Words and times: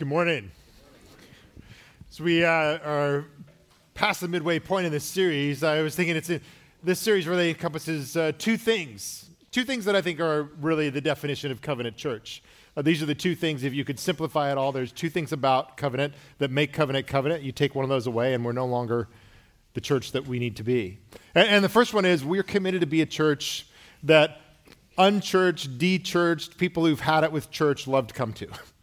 Good 0.00 0.08
morning. 0.08 0.50
So 2.08 2.24
we 2.24 2.42
uh, 2.42 2.48
are 2.48 3.26
past 3.92 4.22
the 4.22 4.28
midway 4.28 4.58
point 4.58 4.86
in 4.86 4.92
this 4.92 5.04
series. 5.04 5.62
I 5.62 5.82
was 5.82 5.94
thinking 5.94 6.16
it's 6.16 6.30
this 6.82 6.98
series 6.98 7.28
really 7.28 7.50
encompasses 7.50 8.16
uh, 8.16 8.32
two 8.38 8.56
things, 8.56 9.28
two 9.50 9.62
things 9.62 9.84
that 9.84 9.94
I 9.94 10.00
think 10.00 10.18
are 10.18 10.44
really 10.58 10.88
the 10.88 11.02
definition 11.02 11.52
of 11.52 11.60
covenant 11.60 11.98
church. 11.98 12.42
Uh, 12.78 12.80
these 12.80 13.02
are 13.02 13.04
the 13.04 13.14
two 13.14 13.34
things. 13.34 13.62
If 13.62 13.74
you 13.74 13.84
could 13.84 13.98
simplify 13.98 14.50
it 14.50 14.56
all, 14.56 14.72
there's 14.72 14.90
two 14.90 15.10
things 15.10 15.32
about 15.32 15.76
covenant 15.76 16.14
that 16.38 16.50
make 16.50 16.72
covenant 16.72 17.06
covenant. 17.06 17.42
You 17.42 17.52
take 17.52 17.74
one 17.74 17.84
of 17.84 17.90
those 17.90 18.06
away, 18.06 18.32
and 18.32 18.42
we're 18.42 18.52
no 18.52 18.64
longer 18.64 19.06
the 19.74 19.82
church 19.82 20.12
that 20.12 20.26
we 20.26 20.38
need 20.38 20.56
to 20.56 20.62
be. 20.62 20.98
And, 21.34 21.46
and 21.46 21.62
the 21.62 21.68
first 21.68 21.92
one 21.92 22.06
is 22.06 22.24
we're 22.24 22.42
committed 22.42 22.80
to 22.80 22.86
be 22.86 23.02
a 23.02 23.06
church 23.06 23.66
that 24.04 24.40
unchurched, 24.96 25.76
dechurched 25.76 26.56
people 26.56 26.86
who've 26.86 27.00
had 27.00 27.22
it 27.22 27.32
with 27.32 27.50
church 27.50 27.86
love 27.86 28.06
to 28.06 28.14
come 28.14 28.32
to. 28.32 28.48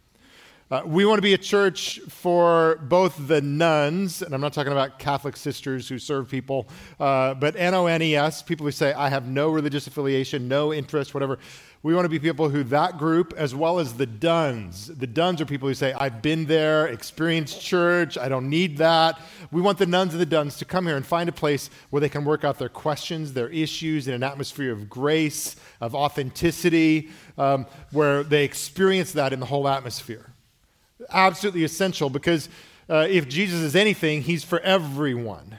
Uh, 0.70 0.82
we 0.84 1.06
want 1.06 1.16
to 1.16 1.22
be 1.22 1.32
a 1.32 1.38
church 1.38 1.98
for 2.10 2.76
both 2.82 3.26
the 3.26 3.40
nuns, 3.40 4.20
and 4.20 4.34
I'm 4.34 4.40
not 4.42 4.52
talking 4.52 4.70
about 4.70 4.98
Catholic 4.98 5.34
sisters 5.34 5.88
who 5.88 5.98
serve 5.98 6.28
people, 6.28 6.68
uh, 7.00 7.32
but 7.32 7.56
N 7.56 7.72
O 7.72 7.86
N 7.86 8.02
E 8.02 8.14
S, 8.14 8.42
people 8.42 8.66
who 8.66 8.72
say, 8.72 8.92
I 8.92 9.08
have 9.08 9.26
no 9.26 9.48
religious 9.48 9.86
affiliation, 9.86 10.46
no 10.46 10.74
interest, 10.74 11.14
whatever. 11.14 11.38
We 11.82 11.94
want 11.94 12.04
to 12.04 12.10
be 12.10 12.18
people 12.18 12.50
who 12.50 12.64
that 12.64 12.98
group, 12.98 13.32
as 13.38 13.54
well 13.54 13.78
as 13.78 13.94
the 13.94 14.04
duns. 14.04 14.88
The 14.88 15.06
duns 15.06 15.40
are 15.40 15.46
people 15.46 15.68
who 15.68 15.74
say, 15.74 15.94
I've 15.94 16.20
been 16.20 16.44
there, 16.44 16.88
experienced 16.88 17.62
church, 17.62 18.18
I 18.18 18.28
don't 18.28 18.50
need 18.50 18.76
that. 18.76 19.18
We 19.50 19.62
want 19.62 19.78
the 19.78 19.86
nuns 19.86 20.12
and 20.12 20.20
the 20.20 20.26
duns 20.26 20.58
to 20.58 20.66
come 20.66 20.86
here 20.86 20.96
and 20.96 21.06
find 21.06 21.30
a 21.30 21.32
place 21.32 21.70
where 21.88 22.00
they 22.00 22.10
can 22.10 22.26
work 22.26 22.44
out 22.44 22.58
their 22.58 22.68
questions, 22.68 23.32
their 23.32 23.48
issues 23.48 24.06
in 24.06 24.12
an 24.12 24.22
atmosphere 24.22 24.72
of 24.72 24.90
grace, 24.90 25.56
of 25.80 25.94
authenticity, 25.94 27.08
um, 27.38 27.64
where 27.90 28.22
they 28.22 28.44
experience 28.44 29.12
that 29.12 29.32
in 29.32 29.40
the 29.40 29.46
whole 29.46 29.66
atmosphere 29.66 30.26
absolutely 31.10 31.64
essential 31.64 32.10
because 32.10 32.48
uh, 32.88 33.06
if 33.08 33.28
Jesus 33.28 33.60
is 33.60 33.76
anything, 33.76 34.22
he's 34.22 34.44
for 34.44 34.60
everyone. 34.60 35.58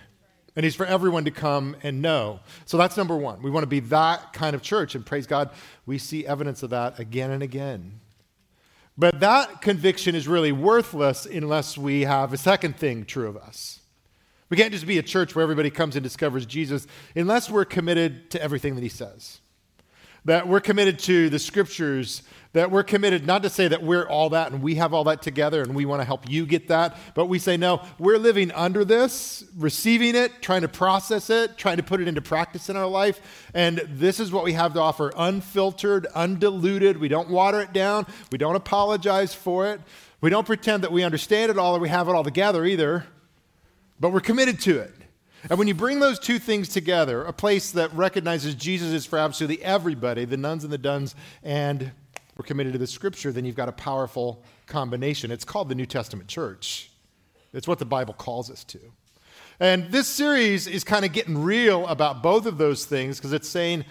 And 0.55 0.63
he's 0.65 0.75
for 0.75 0.85
everyone 0.85 1.25
to 1.25 1.31
come 1.31 1.77
and 1.83 2.01
know. 2.01 2.41
So 2.65 2.77
that's 2.77 2.97
number 2.97 3.15
one. 3.15 3.41
We 3.41 3.49
want 3.49 3.63
to 3.63 3.67
be 3.67 3.79
that 3.81 4.33
kind 4.33 4.55
of 4.55 4.61
church. 4.61 4.93
And 4.93 5.05
praise 5.05 5.25
God, 5.25 5.51
we 5.85 5.97
see 5.97 6.25
evidence 6.25 6.63
of 6.63 6.71
that 6.71 6.99
again 6.99 7.31
and 7.31 7.41
again. 7.41 8.01
But 8.97 9.21
that 9.21 9.61
conviction 9.61 10.15
is 10.15 10.27
really 10.27 10.51
worthless 10.51 11.25
unless 11.25 11.77
we 11.77 12.01
have 12.01 12.33
a 12.33 12.37
second 12.37 12.75
thing 12.75 13.05
true 13.05 13.29
of 13.29 13.37
us. 13.37 13.79
We 14.49 14.57
can't 14.57 14.73
just 14.73 14.87
be 14.87 14.97
a 14.97 15.03
church 15.03 15.35
where 15.35 15.43
everybody 15.43 15.69
comes 15.69 15.95
and 15.95 16.03
discovers 16.03 16.45
Jesus 16.45 16.87
unless 17.15 17.49
we're 17.49 17.63
committed 17.63 18.29
to 18.31 18.41
everything 18.41 18.75
that 18.75 18.81
he 18.81 18.89
says. 18.89 19.39
That 20.25 20.47
we're 20.47 20.59
committed 20.59 20.99
to 20.99 21.29
the 21.29 21.39
scriptures 21.39 22.23
that 22.53 22.71
we're 22.71 22.83
committed 22.83 23.27
not 23.27 23.43
to 23.43 23.49
say 23.49 23.67
that 23.67 23.83
we're 23.83 24.07
all 24.07 24.31
that 24.31 24.51
and 24.51 24.63
we 24.63 24.75
have 24.75 24.93
all 24.93 25.03
that 25.03 25.21
together 25.21 25.61
and 25.61 25.75
we 25.75 25.85
want 25.85 26.01
to 26.01 26.05
help 26.05 26.27
you 26.27 26.45
get 26.47 26.67
that, 26.69 26.97
but 27.13 27.25
we 27.25 27.37
say, 27.37 27.57
no, 27.57 27.81
we're 27.99 28.17
living 28.17 28.51
under 28.53 28.83
this, 28.83 29.43
receiving 29.55 30.15
it, 30.15 30.41
trying 30.41 30.61
to 30.61 30.67
process 30.67 31.29
it, 31.29 31.57
trying 31.57 31.77
to 31.77 31.83
put 31.83 32.01
it 32.01 32.07
into 32.07 32.21
practice 32.21 32.69
in 32.69 32.75
our 32.75 32.87
life. 32.87 33.47
And 33.53 33.77
this 33.87 34.19
is 34.19 34.31
what 34.31 34.43
we 34.43 34.53
have 34.53 34.73
to 34.73 34.79
offer 34.79 35.13
unfiltered, 35.15 36.07
undiluted. 36.15 36.97
We 36.97 37.07
don't 37.07 37.29
water 37.29 37.61
it 37.61 37.71
down, 37.71 38.07
we 38.31 38.39
don't 38.39 38.55
apologize 38.55 39.33
for 39.33 39.67
it, 39.67 39.79
we 40.19 40.31
don't 40.31 40.47
pretend 40.47 40.83
that 40.83 40.91
we 40.91 41.03
understand 41.03 41.51
it 41.51 41.59
all 41.59 41.75
or 41.75 41.79
we 41.79 41.89
have 41.89 42.07
it 42.07 42.15
all 42.15 42.23
together 42.23 42.65
either, 42.65 43.05
but 43.99 44.11
we're 44.11 44.21
committed 44.21 44.59
to 44.61 44.79
it. 44.79 44.93
And 45.49 45.57
when 45.57 45.67
you 45.67 45.73
bring 45.73 45.99
those 45.99 46.19
two 46.19 46.39
things 46.39 46.67
together, 46.67 47.23
a 47.23 47.31
place 47.31 47.71
that 47.71 47.93
recognizes 47.93 48.55
Jesus 48.55 48.91
is 48.91 49.05
for 49.05 49.19
absolutely 49.19 49.63
everybody, 49.63 50.25
the 50.25 50.35
nuns 50.35 50.63
and 50.63 50.73
the 50.73 50.77
duns, 50.77 51.15
and 51.43 51.91
we're 52.39 52.45
committed 52.45 52.71
to 52.71 52.79
the 52.79 52.87
scripture, 52.87 53.33
then 53.33 53.43
you've 53.43 53.57
got 53.57 53.67
a 53.67 53.73
powerful 53.73 54.41
combination. 54.65 55.29
It's 55.29 55.43
called 55.43 55.67
the 55.67 55.75
New 55.75 55.85
Testament 55.85 56.29
church. 56.29 56.89
It's 57.51 57.67
what 57.67 57.79
the 57.79 57.85
Bible 57.85 58.13
calls 58.13 58.49
us 58.49 58.63
to. 58.63 58.79
And 59.59 59.91
this 59.91 60.07
series 60.07 60.65
is 60.65 60.85
kind 60.85 61.03
of 61.03 61.11
getting 61.11 61.43
real 61.43 61.85
about 61.87 62.23
both 62.23 62.45
of 62.45 62.57
those 62.57 62.85
things 62.85 63.17
because 63.17 63.33
it's 63.33 63.49
saying, 63.49 63.83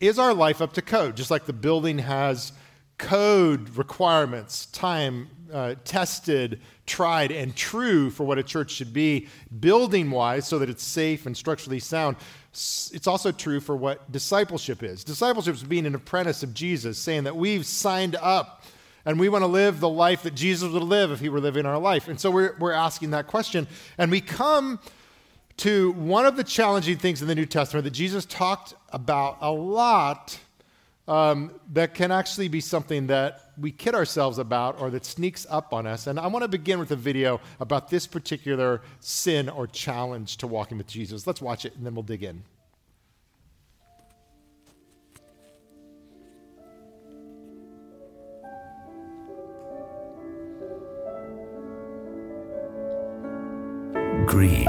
is 0.00 0.18
our 0.18 0.34
life 0.34 0.60
up 0.60 0.72
to 0.72 0.82
code? 0.82 1.16
Just 1.16 1.30
like 1.30 1.46
the 1.46 1.52
building 1.52 2.00
has 2.00 2.50
code 2.98 3.76
requirements, 3.76 4.66
time 4.66 5.28
uh, 5.52 5.74
tested, 5.84 6.60
tried, 6.86 7.30
and 7.32 7.54
true 7.54 8.10
for 8.10 8.24
what 8.24 8.38
a 8.38 8.42
church 8.42 8.70
should 8.70 8.92
be, 8.92 9.28
building 9.60 10.10
wise, 10.10 10.46
so 10.46 10.58
that 10.58 10.68
it's 10.68 10.82
safe 10.82 11.26
and 11.26 11.36
structurally 11.36 11.80
sound 11.80 12.16
it's 12.58 13.06
also 13.06 13.30
true 13.30 13.60
for 13.60 13.76
what 13.76 14.10
discipleship 14.10 14.82
is. 14.82 15.04
Discipleship 15.04 15.54
is 15.54 15.62
being 15.62 15.86
an 15.86 15.94
apprentice 15.94 16.42
of 16.42 16.54
Jesus, 16.54 16.98
saying 16.98 17.24
that 17.24 17.36
we've 17.36 17.64
signed 17.64 18.16
up 18.16 18.64
and 19.04 19.20
we 19.20 19.28
want 19.28 19.42
to 19.42 19.46
live 19.46 19.80
the 19.80 19.88
life 19.88 20.22
that 20.24 20.34
Jesus 20.34 20.70
would 20.70 20.82
live 20.82 21.12
if 21.12 21.20
he 21.20 21.28
were 21.28 21.40
living 21.40 21.66
our 21.66 21.78
life. 21.78 22.08
And 22.08 22.18
so 22.18 22.30
we're, 22.30 22.56
we're 22.58 22.72
asking 22.72 23.10
that 23.10 23.26
question. 23.26 23.68
And 23.96 24.10
we 24.10 24.20
come 24.20 24.80
to 25.58 25.92
one 25.92 26.26
of 26.26 26.36
the 26.36 26.44
challenging 26.44 26.98
things 26.98 27.22
in 27.22 27.28
the 27.28 27.34
New 27.34 27.46
Testament 27.46 27.84
that 27.84 27.92
Jesus 27.92 28.24
talked 28.24 28.74
about 28.92 29.38
a 29.40 29.50
lot 29.50 30.38
um, 31.06 31.52
that 31.72 31.94
can 31.94 32.10
actually 32.10 32.48
be 32.48 32.60
something 32.60 33.06
that 33.06 33.47
we 33.60 33.72
kid 33.72 33.94
ourselves 33.94 34.38
about 34.38 34.80
or 34.80 34.90
that 34.90 35.04
sneaks 35.04 35.46
up 35.50 35.72
on 35.72 35.86
us. 35.86 36.06
And 36.06 36.18
I 36.18 36.26
want 36.26 36.42
to 36.42 36.48
begin 36.48 36.78
with 36.78 36.90
a 36.90 36.96
video 36.96 37.40
about 37.60 37.90
this 37.90 38.06
particular 38.06 38.82
sin 39.00 39.48
or 39.48 39.66
challenge 39.66 40.36
to 40.38 40.46
walking 40.46 40.78
with 40.78 40.86
Jesus. 40.86 41.26
Let's 41.26 41.42
watch 41.42 41.64
it 41.64 41.74
and 41.76 41.84
then 41.84 41.94
we'll 41.94 42.02
dig 42.02 42.22
in. 42.22 42.42
Greed. 54.26 54.66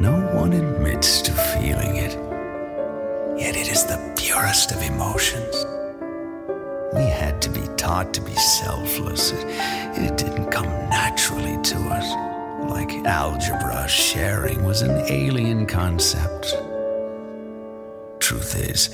No 0.00 0.30
one 0.34 0.52
admits 0.52 1.20
to 1.22 1.32
feeling 1.32 1.96
it 1.96 2.24
yet 3.44 3.56
it 3.56 3.68
is 3.68 3.84
the 3.84 4.14
purest 4.16 4.72
of 4.72 4.82
emotions. 4.82 5.73
We 6.94 7.06
had 7.06 7.42
to 7.42 7.50
be 7.50 7.62
taught 7.76 8.14
to 8.14 8.20
be 8.20 8.34
selfless. 8.34 9.32
It, 9.32 9.46
it 9.98 10.16
didn't 10.16 10.50
come 10.52 10.66
naturally 10.88 11.60
to 11.62 11.76
us. 11.90 12.70
Like 12.70 12.92
algebra, 13.04 13.88
sharing 13.88 14.62
was 14.64 14.82
an 14.82 15.04
alien 15.10 15.66
concept. 15.66 16.54
Truth 18.20 18.54
is, 18.70 18.90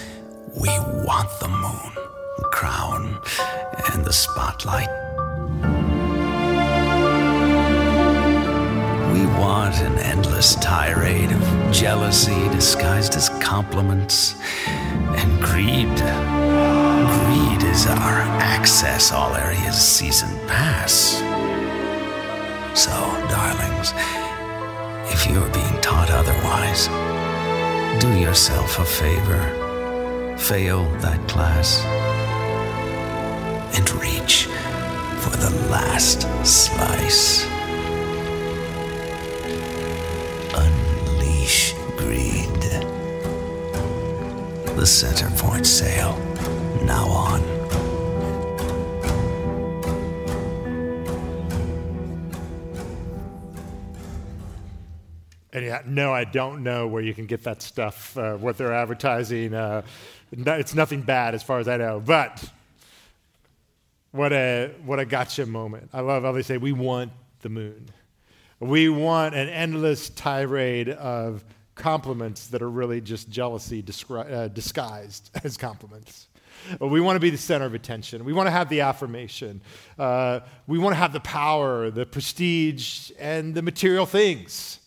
we 0.58 0.68
want 1.06 1.28
the 1.40 1.48
moon, 1.48 1.92
the 2.38 2.48
crown, 2.50 3.20
and 3.92 4.04
the 4.04 4.12
spotlight. 4.14 4.88
We 9.12 9.26
want 9.38 9.76
an 9.82 9.98
endless 9.98 10.54
tirade 10.54 11.30
of 11.30 11.72
jealousy 11.72 12.48
disguised 12.48 13.14
as 13.14 13.28
compliments 13.40 14.34
and 14.66 15.42
greed. 15.42 16.39
Is 17.70 17.86
our 17.86 18.20
access 18.42 19.12
all 19.12 19.32
areas 19.36 19.76
season 19.76 20.28
pass. 20.48 21.20
So, 22.74 22.90
darlings, 23.30 23.92
if 25.12 25.30
you're 25.30 25.48
being 25.50 25.80
taught 25.80 26.10
otherwise, 26.10 26.88
do 28.02 28.12
yourself 28.18 28.80
a 28.80 28.84
favor. 28.84 30.36
Fail 30.36 30.84
that 30.96 31.20
class 31.28 31.84
and 33.76 33.88
reach 34.02 34.46
for 35.22 35.36
the 35.36 35.50
last 35.70 36.22
slice. 36.44 37.46
Unleash 40.54 41.74
greed. 41.96 42.62
The 44.76 44.86
centerport 44.86 45.64
sail. 45.64 46.18
Now 46.84 47.19
no, 55.90 56.12
I 56.12 56.24
don't 56.24 56.62
know 56.62 56.86
where 56.86 57.02
you 57.02 57.14
can 57.14 57.26
get 57.26 57.44
that 57.44 57.62
stuff, 57.62 58.16
uh, 58.16 58.36
what 58.36 58.56
they're 58.56 58.72
advertising. 58.72 59.54
Uh, 59.54 59.82
it's 60.32 60.74
nothing 60.74 61.02
bad 61.02 61.34
as 61.34 61.42
far 61.42 61.58
as 61.58 61.68
I 61.68 61.76
know. 61.76 62.00
But 62.00 62.42
what 64.12 64.32
a, 64.32 64.72
what 64.84 64.98
a 64.98 65.04
gotcha 65.04 65.46
moment. 65.46 65.90
I 65.92 66.00
love 66.00 66.22
how 66.22 66.32
they 66.32 66.42
say, 66.42 66.56
we 66.56 66.72
want 66.72 67.12
the 67.42 67.48
moon. 67.48 67.86
We 68.58 68.88
want 68.88 69.34
an 69.34 69.48
endless 69.48 70.10
tirade 70.10 70.88
of 70.90 71.44
compliments 71.74 72.48
that 72.48 72.62
are 72.62 72.70
really 72.70 73.00
just 73.00 73.30
jealousy 73.30 73.84
uh, 74.10 74.48
disguised 74.48 75.30
as 75.44 75.56
compliments. 75.56 76.28
We 76.78 77.00
want 77.00 77.16
to 77.16 77.20
be 77.20 77.30
the 77.30 77.38
center 77.38 77.64
of 77.64 77.72
attention. 77.74 78.24
We 78.24 78.34
want 78.34 78.46
to 78.46 78.50
have 78.50 78.68
the 78.68 78.82
affirmation. 78.82 79.62
Uh, 79.98 80.40
we 80.66 80.78
want 80.78 80.92
to 80.92 80.98
have 80.98 81.14
the 81.14 81.20
power, 81.20 81.90
the 81.90 82.04
prestige, 82.04 83.10
and 83.18 83.54
the 83.54 83.62
material 83.62 84.04
things. 84.04 84.78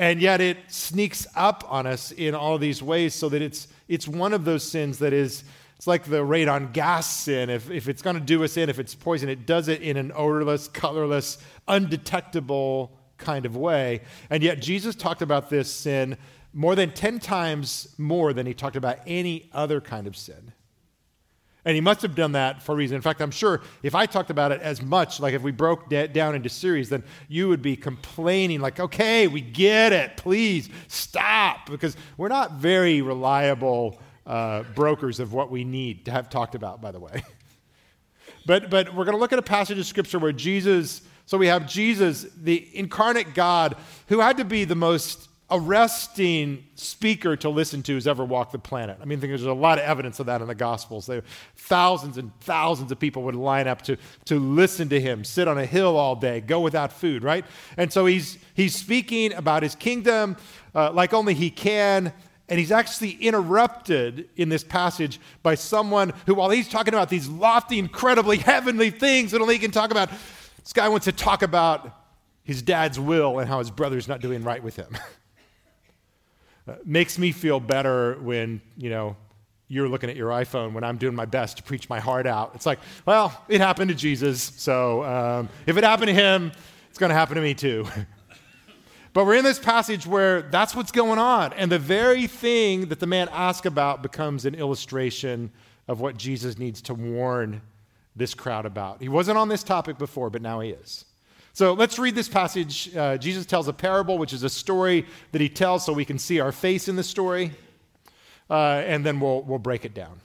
And 0.00 0.18
yet 0.22 0.40
it 0.40 0.56
sneaks 0.68 1.26
up 1.36 1.62
on 1.68 1.86
us 1.86 2.10
in 2.10 2.34
all 2.34 2.56
these 2.56 2.82
ways 2.82 3.14
so 3.14 3.28
that 3.28 3.42
it's, 3.42 3.68
it's 3.86 4.08
one 4.08 4.32
of 4.32 4.46
those 4.46 4.62
sins 4.62 4.98
that 5.00 5.12
is 5.12 5.44
It's 5.76 5.86
like 5.86 6.04
the 6.04 6.24
radon 6.24 6.72
gas 6.72 7.06
sin. 7.06 7.50
If, 7.50 7.70
if 7.70 7.86
it's 7.86 8.00
going 8.00 8.16
to 8.16 8.20
do 8.20 8.42
us 8.42 8.56
in, 8.56 8.70
if 8.70 8.78
it's 8.78 8.94
poison, 8.94 9.28
it 9.28 9.44
does 9.44 9.68
it 9.68 9.82
in 9.82 9.98
an 9.98 10.10
odorless, 10.14 10.68
colorless, 10.68 11.36
undetectable 11.68 12.92
kind 13.18 13.44
of 13.44 13.58
way. 13.58 14.00
And 14.30 14.42
yet, 14.42 14.62
Jesus 14.62 14.94
talked 14.94 15.20
about 15.20 15.50
this 15.50 15.70
sin 15.70 16.16
more 16.54 16.74
than 16.74 16.92
10 16.92 17.18
times 17.18 17.94
more 17.98 18.32
than 18.32 18.46
he 18.46 18.54
talked 18.54 18.76
about 18.76 19.00
any 19.06 19.50
other 19.52 19.82
kind 19.82 20.06
of 20.06 20.16
sin. 20.16 20.52
And 21.64 21.74
he 21.74 21.80
must 21.80 22.00
have 22.02 22.14
done 22.14 22.32
that 22.32 22.62
for 22.62 22.72
a 22.72 22.74
reason. 22.74 22.96
In 22.96 23.02
fact, 23.02 23.20
I'm 23.20 23.30
sure 23.30 23.60
if 23.82 23.94
I 23.94 24.06
talked 24.06 24.30
about 24.30 24.50
it 24.50 24.62
as 24.62 24.80
much, 24.80 25.20
like 25.20 25.34
if 25.34 25.42
we 25.42 25.52
broke 25.52 25.90
that 25.90 26.14
down 26.14 26.34
into 26.34 26.48
series, 26.48 26.88
then 26.88 27.02
you 27.28 27.48
would 27.48 27.60
be 27.60 27.76
complaining, 27.76 28.60
like, 28.60 28.80
okay, 28.80 29.26
we 29.26 29.40
get 29.40 29.92
it. 29.92 30.16
Please 30.16 30.70
stop. 30.88 31.68
Because 31.68 31.96
we're 32.16 32.28
not 32.28 32.52
very 32.52 33.02
reliable 33.02 34.00
uh, 34.26 34.62
brokers 34.74 35.20
of 35.20 35.32
what 35.32 35.50
we 35.50 35.64
need 35.64 36.06
to 36.06 36.10
have 36.10 36.30
talked 36.30 36.54
about, 36.54 36.80
by 36.80 36.92
the 36.92 37.00
way. 37.00 37.22
but, 38.46 38.70
but 38.70 38.94
we're 38.94 39.04
going 39.04 39.16
to 39.16 39.20
look 39.20 39.32
at 39.32 39.38
a 39.38 39.42
passage 39.42 39.78
of 39.78 39.86
scripture 39.86 40.18
where 40.18 40.32
Jesus, 40.32 41.02
so 41.26 41.36
we 41.36 41.48
have 41.48 41.66
Jesus, 41.66 42.26
the 42.36 42.68
incarnate 42.74 43.34
God, 43.34 43.76
who 44.08 44.20
had 44.20 44.36
to 44.38 44.44
be 44.44 44.64
the 44.64 44.74
most 44.74 45.29
arresting 45.50 46.64
speaker 46.74 47.36
to 47.36 47.48
listen 47.48 47.82
to 47.82 47.92
who's 47.92 48.06
ever 48.06 48.24
walked 48.24 48.52
the 48.52 48.58
planet. 48.58 48.98
I 49.00 49.04
mean, 49.04 49.18
I 49.18 49.20
think 49.20 49.30
there's 49.30 49.44
a 49.44 49.52
lot 49.52 49.78
of 49.78 49.84
evidence 49.84 50.20
of 50.20 50.26
that 50.26 50.40
in 50.40 50.48
the 50.48 50.54
Gospels. 50.54 51.06
There, 51.06 51.22
thousands 51.56 52.18
and 52.18 52.30
thousands 52.40 52.92
of 52.92 52.98
people 52.98 53.22
would 53.24 53.34
line 53.34 53.68
up 53.68 53.82
to, 53.82 53.96
to 54.26 54.38
listen 54.38 54.88
to 54.90 55.00
him, 55.00 55.24
sit 55.24 55.48
on 55.48 55.58
a 55.58 55.66
hill 55.66 55.96
all 55.96 56.16
day, 56.16 56.40
go 56.40 56.60
without 56.60 56.92
food, 56.92 57.22
right? 57.22 57.44
And 57.76 57.92
so 57.92 58.06
he's, 58.06 58.38
he's 58.54 58.74
speaking 58.74 59.32
about 59.32 59.62
his 59.62 59.74
kingdom 59.74 60.36
uh, 60.74 60.92
like 60.92 61.12
only 61.12 61.34
he 61.34 61.50
can. 61.50 62.12
And 62.48 62.58
he's 62.58 62.72
actually 62.72 63.12
interrupted 63.12 64.28
in 64.36 64.48
this 64.48 64.64
passage 64.64 65.20
by 65.42 65.54
someone 65.54 66.12
who, 66.26 66.34
while 66.34 66.50
he's 66.50 66.68
talking 66.68 66.94
about 66.94 67.08
these 67.08 67.28
lofty, 67.28 67.78
incredibly 67.78 68.38
heavenly 68.38 68.90
things 68.90 69.30
that 69.30 69.40
only 69.40 69.54
he 69.54 69.60
can 69.60 69.70
talk 69.70 69.92
about, 69.92 70.10
this 70.58 70.72
guy 70.72 70.88
wants 70.88 71.04
to 71.04 71.12
talk 71.12 71.42
about 71.42 71.96
his 72.42 72.62
dad's 72.62 72.98
will 72.98 73.38
and 73.38 73.48
how 73.48 73.60
his 73.60 73.70
brother's 73.70 74.08
not 74.08 74.20
doing 74.20 74.42
right 74.42 74.62
with 74.62 74.74
him. 74.74 74.96
uh, 76.70 76.76
makes 76.84 77.18
me 77.18 77.32
feel 77.32 77.60
better 77.60 78.14
when, 78.20 78.60
you 78.76 78.90
know, 78.90 79.16
you're 79.68 79.88
looking 79.88 80.10
at 80.10 80.16
your 80.16 80.30
iPhone 80.30 80.72
when 80.72 80.84
I'm 80.84 80.96
doing 80.96 81.14
my 81.14 81.26
best 81.26 81.56
to 81.58 81.62
preach 81.62 81.88
my 81.88 82.00
heart 82.00 82.26
out. 82.26 82.52
It's 82.54 82.66
like, 82.66 82.80
well, 83.06 83.44
it 83.48 83.60
happened 83.60 83.88
to 83.90 83.94
Jesus, 83.94 84.42
so 84.42 85.04
um, 85.04 85.48
if 85.66 85.76
it 85.76 85.84
happened 85.84 86.08
to 86.08 86.14
him, 86.14 86.52
it's 86.88 86.98
going 86.98 87.10
to 87.10 87.14
happen 87.14 87.36
to 87.36 87.42
me 87.42 87.54
too. 87.54 87.86
But 89.12 89.26
we're 89.26 89.34
in 89.34 89.44
this 89.44 89.58
passage 89.58 90.06
where 90.06 90.42
that's 90.42 90.74
what's 90.74 90.92
going 90.92 91.18
on. 91.18 91.52
And 91.54 91.70
the 91.70 91.80
very 91.80 92.28
thing 92.28 92.86
that 92.90 93.00
the 93.00 93.08
man 93.08 93.28
asked 93.32 93.66
about 93.66 94.02
becomes 94.02 94.44
an 94.44 94.54
illustration 94.54 95.50
of 95.88 96.00
what 96.00 96.16
Jesus 96.16 96.58
needs 96.58 96.80
to 96.82 96.94
warn 96.94 97.60
this 98.14 98.34
crowd 98.34 98.66
about. 98.66 99.02
He 99.02 99.08
wasn't 99.08 99.36
on 99.36 99.48
this 99.48 99.64
topic 99.64 99.98
before, 99.98 100.30
but 100.30 100.42
now 100.42 100.60
he 100.60 100.70
is. 100.70 101.06
So 101.60 101.74
let's 101.74 101.98
read 101.98 102.14
this 102.14 102.26
passage. 102.26 102.96
Uh, 102.96 103.18
Jesus 103.18 103.44
tells 103.44 103.68
a 103.68 103.74
parable, 103.74 104.16
which 104.16 104.32
is 104.32 104.44
a 104.44 104.48
story 104.48 105.04
that 105.32 105.42
he 105.42 105.50
tells 105.50 105.84
so 105.84 105.92
we 105.92 106.06
can 106.06 106.18
see 106.18 106.40
our 106.40 106.52
face 106.52 106.88
in 106.88 106.96
the 106.96 107.02
story. 107.02 107.52
Uh, 108.48 108.82
and 108.86 109.04
then 109.04 109.20
we'll, 109.20 109.42
we'll 109.42 109.58
break 109.58 109.84
it 109.84 109.92
down. 109.92 110.22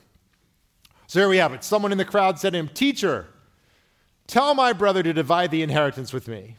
So 1.06 1.20
here 1.20 1.28
we 1.28 1.36
have 1.36 1.52
it. 1.52 1.62
Someone 1.62 1.92
in 1.92 1.98
the 1.98 2.06
crowd 2.06 2.38
said 2.38 2.54
to 2.54 2.58
him, 2.58 2.68
Teacher, 2.68 3.26
tell 4.26 4.54
my 4.54 4.72
brother 4.72 5.02
to 5.02 5.12
divide 5.12 5.50
the 5.50 5.60
inheritance 5.60 6.10
with 6.10 6.26
me. 6.26 6.56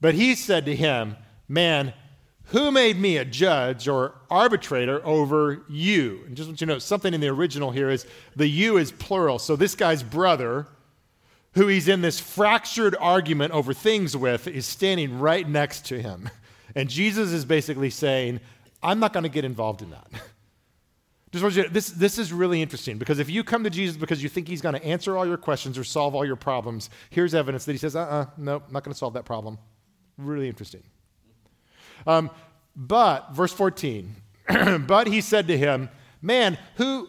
But 0.00 0.14
he 0.14 0.36
said 0.36 0.64
to 0.66 0.76
him, 0.76 1.16
Man, 1.48 1.94
who 2.44 2.70
made 2.70 3.00
me 3.00 3.16
a 3.16 3.24
judge 3.24 3.88
or 3.88 4.14
arbitrator 4.30 5.04
over 5.04 5.64
you? 5.68 6.20
And 6.24 6.36
just 6.36 6.48
want 6.48 6.60
you 6.60 6.68
to 6.68 6.72
know, 6.74 6.78
something 6.78 7.12
in 7.12 7.20
the 7.20 7.30
original 7.30 7.72
here 7.72 7.90
is 7.90 8.06
the 8.36 8.46
you 8.46 8.76
is 8.76 8.92
plural. 8.92 9.40
So 9.40 9.56
this 9.56 9.74
guy's 9.74 10.04
brother, 10.04 10.68
who 11.52 11.66
he's 11.66 11.88
in 11.88 12.00
this 12.00 12.20
fractured 12.20 12.96
argument 13.00 13.52
over 13.52 13.72
things 13.72 14.16
with, 14.16 14.46
is 14.46 14.66
standing 14.66 15.18
right 15.18 15.48
next 15.48 15.86
to 15.86 16.00
him. 16.00 16.30
And 16.74 16.88
Jesus 16.88 17.32
is 17.32 17.46
basically 17.46 17.88
saying, 17.88 18.40
I'm 18.82 19.00
not 19.00 19.12
going 19.12 19.22
to 19.22 19.30
get 19.30 19.44
involved 19.44 19.80
in 19.82 19.90
that. 19.90 20.06
Just 21.32 21.56
you 21.56 21.68
this, 21.68 21.88
this 21.88 22.18
is 22.18 22.32
really 22.32 22.62
interesting 22.62 22.96
because 22.96 23.18
if 23.18 23.28
you 23.28 23.44
come 23.44 23.64
to 23.64 23.70
Jesus 23.70 23.96
because 23.96 24.22
you 24.22 24.28
think 24.28 24.48
he's 24.48 24.60
going 24.60 24.74
to 24.74 24.84
answer 24.84 25.16
all 25.16 25.26
your 25.26 25.36
questions 25.36 25.76
or 25.76 25.84
solve 25.84 26.14
all 26.14 26.24
your 26.24 26.36
problems, 26.36 26.88
here's 27.10 27.34
evidence 27.34 27.64
that 27.64 27.72
he 27.72 27.78
says, 27.78 27.96
uh 27.96 28.00
uh-uh, 28.00 28.20
uh, 28.22 28.26
no, 28.36 28.62
not 28.70 28.84
going 28.84 28.92
to 28.92 28.98
solve 28.98 29.14
that 29.14 29.24
problem. 29.24 29.58
Really 30.16 30.48
interesting. 30.48 30.82
Um, 32.06 32.30
but, 32.74 33.32
verse 33.32 33.52
14, 33.52 34.14
but 34.86 35.06
he 35.06 35.20
said 35.20 35.48
to 35.48 35.58
him, 35.58 35.90
Man, 36.22 36.56
who, 36.76 37.08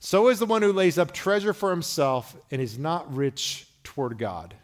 So 0.00 0.28
is 0.28 0.38
the 0.38 0.46
one 0.46 0.62
who 0.62 0.72
lays 0.72 0.98
up 0.98 1.12
treasure 1.12 1.52
for 1.52 1.70
himself 1.70 2.34
and 2.50 2.60
is 2.60 2.78
not 2.78 3.14
rich 3.14 3.66
toward 3.84 4.18
God. 4.18 4.54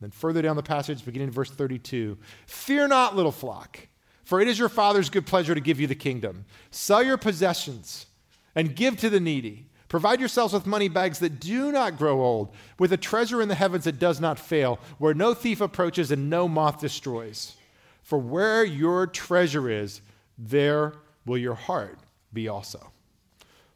Then 0.00 0.10
further 0.10 0.42
down 0.42 0.56
the 0.56 0.62
passage, 0.62 1.04
beginning 1.04 1.28
in 1.28 1.34
verse 1.34 1.50
32 1.50 2.18
Fear 2.46 2.88
not, 2.88 3.16
little 3.16 3.32
flock, 3.32 3.88
for 4.24 4.40
it 4.40 4.46
is 4.46 4.58
your 4.58 4.68
Father's 4.68 5.08
good 5.08 5.26
pleasure 5.26 5.54
to 5.54 5.60
give 5.60 5.80
you 5.80 5.86
the 5.86 5.94
kingdom. 5.94 6.44
Sell 6.70 7.02
your 7.02 7.16
possessions 7.16 8.06
and 8.54 8.76
give 8.76 8.98
to 8.98 9.10
the 9.10 9.18
needy. 9.18 9.66
Provide 9.88 10.20
yourselves 10.20 10.52
with 10.52 10.66
money 10.66 10.88
bags 10.88 11.18
that 11.20 11.40
do 11.40 11.72
not 11.72 11.96
grow 11.96 12.20
old, 12.20 12.54
with 12.78 12.92
a 12.92 12.98
treasure 12.98 13.40
in 13.40 13.48
the 13.48 13.54
heavens 13.54 13.84
that 13.84 13.98
does 13.98 14.20
not 14.20 14.38
fail, 14.38 14.78
where 14.98 15.14
no 15.14 15.32
thief 15.32 15.62
approaches 15.62 16.10
and 16.10 16.28
no 16.28 16.46
moth 16.46 16.78
destroys. 16.78 17.56
For 18.02 18.18
where 18.18 18.64
your 18.64 19.06
treasure 19.06 19.70
is, 19.70 20.02
there 20.36 20.92
will 21.24 21.38
your 21.38 21.54
heart 21.54 21.98
be 22.34 22.48
also. 22.48 22.92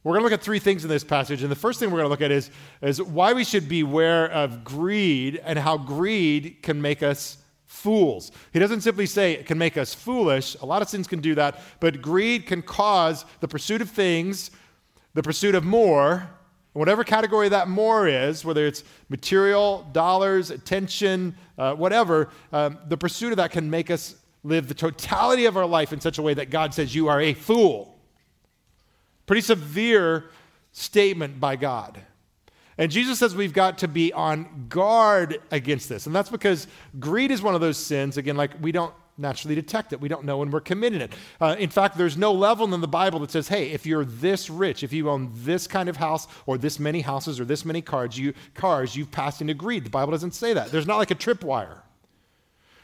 We're 0.05 0.13
going 0.13 0.23
to 0.23 0.25
look 0.25 0.33
at 0.33 0.43
three 0.43 0.59
things 0.59 0.83
in 0.83 0.91
this 0.91 1.05
passage. 1.05 1.43
And 1.43 1.51
the 1.51 1.57
first 1.57 1.79
thing 1.79 1.91
we're 1.91 1.99
going 1.99 2.07
to 2.07 2.11
look 2.11 2.23
at 2.23 2.33
is, 2.33 2.51
is 2.81 3.01
why 3.01 3.33
we 3.33 3.45
should 3.45 3.69
beware 3.69 4.31
of 4.31 4.65
greed 4.65 5.41
and 5.45 5.59
how 5.59 5.79
greed 5.79 6.59
can 6.63 6.83
make 6.83 7.03
us 7.03 7.39
fools. 7.67 8.33
He 8.53 8.59
doesn't 8.59 8.81
simply 8.81 9.07
say 9.07 9.33
it 9.33 9.47
can 9.47 9.59
make 9.59 9.77
us 9.77 9.95
foolish. 9.95 10.57
A 10.61 10.67
lot 10.67 10.83
of 10.83 10.89
sins 10.89 11.07
can 11.07 11.21
do 11.21 11.37
that. 11.37 11.61
But 11.79 12.03
greed 12.03 12.47
can 12.47 12.63
cause 12.63 13.25
the 13.41 13.49
pursuit 13.49 13.81
of 13.81 13.91
things, 13.91 14.51
the 15.15 15.23
pursuit 15.23 15.55
of 15.55 15.65
more, 15.65 16.29
whatever 16.73 17.05
category 17.05 17.49
that 17.49 17.69
more 17.69 18.09
is, 18.09 18.45
whether 18.45 18.67
it's 18.67 18.83
material, 19.09 19.87
dollars, 19.93 20.51
attention, 20.51 21.37
uh, 21.59 21.75
whatever, 21.75 22.31
um, 22.53 22.79
the 22.89 22.97
pursuit 22.97 23.33
of 23.33 23.37
that 23.37 23.53
can 23.53 23.71
make 23.71 23.91
us 23.91 24.17
live 24.43 24.67
the 24.67 24.75
totality 24.75 25.45
of 25.45 25.57
our 25.57 25.67
life 25.67 25.93
in 25.93 26.01
such 26.01 26.19
a 26.19 26.23
way 26.23 26.35
that 26.35 26.51
God 26.51 26.75
says, 26.75 26.95
You 26.95 27.09
are 27.09 27.21
a 27.21 27.35
fool. 27.35 27.92
Pretty 29.27 29.43
severe 29.43 30.31
statement 30.73 31.39
by 31.41 31.57
God. 31.57 32.01
And 32.79 32.91
Jesus 32.91 33.19
says 33.19 33.37
we've 33.37 33.53
got 33.53 33.79
to 33.79 33.89
be 33.89 34.13
on 34.13 34.67
guard 34.69 35.41
against 35.51 35.89
this. 35.89 36.07
And 36.07 36.15
that's 36.15 36.31
because 36.31 36.67
greed 36.99 37.31
is 37.31 37.43
one 37.43 37.55
of 37.55 37.61
those 37.61 37.77
sins, 37.77 38.17
again, 38.17 38.37
like 38.37 38.51
we 38.61 38.73
don't 38.73 38.95
naturally 39.19 39.55
detect 39.55 39.93
it. 39.93 40.01
We 40.01 40.09
don't 40.09 40.25
know 40.25 40.39
when 40.39 40.51
we're 40.51 40.61
committing 40.61 41.01
it. 41.01 41.13
Uh, 41.41 41.55
in 41.59 41.69
fact, 41.69 41.99
there's 41.99 42.17
no 42.17 42.33
level 42.33 42.73
in 42.73 42.81
the 42.81 42.89
Bible 42.89 43.21
that 43.21 43.31
says, 43.31 43.49
hey, 43.49 43.71
if 43.71 43.85
you're 43.85 44.07
this 44.07 44.49
rich, 44.49 44.83
if 44.83 44.93
you 44.93 45.11
own 45.11 45.31
this 45.35 45.67
kind 45.67 45.89
of 45.89 45.97
house 45.97 46.27
or 46.47 46.57
this 46.57 46.79
many 46.79 47.03
houses 47.03 47.39
or 47.39 47.45
this 47.45 47.65
many 47.65 47.83
cars, 47.83 48.19
you, 48.19 48.33
cars 48.55 48.97
you've 48.97 49.11
passed 49.11 49.41
into 49.41 49.55
greed. 49.55 49.85
The 49.85 49.91
Bible 49.91 50.13
doesn't 50.13 50.35
say 50.35 50.55
that. 50.55 50.73
There's 50.73 50.87
not 50.87 50.97
like 50.97 51.11
a 51.11 51.15
tripwire. 51.15 51.83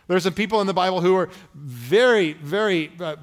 There's 0.07 0.23
some 0.23 0.35
people 0.35 0.61
in 0.61 0.67
the 0.67 0.75
Bible 0.75 1.01
who 1.01 1.17
are 1.17 1.29
very, 1.55 2.35
very 2.35 2.93
uh, 3.01 3.17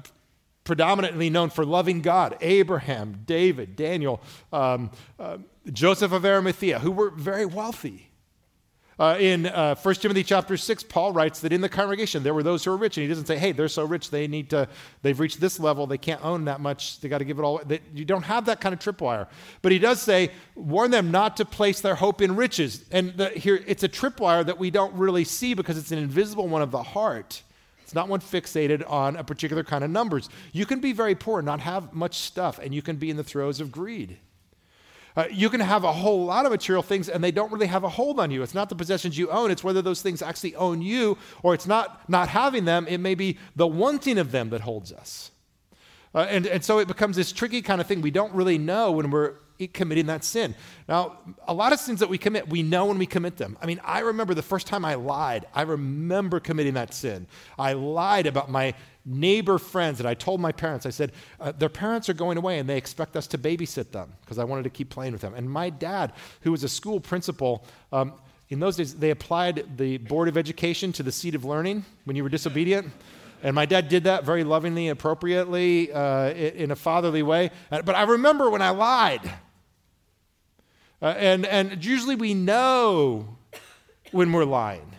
predominantly 0.66 1.30
known 1.30 1.48
for 1.48 1.64
loving 1.64 2.02
God 2.02 2.36
Abraham, 2.42 3.22
David, 3.24 3.76
Daniel, 3.76 4.20
um, 4.52 4.90
uh, 5.18 5.38
Joseph 5.72 6.12
of 6.12 6.26
Arimathea, 6.26 6.80
who 6.80 6.92
were 6.92 7.10
very 7.10 7.46
wealthy. 7.46 8.10
Uh, 8.98 9.14
in 9.20 9.44
uh, 9.44 9.74
1 9.74 9.94
Timothy 9.96 10.24
chapter 10.24 10.56
6, 10.56 10.82
Paul 10.84 11.12
writes 11.12 11.40
that 11.40 11.52
in 11.52 11.60
the 11.60 11.68
congregation 11.68 12.22
there 12.22 12.32
were 12.32 12.42
those 12.42 12.64
who 12.64 12.70
were 12.70 12.78
rich, 12.78 12.96
and 12.96 13.02
he 13.02 13.08
doesn't 13.08 13.26
say, 13.26 13.36
hey, 13.36 13.52
they're 13.52 13.68
so 13.68 13.84
rich, 13.84 14.08
they 14.08 14.26
need 14.26 14.48
to, 14.50 14.66
they've 15.02 15.20
reached 15.20 15.38
this 15.38 15.60
level, 15.60 15.86
they 15.86 15.98
can't 15.98 16.24
own 16.24 16.46
that 16.46 16.60
much, 16.60 17.00
they 17.00 17.08
got 17.08 17.18
to 17.18 17.26
give 17.26 17.38
it 17.38 17.42
all. 17.42 17.60
They, 17.62 17.80
you 17.94 18.06
don't 18.06 18.22
have 18.22 18.46
that 18.46 18.62
kind 18.62 18.72
of 18.72 18.78
tripwire. 18.78 19.28
But 19.60 19.72
he 19.72 19.78
does 19.78 20.00
say, 20.00 20.30
warn 20.54 20.90
them 20.90 21.10
not 21.10 21.36
to 21.36 21.44
place 21.44 21.82
their 21.82 21.94
hope 21.94 22.22
in 22.22 22.36
riches. 22.36 22.86
And 22.90 23.14
the, 23.18 23.28
here, 23.28 23.62
it's 23.66 23.82
a 23.82 23.88
tripwire 23.88 24.46
that 24.46 24.58
we 24.58 24.70
don't 24.70 24.94
really 24.94 25.24
see 25.24 25.52
because 25.52 25.76
it's 25.76 25.92
an 25.92 25.98
invisible 25.98 26.48
one 26.48 26.62
of 26.62 26.70
the 26.70 26.82
heart. 26.82 27.42
It's 27.86 27.94
not 27.94 28.08
one 28.08 28.18
fixated 28.18 28.82
on 28.90 29.14
a 29.14 29.22
particular 29.22 29.62
kind 29.62 29.84
of 29.84 29.90
numbers. 29.90 30.28
You 30.50 30.66
can 30.66 30.80
be 30.80 30.92
very 30.92 31.14
poor, 31.14 31.40
not 31.40 31.60
have 31.60 31.92
much 31.92 32.18
stuff, 32.18 32.58
and 32.58 32.74
you 32.74 32.82
can 32.82 32.96
be 32.96 33.10
in 33.10 33.16
the 33.16 33.22
throes 33.22 33.60
of 33.60 33.70
greed. 33.70 34.18
Uh, 35.16 35.26
you 35.30 35.48
can 35.48 35.60
have 35.60 35.84
a 35.84 35.92
whole 35.92 36.24
lot 36.24 36.44
of 36.44 36.50
material 36.50 36.82
things 36.82 37.08
and 37.08 37.22
they 37.22 37.30
don't 37.30 37.52
really 37.52 37.68
have 37.68 37.84
a 37.84 37.88
hold 37.88 38.18
on 38.18 38.32
you. 38.32 38.42
It's 38.42 38.56
not 38.56 38.70
the 38.70 38.74
possessions 38.74 39.16
you 39.16 39.30
own, 39.30 39.52
it's 39.52 39.62
whether 39.62 39.82
those 39.82 40.02
things 40.02 40.20
actually 40.20 40.56
own 40.56 40.82
you 40.82 41.16
or 41.44 41.54
it's 41.54 41.68
not 41.68 42.10
not 42.10 42.28
having 42.28 42.64
them. 42.64 42.88
It 42.88 42.98
may 42.98 43.14
be 43.14 43.38
the 43.54 43.68
wanting 43.68 44.18
of 44.18 44.32
them 44.32 44.50
that 44.50 44.62
holds 44.62 44.92
us. 44.92 45.30
Uh, 46.12 46.26
and, 46.28 46.44
and 46.48 46.64
so 46.64 46.80
it 46.80 46.88
becomes 46.88 47.14
this 47.14 47.30
tricky 47.30 47.62
kind 47.62 47.80
of 47.80 47.86
thing. 47.86 48.00
We 48.00 48.10
don't 48.10 48.34
really 48.34 48.58
know 48.58 48.90
when 48.90 49.12
we're 49.12 49.34
committing 49.72 50.06
that 50.06 50.24
sin. 50.24 50.54
Now, 50.88 51.18
a 51.46 51.54
lot 51.54 51.72
of 51.72 51.80
sins 51.80 52.00
that 52.00 52.08
we 52.08 52.18
commit, 52.18 52.48
we 52.48 52.62
know 52.62 52.86
when 52.86 52.98
we 52.98 53.06
commit 53.06 53.36
them. 53.36 53.56
I 53.60 53.66
mean, 53.66 53.80
I 53.84 54.00
remember 54.00 54.34
the 54.34 54.42
first 54.42 54.66
time 54.66 54.84
I 54.84 54.94
lied. 54.94 55.46
I 55.54 55.62
remember 55.62 56.40
committing 56.40 56.74
that 56.74 56.92
sin. 56.92 57.26
I 57.58 57.72
lied 57.72 58.26
about 58.26 58.50
my 58.50 58.74
neighbor 59.06 59.58
friends, 59.58 60.00
and 60.00 60.08
I 60.08 60.14
told 60.14 60.40
my 60.40 60.52
parents, 60.52 60.84
I 60.84 60.90
said, 60.90 61.12
uh, 61.40 61.52
their 61.52 61.68
parents 61.68 62.08
are 62.08 62.14
going 62.14 62.36
away 62.36 62.58
and 62.58 62.68
they 62.68 62.76
expect 62.76 63.16
us 63.16 63.26
to 63.28 63.38
babysit 63.38 63.92
them 63.92 64.12
because 64.20 64.38
I 64.38 64.44
wanted 64.44 64.64
to 64.64 64.70
keep 64.70 64.90
playing 64.90 65.12
with 65.12 65.22
them. 65.22 65.34
And 65.34 65.48
my 65.48 65.70
dad, 65.70 66.12
who 66.40 66.50
was 66.50 66.64
a 66.64 66.68
school 66.68 67.00
principal, 67.00 67.64
um, 67.92 68.12
in 68.48 68.60
those 68.60 68.76
days, 68.76 68.94
they 68.94 69.10
applied 69.10 69.76
the 69.76 69.98
Board 69.98 70.28
of 70.28 70.36
Education 70.36 70.92
to 70.92 71.02
the 71.02 71.12
seat 71.12 71.34
of 71.34 71.44
learning 71.44 71.84
when 72.04 72.14
you 72.16 72.22
were 72.22 72.28
disobedient. 72.28 72.92
And 73.42 73.54
my 73.54 73.66
dad 73.66 73.88
did 73.88 74.04
that 74.04 74.24
very 74.24 74.44
lovingly, 74.44 74.88
appropriately, 74.88 75.92
uh, 75.92 76.30
in 76.30 76.70
a 76.70 76.76
fatherly 76.76 77.22
way. 77.22 77.50
Uh, 77.70 77.82
but 77.82 77.94
I 77.94 78.04
remember 78.04 78.48
when 78.50 78.62
I 78.62 78.70
lied. 78.70 79.20
Uh, 81.00 81.06
and, 81.06 81.46
and 81.46 81.84
usually 81.84 82.14
we 82.14 82.34
know 82.34 83.36
when 84.12 84.32
we're 84.32 84.44
lying. 84.44 84.92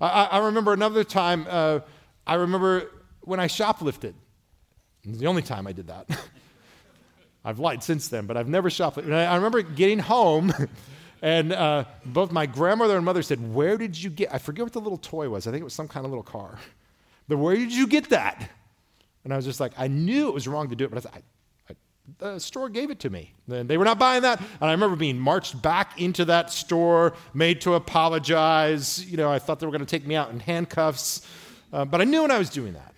I, 0.00 0.24
I 0.24 0.38
remember 0.46 0.72
another 0.72 1.04
time 1.04 1.46
uh, 1.48 1.80
I 2.26 2.34
remember 2.34 2.90
when 3.20 3.38
I 3.38 3.46
shoplifted. 3.46 4.14
It 5.04 5.10
was 5.10 5.18
the 5.18 5.26
only 5.26 5.42
time 5.42 5.66
I 5.66 5.72
did 5.72 5.86
that. 5.86 6.08
I've 7.44 7.60
lied 7.60 7.84
since 7.84 8.08
then, 8.08 8.26
but 8.26 8.36
I've 8.36 8.48
never 8.48 8.68
shoplifted. 8.68 9.12
I 9.12 9.36
remember 9.36 9.62
getting 9.62 10.00
home, 10.00 10.52
and 11.22 11.52
uh, 11.52 11.84
both 12.04 12.32
my 12.32 12.46
grandmother 12.46 12.96
and 12.96 13.04
mother 13.04 13.22
said, 13.22 13.54
Where 13.54 13.78
did 13.78 14.00
you 14.00 14.10
get? 14.10 14.34
I 14.34 14.38
forget 14.38 14.64
what 14.64 14.72
the 14.72 14.80
little 14.80 14.98
toy 14.98 15.28
was. 15.28 15.46
I 15.46 15.52
think 15.52 15.60
it 15.60 15.64
was 15.64 15.74
some 15.74 15.86
kind 15.86 16.04
of 16.04 16.10
little 16.10 16.24
car. 16.24 16.58
But 17.28 17.38
where 17.38 17.54
did 17.54 17.72
you 17.72 17.86
get 17.86 18.10
that? 18.10 18.50
And 19.22 19.32
I 19.32 19.36
was 19.36 19.44
just 19.44 19.60
like, 19.60 19.72
I 19.76 19.88
knew 19.88 20.28
it 20.28 20.34
was 20.34 20.46
wrong 20.48 20.68
to 20.70 20.76
do 20.76 20.84
it, 20.84 20.90
but 20.90 20.98
I, 20.98 21.00
said, 21.00 21.12
I, 21.14 21.18
I, 21.18 21.22
the 22.18 22.38
store 22.38 22.68
gave 22.68 22.90
it 22.90 23.00
to 23.00 23.10
me. 23.10 23.32
They 23.48 23.76
were 23.76 23.84
not 23.84 23.98
buying 23.98 24.22
that. 24.22 24.40
And 24.40 24.68
I 24.68 24.72
remember 24.72 24.96
being 24.96 25.18
marched 25.18 25.60
back 25.60 26.00
into 26.00 26.24
that 26.26 26.50
store, 26.50 27.14
made 27.34 27.60
to 27.62 27.74
apologize. 27.74 29.04
You 29.04 29.16
know, 29.16 29.30
I 29.30 29.38
thought 29.38 29.60
they 29.60 29.66
were 29.66 29.72
going 29.72 29.84
to 29.84 29.90
take 29.90 30.06
me 30.06 30.14
out 30.14 30.30
in 30.30 30.40
handcuffs. 30.40 31.26
Uh, 31.72 31.84
but 31.84 32.00
I 32.00 32.04
knew 32.04 32.22
when 32.22 32.30
I 32.30 32.38
was 32.38 32.50
doing 32.50 32.72
that. 32.74 32.94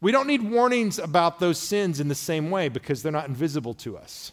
We 0.00 0.12
don't 0.12 0.28
need 0.28 0.42
warnings 0.42 0.98
about 0.98 1.40
those 1.40 1.58
sins 1.58 1.98
in 1.98 2.08
the 2.08 2.14
same 2.14 2.50
way 2.50 2.68
because 2.68 3.02
they're 3.02 3.12
not 3.12 3.28
invisible 3.28 3.74
to 3.74 3.98
us. 3.98 4.32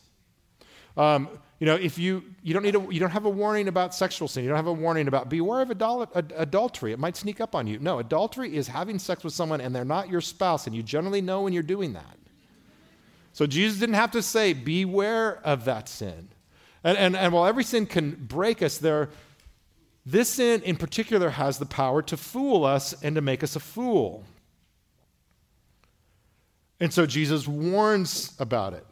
Um, 0.95 1.27
you 1.59 1.65
know, 1.65 1.75
if 1.75 1.97
you, 1.97 2.23
you, 2.43 2.53
don't 2.53 2.63
need 2.63 2.75
a, 2.75 2.87
you 2.91 2.99
don't 2.99 3.11
have 3.11 3.25
a 3.25 3.29
warning 3.29 3.67
about 3.67 3.95
sexual 3.95 4.27
sin, 4.27 4.43
you 4.43 4.49
don't 4.49 4.57
have 4.57 4.67
a 4.67 4.73
warning 4.73 5.07
about 5.07 5.29
beware 5.29 5.61
of 5.61 5.69
adul- 5.69 6.07
ad- 6.15 6.33
adultery. 6.35 6.91
It 6.91 6.99
might 6.99 7.15
sneak 7.15 7.41
up 7.41 7.55
on 7.55 7.65
you. 7.65 7.79
No, 7.79 7.99
adultery 7.99 8.55
is 8.55 8.67
having 8.67 8.99
sex 8.99 9.23
with 9.23 9.33
someone 9.33 9.61
and 9.61 9.73
they're 9.73 9.85
not 9.85 10.09
your 10.09 10.21
spouse, 10.21 10.67
and 10.67 10.75
you 10.75 10.83
generally 10.83 11.21
know 11.21 11.41
when 11.41 11.53
you're 11.53 11.63
doing 11.63 11.93
that. 11.93 12.17
So 13.35 13.45
Jesus 13.45 13.81
didn't 13.81 13.95
have 13.95 14.11
to 14.11 14.21
say, 14.21 14.53
beware 14.53 15.41
of 15.43 15.65
that 15.65 15.89
sin. 15.89 16.29
And, 16.85 16.97
and, 16.97 17.17
and 17.17 17.33
while 17.33 17.45
every 17.45 17.65
sin 17.65 17.85
can 17.85 18.11
break 18.11 18.61
us, 18.61 18.77
there, 18.77 19.09
this 20.05 20.29
sin 20.29 20.61
in 20.61 20.77
particular 20.77 21.31
has 21.31 21.57
the 21.57 21.65
power 21.65 22.01
to 22.03 22.15
fool 22.15 22.63
us 22.63 22.93
and 23.03 23.13
to 23.15 23.21
make 23.21 23.43
us 23.43 23.57
a 23.57 23.59
fool. 23.59 24.23
And 26.79 26.93
so 26.93 27.05
Jesus 27.05 27.45
warns 27.45 28.33
about 28.39 28.71
it. 28.71 28.87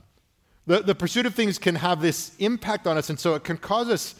The, 0.68 0.82
the 0.82 0.96
pursuit 0.96 1.26
of 1.26 1.34
things 1.34 1.58
can 1.58 1.76
have 1.76 2.02
this 2.02 2.36
impact 2.38 2.86
on 2.86 2.98
us, 2.98 3.10
and 3.10 3.18
so 3.18 3.36
it 3.36 3.46
can 3.46 3.56
cause 3.56 3.88
us 3.88 4.14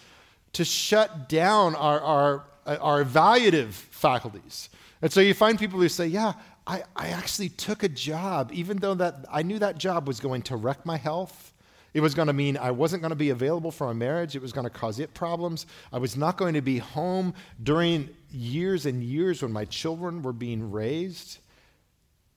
to 0.54 0.64
shut 0.64 1.28
down 1.28 1.76
our, 1.76 2.00
our, 2.00 2.46
our 2.66 3.04
evaluative 3.04 3.72
faculties. 3.72 4.70
And 5.02 5.12
so 5.12 5.20
you 5.20 5.34
find 5.34 5.60
people 5.60 5.82
who 5.82 5.90
say, 5.90 6.08
Yeah, 6.08 6.32
I, 6.66 6.84
I 6.96 7.10
actually 7.10 7.50
took 7.50 7.84
a 7.84 7.90
job, 7.90 8.52
even 8.54 8.78
though 8.78 8.94
that 8.96 9.26
I 9.32 9.44
knew 9.44 9.60
that 9.60 9.78
job 9.78 10.08
was 10.08 10.20
going 10.20 10.44
to 10.44 10.56
wreck 10.56 10.86
my 10.86 10.98
health 10.98 11.54
it 11.94 12.02
was 12.02 12.16
going 12.16 12.28
to 12.28 12.34
mean 12.34 12.58
I 12.58 12.72
wasn't 12.72 13.02
going 13.02 13.12
to 13.12 13.16
be 13.16 13.30
available 13.30 13.72
for 13.72 13.90
a 13.90 13.94
marriage. 13.94 14.36
It 14.36 14.42
was 14.42 14.52
going 14.52 14.64
to 14.64 14.70
cause 14.70 15.00
it 15.00 15.14
problems. 15.14 15.66
I 15.92 16.00
was 16.00 16.18
not 16.18 16.38
going 16.38 16.56
to 16.56 16.62
be 16.62 16.80
home 16.80 17.34
during 17.62 18.10
years 18.32 18.86
and 18.86 19.04
years 19.04 19.42
when 19.42 19.52
my 19.52 19.66
children 19.66 20.24
were 20.24 20.34
being 20.34 20.72
raised. 20.72 21.40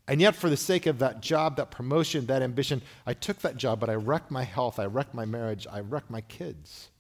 And 0.09 0.21
yet, 0.21 0.37
for 0.37 0.49
the 0.49 0.57
sake 0.57 0.87
of 0.87 1.01
that 1.01 1.21
job, 1.21 1.57
that 1.57 1.71
promotion, 1.71 2.27
that 2.27 2.43
ambition, 2.43 2.83
I 3.07 3.15
took 3.15 3.39
that 3.41 3.57
job, 3.57 3.81
but 3.81 3.91
I 3.91 3.95
wrecked 3.95 4.31
my 4.31 4.45
health, 4.45 4.79
I 4.79 4.85
wrecked 4.85 5.15
my 5.15 5.25
marriage, 5.25 5.67
I 5.71 5.81
wrecked 5.81 6.11
my 6.11 6.21
kids 6.21 6.91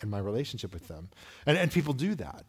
and 0.00 0.10
my 0.10 0.18
relationship 0.18 0.72
with 0.72 0.88
them. 0.88 1.10
And, 1.46 1.58
and 1.58 1.70
people 1.70 1.92
do 1.92 2.14
that. 2.16 2.44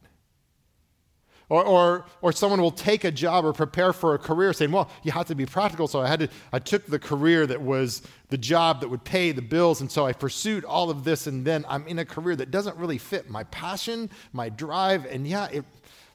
Or, 1.49 1.65
or, 1.65 2.05
or 2.21 2.31
someone 2.31 2.61
will 2.61 2.69
take 2.69 3.03
a 3.03 3.11
job 3.11 3.43
or 3.43 3.53
prepare 3.53 3.91
for 3.91 4.13
a 4.13 4.19
career 4.19 4.53
saying, 4.53 4.71
well, 4.71 4.87
you 5.01 5.11
have 5.11 5.25
to 5.27 5.35
be 5.35 5.47
practical. 5.47 5.87
So 5.87 5.99
I 5.99 6.07
had 6.07 6.19
to, 6.19 6.29
I 6.53 6.59
took 6.59 6.85
the 6.85 6.99
career 6.99 7.47
that 7.47 7.59
was 7.59 8.03
the 8.29 8.37
job 8.37 8.81
that 8.81 8.89
would 8.89 9.03
pay 9.03 9.31
the 9.31 9.41
bills. 9.41 9.81
And 9.81 9.91
so 9.91 10.05
I 10.05 10.13
pursued 10.13 10.63
all 10.63 10.91
of 10.91 11.03
this. 11.03 11.25
And 11.25 11.43
then 11.43 11.65
I'm 11.67 11.87
in 11.87 11.97
a 11.97 12.05
career 12.05 12.35
that 12.35 12.51
doesn't 12.51 12.77
really 12.77 12.99
fit 12.99 13.31
my 13.31 13.45
passion, 13.45 14.11
my 14.31 14.49
drive. 14.49 15.07
And 15.07 15.25
yeah, 15.25 15.47
it 15.51 15.65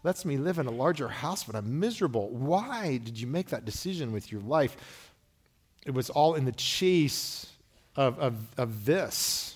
lets 0.05 0.25
me 0.25 0.37
live 0.37 0.61
in 0.61 0.67
a 0.67 0.71
larger 0.71 1.09
house, 1.09 1.43
but 1.43 1.57
I'm 1.57 1.81
miserable. 1.81 2.29
Why 2.29 2.99
did 2.99 3.19
you 3.19 3.27
make 3.27 3.49
that 3.49 3.65
decision 3.65 4.13
with 4.13 4.31
your 4.31 4.43
life? 4.43 5.11
It 5.85 5.95
was 5.95 6.11
all 6.11 6.35
in 6.35 6.45
the 6.45 6.53
chase 6.53 7.47
of, 7.97 8.19
of, 8.21 8.37
of 8.57 8.85
this. 8.85 9.54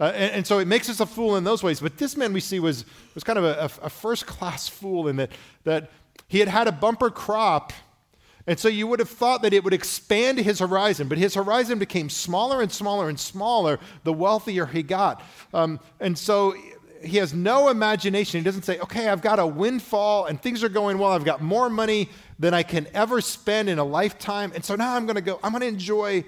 Uh, 0.00 0.04
and, 0.14 0.32
and, 0.32 0.46
so 0.46 0.58
it 0.58 0.66
makes 0.66 0.88
us 0.88 1.00
a 1.00 1.06
fool 1.06 1.36
in 1.36 1.44
those 1.44 1.62
ways. 1.62 1.80
But 1.80 1.98
this 1.98 2.16
man 2.16 2.32
we 2.32 2.40
see 2.40 2.58
was, 2.58 2.84
was 3.14 3.22
kind 3.22 3.38
of 3.38 3.44
a, 3.44 3.70
a 3.84 3.90
first 3.90 4.26
class 4.26 4.68
fool 4.68 5.06
in 5.06 5.16
that, 5.16 5.30
that 5.64 5.90
he 6.28 6.38
had 6.38 6.48
had 6.48 6.66
a 6.66 6.72
bumper 6.72 7.10
crop. 7.10 7.72
And 8.46 8.58
so 8.58 8.68
you 8.68 8.86
would 8.88 8.98
have 8.98 9.08
thought 9.08 9.42
that 9.42 9.52
it 9.52 9.62
would 9.62 9.74
expand 9.74 10.38
his 10.38 10.58
horizon, 10.58 11.06
but 11.06 11.18
his 11.18 11.34
horizon 11.34 11.78
became 11.78 12.10
smaller 12.10 12.60
and 12.60 12.72
smaller 12.72 13.08
and 13.08 13.20
smaller 13.20 13.78
the 14.02 14.12
wealthier 14.12 14.66
he 14.66 14.82
got. 14.82 15.22
Um, 15.54 15.78
and 16.00 16.18
so 16.18 16.56
he 17.04 17.18
has 17.18 17.34
no 17.34 17.68
imagination. 17.68 18.40
He 18.40 18.44
doesn't 18.44 18.64
say, 18.64 18.78
okay, 18.80 19.08
I've 19.08 19.22
got 19.22 19.38
a 19.38 19.46
windfall 19.46 20.26
and 20.26 20.40
things 20.40 20.64
are 20.64 20.68
going 20.68 20.98
well. 20.98 21.12
I've 21.12 21.24
got 21.24 21.40
more 21.40 21.68
money 21.68 22.08
than 22.38 22.54
I 22.54 22.62
can 22.62 22.86
ever 22.94 23.20
spend 23.20 23.68
in 23.68 23.78
a 23.78 23.84
lifetime. 23.84 24.52
And 24.54 24.64
so 24.64 24.74
now 24.74 24.94
I'm 24.94 25.06
going 25.06 25.16
to 25.16 25.22
go, 25.22 25.38
I'm 25.42 25.52
going 25.52 25.62
to 25.62 25.68
enjoy 25.68 26.24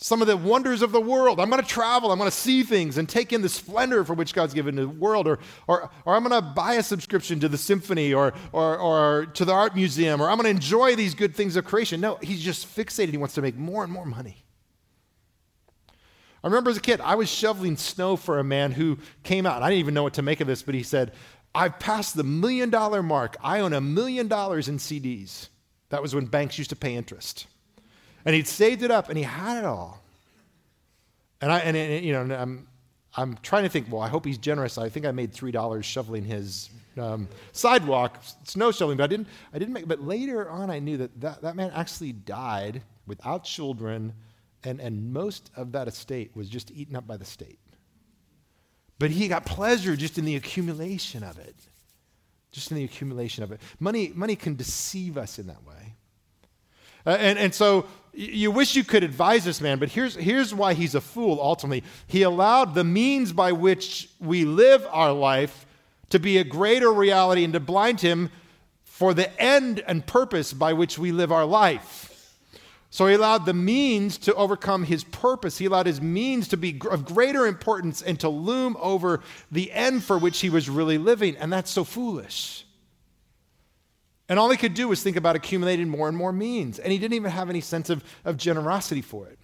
some 0.00 0.22
of 0.22 0.28
the 0.28 0.36
wonders 0.36 0.80
of 0.80 0.92
the 0.92 1.00
world. 1.00 1.40
I'm 1.40 1.50
going 1.50 1.60
to 1.60 1.68
travel. 1.68 2.12
I'm 2.12 2.18
going 2.18 2.30
to 2.30 2.36
see 2.36 2.62
things 2.62 2.98
and 2.98 3.08
take 3.08 3.32
in 3.32 3.42
the 3.42 3.48
splendor 3.48 4.04
for 4.04 4.14
which 4.14 4.32
God's 4.32 4.54
given 4.54 4.76
the 4.76 4.88
world. 4.88 5.26
Or, 5.26 5.40
or, 5.66 5.90
or 6.04 6.14
I'm 6.14 6.22
going 6.22 6.40
to 6.40 6.48
buy 6.48 6.74
a 6.74 6.84
subscription 6.84 7.40
to 7.40 7.48
the 7.48 7.58
symphony 7.58 8.14
or, 8.14 8.32
or, 8.52 8.78
or 8.78 9.26
to 9.34 9.44
the 9.44 9.52
art 9.52 9.74
museum. 9.74 10.22
Or 10.22 10.30
I'm 10.30 10.36
going 10.36 10.44
to 10.44 10.50
enjoy 10.50 10.94
these 10.94 11.14
good 11.14 11.34
things 11.34 11.56
of 11.56 11.64
creation. 11.64 12.00
No, 12.00 12.16
he's 12.22 12.40
just 12.40 12.72
fixated. 12.74 13.10
He 13.10 13.16
wants 13.16 13.34
to 13.34 13.42
make 13.42 13.56
more 13.56 13.82
and 13.82 13.92
more 13.92 14.06
money. 14.06 14.44
I 16.44 16.46
remember 16.46 16.70
as 16.70 16.76
a 16.76 16.80
kid, 16.80 17.00
I 17.00 17.16
was 17.16 17.28
shoveling 17.28 17.76
snow 17.76 18.14
for 18.14 18.38
a 18.38 18.44
man 18.44 18.70
who 18.70 18.98
came 19.24 19.46
out. 19.46 19.64
I 19.64 19.68
didn't 19.68 19.80
even 19.80 19.94
know 19.94 20.04
what 20.04 20.14
to 20.14 20.22
make 20.22 20.40
of 20.40 20.46
this, 20.46 20.62
but 20.62 20.76
he 20.76 20.84
said, 20.84 21.12
I've 21.56 21.80
passed 21.80 22.14
the 22.14 22.22
million 22.22 22.70
dollar 22.70 23.02
mark. 23.02 23.36
I 23.42 23.58
own 23.58 23.72
a 23.72 23.80
million 23.80 24.28
dollars 24.28 24.68
in 24.68 24.78
CDs. 24.78 25.48
That 25.88 26.02
was 26.02 26.14
when 26.14 26.26
banks 26.26 26.56
used 26.56 26.70
to 26.70 26.76
pay 26.76 26.94
interest. 26.94 27.48
And 28.24 28.34
he'd 28.34 28.48
saved 28.48 28.82
it 28.82 28.90
up 28.90 29.08
and 29.08 29.16
he 29.16 29.24
had 29.24 29.58
it 29.58 29.64
all. 29.64 30.02
And 31.40 31.52
I, 31.52 31.58
and, 31.60 32.04
you 32.04 32.12
know, 32.12 32.34
I'm, 32.34 32.66
I'm 33.16 33.38
trying 33.42 33.62
to 33.62 33.68
think, 33.68 33.90
well, 33.90 34.02
I 34.02 34.08
hope 34.08 34.24
he's 34.24 34.38
generous. 34.38 34.76
I 34.76 34.88
think 34.88 35.06
I 35.06 35.12
made 35.12 35.32
$3 35.32 35.84
shoveling 35.84 36.24
his 36.24 36.70
um, 36.98 37.28
sidewalk, 37.52 38.20
snow 38.44 38.72
shoveling, 38.72 38.98
but 38.98 39.04
I 39.04 39.08
didn't, 39.08 39.28
I 39.54 39.58
didn't 39.58 39.74
make, 39.74 39.86
but 39.86 40.02
later 40.02 40.50
on 40.50 40.70
I 40.70 40.80
knew 40.80 40.96
that 40.96 41.20
that, 41.20 41.42
that 41.42 41.56
man 41.56 41.70
actually 41.74 42.12
died 42.12 42.82
without 43.06 43.44
children 43.44 44.12
and, 44.64 44.80
and 44.80 45.12
most 45.12 45.50
of 45.56 45.72
that 45.72 45.88
estate 45.88 46.32
was 46.34 46.48
just 46.48 46.70
eaten 46.72 46.96
up 46.96 47.06
by 47.06 47.16
the 47.16 47.24
state. 47.24 47.60
But 48.98 49.10
he 49.10 49.28
got 49.28 49.46
pleasure 49.46 49.94
just 49.96 50.18
in 50.18 50.24
the 50.24 50.36
accumulation 50.36 51.22
of 51.22 51.38
it. 51.38 51.54
Just 52.50 52.70
in 52.70 52.76
the 52.76 52.84
accumulation 52.84 53.44
of 53.44 53.52
it. 53.52 53.60
Money, 53.78 54.10
money 54.14 54.34
can 54.34 54.56
deceive 54.56 55.16
us 55.16 55.38
in 55.38 55.46
that 55.46 55.64
way. 55.64 55.94
Uh, 57.06 57.10
and, 57.10 57.38
and 57.38 57.54
so 57.54 57.86
you 58.18 58.50
wish 58.50 58.74
you 58.74 58.82
could 58.82 59.04
advise 59.04 59.44
this 59.44 59.60
man, 59.60 59.78
but 59.78 59.90
here's, 59.90 60.16
here's 60.16 60.52
why 60.52 60.74
he's 60.74 60.96
a 60.96 61.00
fool 61.00 61.38
ultimately. 61.40 61.84
He 62.08 62.22
allowed 62.22 62.74
the 62.74 62.82
means 62.82 63.32
by 63.32 63.52
which 63.52 64.08
we 64.18 64.44
live 64.44 64.84
our 64.90 65.12
life 65.12 65.66
to 66.10 66.18
be 66.18 66.38
a 66.38 66.44
greater 66.44 66.92
reality 66.92 67.44
and 67.44 67.52
to 67.52 67.60
blind 67.60 68.00
him 68.00 68.30
for 68.82 69.14
the 69.14 69.40
end 69.40 69.84
and 69.86 70.04
purpose 70.04 70.52
by 70.52 70.72
which 70.72 70.98
we 70.98 71.12
live 71.12 71.30
our 71.30 71.44
life. 71.44 72.34
So 72.90 73.06
he 73.06 73.14
allowed 73.14 73.46
the 73.46 73.54
means 73.54 74.18
to 74.18 74.34
overcome 74.34 74.82
his 74.82 75.04
purpose. 75.04 75.58
He 75.58 75.66
allowed 75.66 75.86
his 75.86 76.00
means 76.00 76.48
to 76.48 76.56
be 76.56 76.80
of 76.90 77.04
greater 77.04 77.46
importance 77.46 78.02
and 78.02 78.18
to 78.18 78.28
loom 78.28 78.76
over 78.80 79.20
the 79.52 79.70
end 79.70 80.02
for 80.02 80.18
which 80.18 80.40
he 80.40 80.50
was 80.50 80.68
really 80.68 80.98
living. 80.98 81.36
And 81.36 81.52
that's 81.52 81.70
so 81.70 81.84
foolish. 81.84 82.64
And 84.28 84.38
all 84.38 84.50
he 84.50 84.56
could 84.56 84.74
do 84.74 84.88
was 84.88 85.02
think 85.02 85.16
about 85.16 85.36
accumulating 85.36 85.88
more 85.88 86.08
and 86.08 86.16
more 86.16 86.32
means. 86.32 86.78
And 86.78 86.92
he 86.92 86.98
didn't 86.98 87.14
even 87.14 87.30
have 87.30 87.48
any 87.48 87.60
sense 87.60 87.88
of, 87.88 88.04
of 88.24 88.36
generosity 88.36 89.00
for 89.00 89.26
it. 89.26 89.38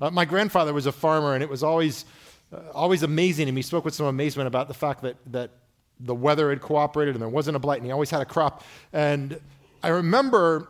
Uh, 0.00 0.10
my 0.10 0.24
grandfather 0.24 0.72
was 0.72 0.86
a 0.86 0.92
farmer, 0.92 1.34
and 1.34 1.42
it 1.42 1.48
was 1.48 1.62
always, 1.62 2.04
uh, 2.52 2.60
always 2.72 3.02
amazing 3.02 3.46
me. 3.46 3.56
He 3.56 3.62
spoke 3.62 3.84
with 3.84 3.94
some 3.94 4.06
amazement 4.06 4.46
about 4.46 4.68
the 4.68 4.74
fact 4.74 5.02
that, 5.02 5.16
that 5.26 5.50
the 6.00 6.14
weather 6.14 6.50
had 6.50 6.60
cooperated 6.60 7.14
and 7.14 7.22
there 7.22 7.28
wasn't 7.28 7.56
a 7.56 7.60
blight, 7.60 7.78
and 7.78 7.86
he 7.86 7.92
always 7.92 8.10
had 8.10 8.20
a 8.20 8.24
crop. 8.24 8.64
And 8.92 9.40
I 9.82 9.88
remember 9.88 10.68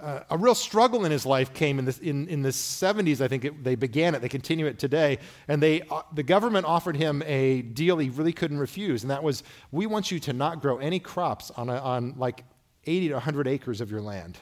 uh, 0.00 0.20
a 0.30 0.36
real 0.36 0.54
struggle 0.54 1.04
in 1.04 1.12
his 1.12 1.24
life 1.24 1.54
came 1.54 1.78
in, 1.78 1.88
in, 2.02 2.26
in 2.28 2.42
the 2.42 2.48
70s, 2.48 3.20
I 3.20 3.28
think 3.28 3.44
it, 3.44 3.62
they 3.62 3.74
began 3.74 4.14
it, 4.14 4.22
they 4.22 4.28
continue 4.28 4.66
it 4.66 4.78
today. 4.78 5.18
And 5.46 5.62
they, 5.62 5.82
uh, 5.82 6.02
the 6.12 6.22
government 6.22 6.66
offered 6.66 6.96
him 6.96 7.22
a 7.26 7.62
deal 7.62 7.98
he 7.98 8.10
really 8.10 8.32
couldn't 8.32 8.58
refuse, 8.58 9.02
and 9.02 9.10
that 9.10 9.22
was 9.22 9.44
we 9.70 9.86
want 9.86 10.10
you 10.10 10.18
to 10.20 10.32
not 10.32 10.60
grow 10.60 10.78
any 10.78 10.98
crops 10.98 11.50
on, 11.52 11.68
a, 11.68 11.76
on 11.76 12.14
like 12.16 12.44
80 12.86 13.08
to 13.08 13.14
100 13.14 13.46
acres 13.46 13.80
of 13.80 13.90
your 13.90 14.00
land. 14.00 14.38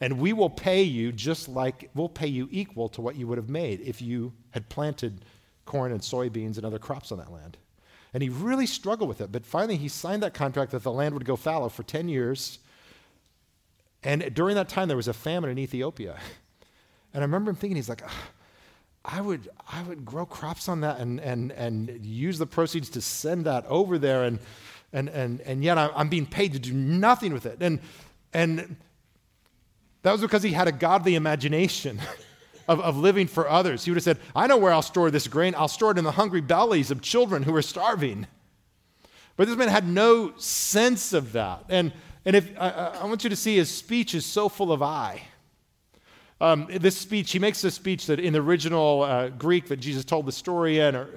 And 0.00 0.18
we 0.18 0.32
will 0.32 0.50
pay 0.50 0.82
you 0.82 1.12
just 1.12 1.48
like, 1.48 1.90
we'll 1.94 2.08
pay 2.08 2.26
you 2.26 2.48
equal 2.50 2.88
to 2.90 3.02
what 3.02 3.16
you 3.16 3.26
would 3.26 3.36
have 3.36 3.50
made 3.50 3.80
if 3.82 4.00
you 4.00 4.32
had 4.50 4.68
planted 4.70 5.24
corn 5.66 5.92
and 5.92 6.00
soybeans 6.00 6.56
and 6.56 6.64
other 6.64 6.78
crops 6.78 7.12
on 7.12 7.18
that 7.18 7.30
land. 7.30 7.58
And 8.14 8.22
he 8.22 8.30
really 8.30 8.66
struggled 8.66 9.08
with 9.08 9.20
it. 9.20 9.30
But 9.30 9.44
finally, 9.44 9.76
he 9.76 9.88
signed 9.88 10.22
that 10.22 10.34
contract 10.34 10.72
that 10.72 10.82
the 10.82 10.92
land 10.92 11.14
would 11.14 11.26
go 11.26 11.36
fallow 11.36 11.68
for 11.68 11.82
10 11.82 12.08
years 12.08 12.58
and 14.04 14.34
during 14.34 14.56
that 14.56 14.68
time, 14.68 14.88
there 14.88 14.96
was 14.96 15.08
a 15.08 15.12
famine 15.12 15.50
in 15.50 15.58
Ethiopia. 15.58 16.18
And 17.14 17.22
I 17.22 17.24
remember 17.24 17.50
him 17.50 17.56
thinking, 17.56 17.76
he's 17.76 17.88
like, 17.88 18.02
ah, 18.04 18.28
I 19.04 19.20
would, 19.20 19.48
I 19.70 19.82
would 19.82 20.04
grow 20.04 20.26
crops 20.26 20.68
on 20.68 20.80
that 20.80 20.98
and, 20.98 21.20
and, 21.20 21.52
and 21.52 22.04
use 22.04 22.38
the 22.38 22.46
proceeds 22.46 22.88
to 22.90 23.00
send 23.00 23.44
that 23.46 23.66
over 23.66 23.98
there. 23.98 24.24
And, 24.24 24.38
and, 24.92 25.08
and, 25.08 25.40
and 25.42 25.62
yet 25.64 25.78
I'm 25.78 26.08
being 26.08 26.26
paid 26.26 26.52
to 26.52 26.58
do 26.58 26.72
nothing 26.72 27.32
with 27.32 27.46
it. 27.46 27.58
And, 27.60 27.80
and 28.32 28.76
that 30.02 30.12
was 30.12 30.20
because 30.20 30.42
he 30.42 30.52
had 30.52 30.68
a 30.68 30.72
godly 30.72 31.14
imagination 31.14 32.00
of, 32.68 32.80
of 32.80 32.96
living 32.96 33.26
for 33.26 33.48
others. 33.48 33.84
He 33.84 33.90
would 33.90 33.96
have 33.96 34.04
said, 34.04 34.18
I 34.34 34.46
know 34.46 34.56
where 34.56 34.72
I'll 34.72 34.82
store 34.82 35.10
this 35.10 35.28
grain. 35.28 35.54
I'll 35.56 35.68
store 35.68 35.92
it 35.92 35.98
in 35.98 36.04
the 36.04 36.12
hungry 36.12 36.40
bellies 36.40 36.90
of 36.90 37.02
children 37.02 37.42
who 37.42 37.54
are 37.54 37.62
starving. 37.62 38.26
But 39.36 39.48
this 39.48 39.56
man 39.56 39.68
had 39.68 39.86
no 39.86 40.36
sense 40.36 41.12
of 41.12 41.32
that. 41.32 41.64
And 41.68 41.92
and 42.24 42.36
if 42.36 42.52
I, 42.58 42.98
I 43.02 43.04
want 43.06 43.24
you 43.24 43.30
to 43.30 43.36
see 43.36 43.56
his 43.56 43.70
speech 43.70 44.14
is 44.14 44.24
so 44.24 44.48
full 44.48 44.72
of 44.72 44.82
I. 44.82 45.22
Um, 46.40 46.66
this 46.68 46.98
speech, 46.98 47.30
he 47.30 47.38
makes 47.38 47.62
this 47.62 47.74
speech 47.74 48.06
that 48.06 48.18
in 48.18 48.32
the 48.32 48.40
original 48.40 49.02
uh, 49.02 49.28
Greek 49.28 49.68
that 49.68 49.76
Jesus 49.76 50.04
told 50.04 50.26
the 50.26 50.32
story 50.32 50.80
in, 50.80 50.96
or, 50.96 51.08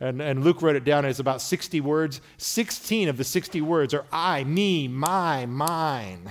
and, 0.00 0.20
and 0.20 0.42
Luke 0.42 0.60
wrote 0.60 0.74
it 0.74 0.84
down, 0.84 1.04
it's 1.04 1.20
about 1.20 1.40
60 1.40 1.80
words. 1.80 2.20
16 2.38 3.08
of 3.08 3.16
the 3.16 3.22
60 3.22 3.60
words 3.60 3.94
are 3.94 4.06
I, 4.10 4.42
me, 4.42 4.88
my, 4.88 5.46
mine. 5.46 6.30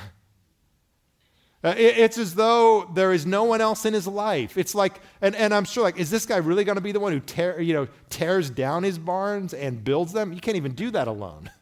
Uh, 1.64 1.76
it, 1.78 1.98
it's 1.98 2.18
as 2.18 2.36
though 2.36 2.90
there 2.94 3.14
is 3.14 3.26
no 3.26 3.44
one 3.44 3.62
else 3.62 3.86
in 3.86 3.94
his 3.94 4.08
life. 4.08 4.58
It's 4.58 4.74
like, 4.76 5.00
and, 5.22 5.36
and 5.36 5.54
I'm 5.54 5.66
sure, 5.66 5.84
like, 5.84 5.98
is 5.98 6.10
this 6.10 6.26
guy 6.26 6.38
really 6.38 6.64
going 6.64 6.78
to 6.78 6.82
be 6.82 6.92
the 6.92 7.00
one 7.00 7.14
who 7.14 7.20
tear, 7.20 7.62
you 7.62 7.74
know, 7.74 7.88
tears 8.10 8.50
down 8.50 8.84
his 8.84 8.98
barns 8.98 9.54
and 9.54 9.84
builds 9.84 10.12
them? 10.12 10.34
You 10.34 10.42
can't 10.42 10.58
even 10.58 10.74
do 10.74 10.92
that 10.92 11.08
alone. 11.08 11.52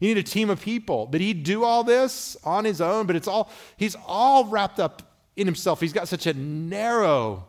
You 0.00 0.08
need 0.08 0.18
a 0.18 0.22
team 0.22 0.50
of 0.50 0.60
people. 0.60 1.06
Did 1.06 1.20
he 1.20 1.34
do 1.34 1.62
all 1.62 1.84
this 1.84 2.36
on 2.42 2.64
his 2.64 2.80
own? 2.80 3.06
But 3.06 3.16
it's 3.16 3.28
all, 3.28 3.50
he's 3.76 3.96
all 4.06 4.46
wrapped 4.46 4.80
up 4.80 5.02
in 5.36 5.46
himself. 5.46 5.80
He's 5.80 5.92
got 5.92 6.08
such 6.08 6.26
a 6.26 6.32
narrow 6.34 7.46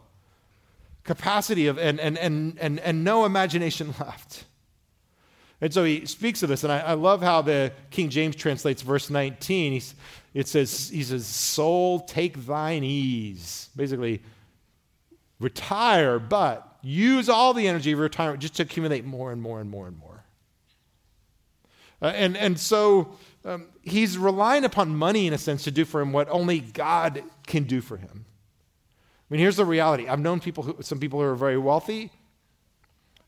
capacity 1.04 1.68
of, 1.68 1.80
and, 1.80 2.00
and, 2.00 2.18
and, 2.18 2.58
and, 2.60 2.80
and 2.82 3.04
no 3.04 3.26
imagination 3.26 3.96
left. 4.00 4.44
And 5.62 5.74
so 5.74 5.84
he 5.84 6.06
speaks 6.08 6.44
of 6.44 6.50
this, 6.50 6.64
and 6.64 6.74
I, 6.74 6.80
I 6.80 6.94
love 6.94 7.22
how 7.22 7.42
the 7.42 7.72
King 7.92 8.10
James 8.10 8.36
translates 8.36 8.82
verse 8.82 9.10
19. 9.10 9.74
He's, 9.74 9.96
it 10.34 10.48
says, 10.48 10.90
he 10.90 11.04
says, 11.04 11.26
soul, 11.28 12.02
take 12.02 12.46
thine 12.46 12.84
ease. 12.84 13.70
Basically, 13.76 14.24
retire, 15.40 16.20
but 16.20 16.80
use 16.82 17.30
all 17.30 17.54
the 17.54 17.68
energy 17.68 17.92
of 17.92 18.00
retirement 18.00 18.42
just 18.42 18.56
to 18.56 18.64
accumulate 18.64 19.06
more 19.06 19.32
and 19.32 19.42
more 19.42 19.62
and 19.62 19.70
more 19.70 19.88
and 19.88 19.98
more. 19.98 20.11
Uh, 22.02 22.08
and, 22.08 22.36
and 22.36 22.60
so 22.60 23.16
um, 23.46 23.68
he's 23.82 24.18
relying 24.18 24.64
upon 24.64 24.96
money, 24.96 25.28
in 25.28 25.34
a 25.34 25.38
sense, 25.38 25.64
to 25.64 25.72
do 25.72 25.86
for 25.86 26.02
him 26.02 26.12
what 26.12 26.28
only 26.30 26.60
God 26.60 27.24
can 27.48 27.64
do 27.64 27.82
for 27.82 27.98
him. 27.98 28.26
I 28.26 29.34
mean, 29.34 29.40
here's 29.40 29.56
the 29.56 29.66
reality 29.66 30.08
I've 30.08 30.20
known 30.20 30.40
people 30.40 30.64
who, 30.64 30.78
some 30.82 31.00
people 31.00 31.20
who 31.20 31.26
are 31.26 31.36
very 31.36 31.58
wealthy, 31.58 32.12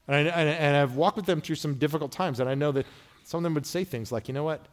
and, 0.07 0.15
I, 0.15 0.41
and 0.41 0.75
I've 0.75 0.95
walked 0.95 1.17
with 1.17 1.25
them 1.25 1.39
through 1.39 1.55
some 1.55 1.75
difficult 1.75 2.11
times, 2.11 2.39
and 2.39 2.49
I 2.49 2.55
know 2.55 2.71
that 2.73 2.85
some 3.23 3.39
of 3.39 3.43
them 3.43 3.53
would 3.53 3.65
say 3.65 3.83
things 3.83 4.11
like, 4.11 4.27
you 4.27 4.33
know 4.33 4.43
what? 4.43 4.65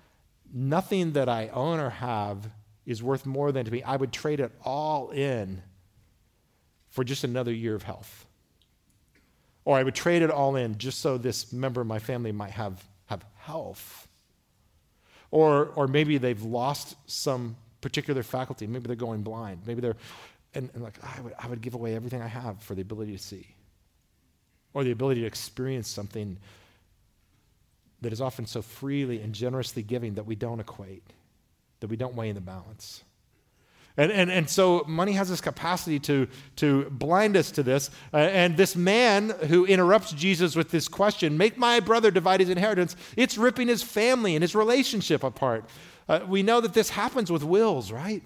Nothing 0.53 1.13
that 1.13 1.29
I 1.29 1.49
own 1.49 1.79
or 1.79 1.91
have 1.91 2.51
is 2.85 3.03
worth 3.03 3.25
more 3.27 3.53
than 3.53 3.65
to 3.65 3.71
me. 3.71 3.83
I 3.83 3.97
would 3.97 4.13
trade 4.13 4.41
it 4.41 4.51
all 4.65 5.11
in 5.11 5.63
for 6.89 7.05
just 7.05 7.23
another 7.23 7.53
year 7.53 7.77
of 7.77 7.85
health. 7.85 8.27
Or 9.65 9.77
I 9.77 9.85
would 9.85 9.95
trade 9.95 10.23
it 10.23 10.31
all 10.31 10.57
in 10.57 10.79
just 10.79 10.99
so 10.99 11.17
this 11.17 11.53
member 11.53 11.81
of 11.81 11.87
my 11.87 12.01
family 12.01 12.33
might 12.33 12.51
have 12.51 12.83
health. 13.41 14.09
Or, 15.31 15.67
or 15.77 15.87
maybe 15.87 16.19
they've 16.19 16.43
lost 16.43 16.97
some 17.07 17.57
particular 17.81 18.23
faculty. 18.23 18.67
Maybe 18.67 18.87
they're 18.87 18.97
going 18.97 19.23
blind. 19.23 19.61
Maybe 19.67 19.81
they're, 19.81 19.97
and, 20.55 20.71
and 20.75 20.83
like, 20.83 20.99
I 21.03 21.21
would, 21.21 21.35
I 21.39 21.47
would 21.47 21.61
give 21.61 21.75
away 21.75 21.95
everything 21.95 22.21
I 22.21 22.27
have 22.27 22.61
for 22.63 22.75
the 22.75 22.83
ability 22.83 23.13
to 23.13 23.23
see. 23.23 23.47
Or 24.75 24.85
the 24.85 24.91
ability 24.91 25.21
to 25.23 25.27
experience 25.27 25.89
something 25.89 26.39
that 28.01 28.13
is 28.13 28.21
often 28.21 28.47
so 28.47 28.63
freely 28.63 29.21
and 29.21 29.35
generously 29.35 29.83
giving 29.83 30.15
that 30.15 30.25
we 30.25 30.35
don't 30.35 30.61
equate, 30.61 31.05
that 31.81 31.89
we 31.89 31.97
don't 31.97 32.15
weigh 32.15 32.29
in 32.29 32.35
the 32.35 32.41
balance. 32.41 33.05
And, 34.01 34.11
and, 34.11 34.31
and 34.31 34.49
so 34.49 34.83
money 34.89 35.13
has 35.13 35.29
this 35.29 35.43
capacity 35.43 35.99
to, 36.01 36.27
to 36.57 36.89
blind 36.89 37.37
us 37.37 37.51
to 37.51 37.63
this. 37.63 37.91
Uh, 38.15 38.17
and 38.17 38.57
this 38.57 38.75
man 38.75 39.29
who 39.49 39.67
interrupts 39.67 40.13
Jesus 40.13 40.57
with 40.57 40.71
this 40.71 40.89
question, 40.89 41.37
make 41.37 41.59
my 41.59 41.81
brother 41.81 42.11
divide 42.11 42.41
his 42.41 42.49
inheritance, 42.49 42.97
it's 43.15 43.37
ripping 43.37 43.69
his 43.69 43.83
family 43.83 44.35
and 44.35 44.43
his 44.43 44.55
relationship 44.55 45.23
apart. 45.23 45.67
Uh, 46.09 46.21
we 46.27 46.43
know 46.43 46.63
that 46.63 46.73
this 46.73 46.89
happens 46.89 47.31
with 47.31 47.45
wills, 47.45 47.93
right? 47.93 48.23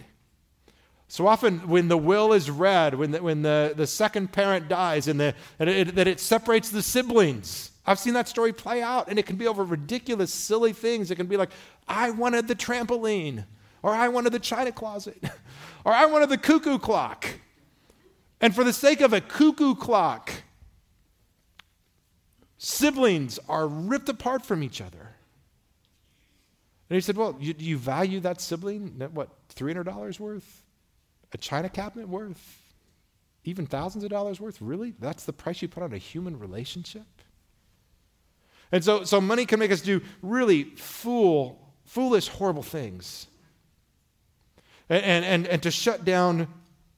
So 1.09 1.27
often, 1.27 1.67
when 1.67 1.89
the 1.89 1.99
will 1.99 2.33
is 2.33 2.49
read, 2.49 2.95
when 2.95 3.11
the, 3.11 3.21
when 3.21 3.43
the, 3.43 3.75
the 3.77 3.89
second 3.89 4.31
parent 4.31 4.69
dies, 4.69 5.09
and, 5.09 5.19
the, 5.19 5.35
and 5.59 5.69
it, 5.69 5.97
that 5.97 6.07
it 6.07 6.21
separates 6.21 6.71
the 6.71 6.83
siblings. 6.83 7.73
I've 7.85 7.99
seen 7.99 8.15
that 8.15 8.29
story 8.29 8.53
play 8.53 8.81
out, 8.81 9.09
and 9.09 9.19
it 9.19 9.27
can 9.27 9.35
be 9.35 9.49
over 9.49 9.65
ridiculous, 9.65 10.33
silly 10.33 10.73
things. 10.73 11.11
It 11.11 11.17
can 11.17 11.27
be 11.27 11.37
like, 11.37 11.51
I 11.89 12.11
wanted 12.11 12.47
the 12.47 12.55
trampoline 12.55 13.45
or 13.85 13.91
I 13.91 14.09
wanted 14.09 14.33
the 14.33 14.39
china 14.39 14.73
closet, 14.73 15.23
or 15.85 15.93
I 15.93 16.07
wanted 16.07 16.31
the 16.31 16.39
cuckoo 16.39 16.79
clock. 16.79 17.27
And 18.41 18.55
for 18.55 18.65
the 18.65 18.73
sake 18.73 19.01
of 19.01 19.13
a 19.13 19.21
cuckoo 19.21 19.75
clock, 19.75 20.33
siblings 22.59 23.39
are 23.49 23.67
ripped 23.67 24.09
apart 24.09 24.45
from 24.45 24.63
each 24.63 24.81
other. 24.81 25.15
And 26.91 26.97
he 26.97 27.01
said, 27.01 27.17
Well, 27.17 27.37
you, 27.41 27.55
you 27.59 27.79
value 27.79 28.21
that 28.21 28.41
sibling, 28.41 29.01
what, 29.13 29.31
$300 29.55 30.21
worth? 30.21 30.63
A 31.33 31.39
china 31.39 31.69
cabinet 31.69 32.09
worth? 32.09 32.63
Even 33.45 33.67
thousands 33.67 34.05
of 34.05 34.11
dollars 34.11 34.41
worth? 34.41 34.61
Really? 34.61 34.95
That's 34.99 35.25
the 35.25 35.33
price 35.33 35.61
you 35.61 35.69
put 35.69 35.83
on 35.83 35.93
a 35.93 35.99
human 35.99 36.39
relationship? 36.39 37.07
And 38.73 38.83
so, 38.83 39.05
so 39.05 39.21
money 39.21 39.47
can 39.47 39.59
make 39.59 39.71
us 39.71 39.81
do 39.81 40.01
really 40.23 40.65
fool, 40.65 41.75
foolish, 41.85 42.29
horrible 42.29 42.63
things 42.63 43.27
and, 44.89 45.25
and, 45.25 45.47
and 45.47 45.63
to 45.63 45.71
shut 45.71 46.05
down 46.05 46.49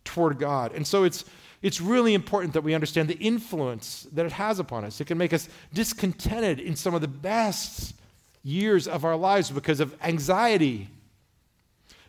toward 0.05 0.39
God. 0.39 0.73
And 0.73 0.87
so 0.87 1.05
it's, 1.05 1.25
it's 1.63 1.81
really 1.81 2.15
important 2.15 2.55
that 2.55 2.63
we 2.63 2.75
understand 2.75 3.09
the 3.09 3.19
influence 3.19 4.07
that 4.13 4.27
it 4.27 4.33
has 4.33 4.59
upon 4.59 4.85
us. 4.85 5.01
It 5.01 5.07
can 5.07 5.19
make 5.19 5.33
us 5.33 5.49
discontented 5.73 6.61
in 6.61 6.77
some 6.77 6.95
of 6.95 7.01
the 7.01 7.09
best 7.09 7.95
years 8.43 8.87
of 8.87 9.05
our 9.05 9.17
lives 9.17 9.51
because 9.51 9.81
of 9.81 9.95
anxiety. 10.03 10.89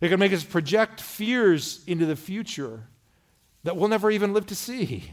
It 0.02 0.10
can 0.10 0.20
make 0.20 0.34
us 0.34 0.44
project 0.44 1.02
fears 1.02 1.84
into 1.88 2.06
the 2.06 2.16
future 2.16 2.82
that 3.63 3.76
we'll 3.76 3.90
never 3.90 4.12
even 4.12 4.34
live 4.34 4.46
to 4.48 4.56
see. 4.56 5.12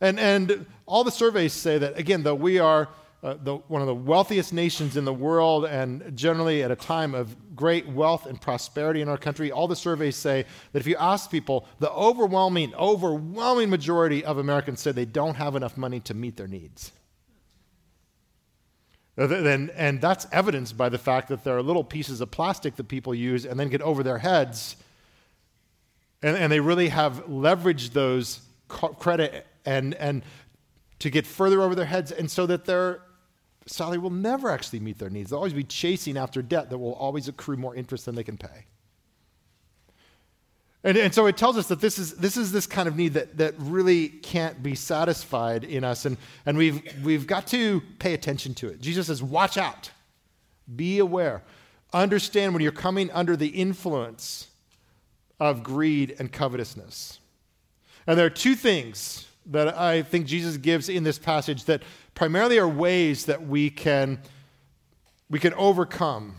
And, 0.00 0.20
and 0.20 0.66
all 0.86 1.04
the 1.04 1.10
surveys 1.10 1.52
say 1.52 1.78
that, 1.78 1.98
again, 1.98 2.22
though 2.22 2.34
we 2.34 2.58
are 2.58 2.88
uh, 3.22 3.34
the, 3.42 3.56
one 3.56 3.80
of 3.80 3.86
the 3.86 3.94
wealthiest 3.94 4.52
nations 4.52 4.96
in 4.96 5.04
the 5.04 5.12
world 5.12 5.64
and 5.64 6.16
generally 6.16 6.62
at 6.62 6.70
a 6.70 6.76
time 6.76 7.14
of 7.14 7.56
great 7.56 7.88
wealth 7.88 8.26
and 8.26 8.40
prosperity 8.40 9.00
in 9.00 9.08
our 9.08 9.16
country. 9.16 9.50
All 9.50 9.66
the 9.66 9.76
surveys 9.76 10.16
say 10.16 10.44
that 10.72 10.78
if 10.78 10.86
you 10.86 10.96
ask 10.96 11.30
people, 11.30 11.66
the 11.78 11.90
overwhelming, 11.90 12.74
overwhelming 12.74 13.70
majority 13.70 14.24
of 14.24 14.38
Americans 14.38 14.80
say 14.80 14.92
they 14.92 15.04
don't 15.06 15.36
have 15.36 15.56
enough 15.56 15.76
money 15.76 16.00
to 16.00 16.14
meet 16.14 16.36
their 16.36 16.46
needs. 16.46 16.92
And, 19.16 19.70
and 19.70 20.00
that's 20.00 20.26
evidenced 20.30 20.76
by 20.76 20.90
the 20.90 20.98
fact 20.98 21.28
that 21.28 21.42
there 21.42 21.56
are 21.56 21.62
little 21.62 21.84
pieces 21.84 22.20
of 22.20 22.30
plastic 22.30 22.76
that 22.76 22.88
people 22.88 23.14
use 23.14 23.46
and 23.46 23.58
then 23.58 23.70
get 23.70 23.80
over 23.80 24.02
their 24.02 24.18
heads. 24.18 24.76
And, 26.22 26.36
and 26.36 26.52
they 26.52 26.60
really 26.60 26.88
have 26.88 27.24
leveraged 27.24 27.92
those 27.92 28.40
credit 28.68 29.46
and, 29.64 29.94
and 29.94 30.22
to 30.98 31.10
get 31.10 31.26
further 31.26 31.62
over 31.62 31.74
their 31.74 31.86
heads, 31.86 32.12
and 32.12 32.30
so 32.30 32.46
that 32.46 32.64
their 32.64 33.02
salary 33.66 33.98
will 33.98 34.10
never 34.10 34.50
actually 34.50 34.80
meet 34.80 34.98
their 34.98 35.10
needs. 35.10 35.30
They'll 35.30 35.38
always 35.38 35.52
be 35.52 35.64
chasing 35.64 36.16
after 36.16 36.42
debt 36.42 36.70
that 36.70 36.78
will 36.78 36.94
always 36.94 37.28
accrue 37.28 37.56
more 37.56 37.74
interest 37.74 38.06
than 38.06 38.14
they 38.14 38.24
can 38.24 38.36
pay. 38.36 38.66
And, 40.84 40.96
and 40.96 41.12
so 41.12 41.26
it 41.26 41.36
tells 41.36 41.58
us 41.58 41.66
that 41.66 41.80
this 41.80 41.98
is, 41.98 42.14
this 42.14 42.36
is 42.36 42.52
this 42.52 42.66
kind 42.66 42.86
of 42.86 42.96
need 42.96 43.14
that, 43.14 43.38
that 43.38 43.54
really 43.58 44.08
can't 44.08 44.62
be 44.62 44.76
satisfied 44.76 45.64
in 45.64 45.82
us. 45.82 46.04
And, 46.04 46.16
and 46.46 46.56
we've, 46.56 46.80
we've 47.04 47.26
got 47.26 47.48
to 47.48 47.82
pay 47.98 48.14
attention 48.14 48.54
to 48.54 48.68
it. 48.68 48.80
Jesus 48.80 49.08
says, 49.08 49.20
Watch 49.20 49.58
out, 49.58 49.90
be 50.76 51.00
aware, 51.00 51.42
understand 51.92 52.52
when 52.52 52.62
you're 52.62 52.70
coming 52.70 53.10
under 53.10 53.36
the 53.36 53.48
influence 53.48 54.46
of 55.40 55.64
greed 55.64 56.14
and 56.20 56.30
covetousness. 56.30 57.18
And 58.06 58.16
there 58.16 58.26
are 58.26 58.30
two 58.30 58.54
things 58.54 59.26
that 59.46 59.76
I 59.76 60.02
think 60.02 60.26
Jesus 60.26 60.56
gives 60.56 60.88
in 60.88 61.02
this 61.02 61.18
passage 61.18 61.64
that 61.64 61.82
primarily 62.16 62.58
are 62.58 62.66
ways 62.66 63.26
that 63.26 63.46
we 63.46 63.70
can, 63.70 64.18
we 65.30 65.38
can 65.38 65.54
overcome 65.54 66.34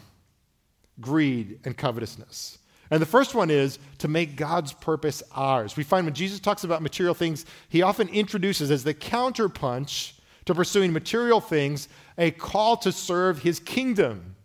greed 0.99 1.59
and 1.63 1.77
covetousness. 1.77 2.57
And 2.89 3.01
the 3.01 3.05
first 3.05 3.35
one 3.35 3.49
is 3.49 3.79
to 3.99 4.07
make 4.07 4.35
God's 4.35 4.73
purpose 4.73 5.21
ours. 5.33 5.77
We 5.77 5.83
find 5.83 6.05
when 6.05 6.13
Jesus 6.13 6.39
talks 6.39 6.63
about 6.63 6.81
material 6.81 7.13
things, 7.13 7.45
he 7.69 7.81
often 7.81 8.09
introduces 8.09 8.71
as 8.71 8.83
the 8.83 8.93
counterpunch 8.93 10.13
to 10.45 10.55
pursuing 10.55 10.91
material 10.91 11.39
things 11.39 11.89
a 12.17 12.31
call 12.31 12.77
to 12.77 12.91
serve 12.91 13.43
his 13.43 13.59
kingdom. 13.59 14.35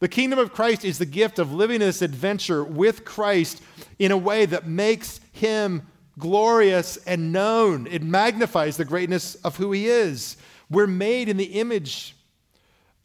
The 0.00 0.08
kingdom 0.08 0.38
of 0.38 0.52
Christ 0.52 0.84
is 0.84 0.98
the 0.98 1.06
gift 1.06 1.38
of 1.38 1.52
living 1.52 1.80
this 1.80 2.02
adventure 2.02 2.64
with 2.64 3.04
Christ 3.04 3.60
in 3.98 4.12
a 4.12 4.16
way 4.16 4.46
that 4.46 4.66
makes 4.66 5.20
him 5.32 5.88
glorious 6.18 6.96
and 7.06 7.32
known. 7.32 7.86
It 7.86 8.02
magnifies 8.02 8.76
the 8.76 8.84
greatness 8.84 9.34
of 9.36 9.56
who 9.56 9.72
He 9.72 9.88
is. 9.88 10.36
We're 10.68 10.86
made 10.86 11.28
in 11.28 11.36
the 11.36 11.44
image 11.44 12.14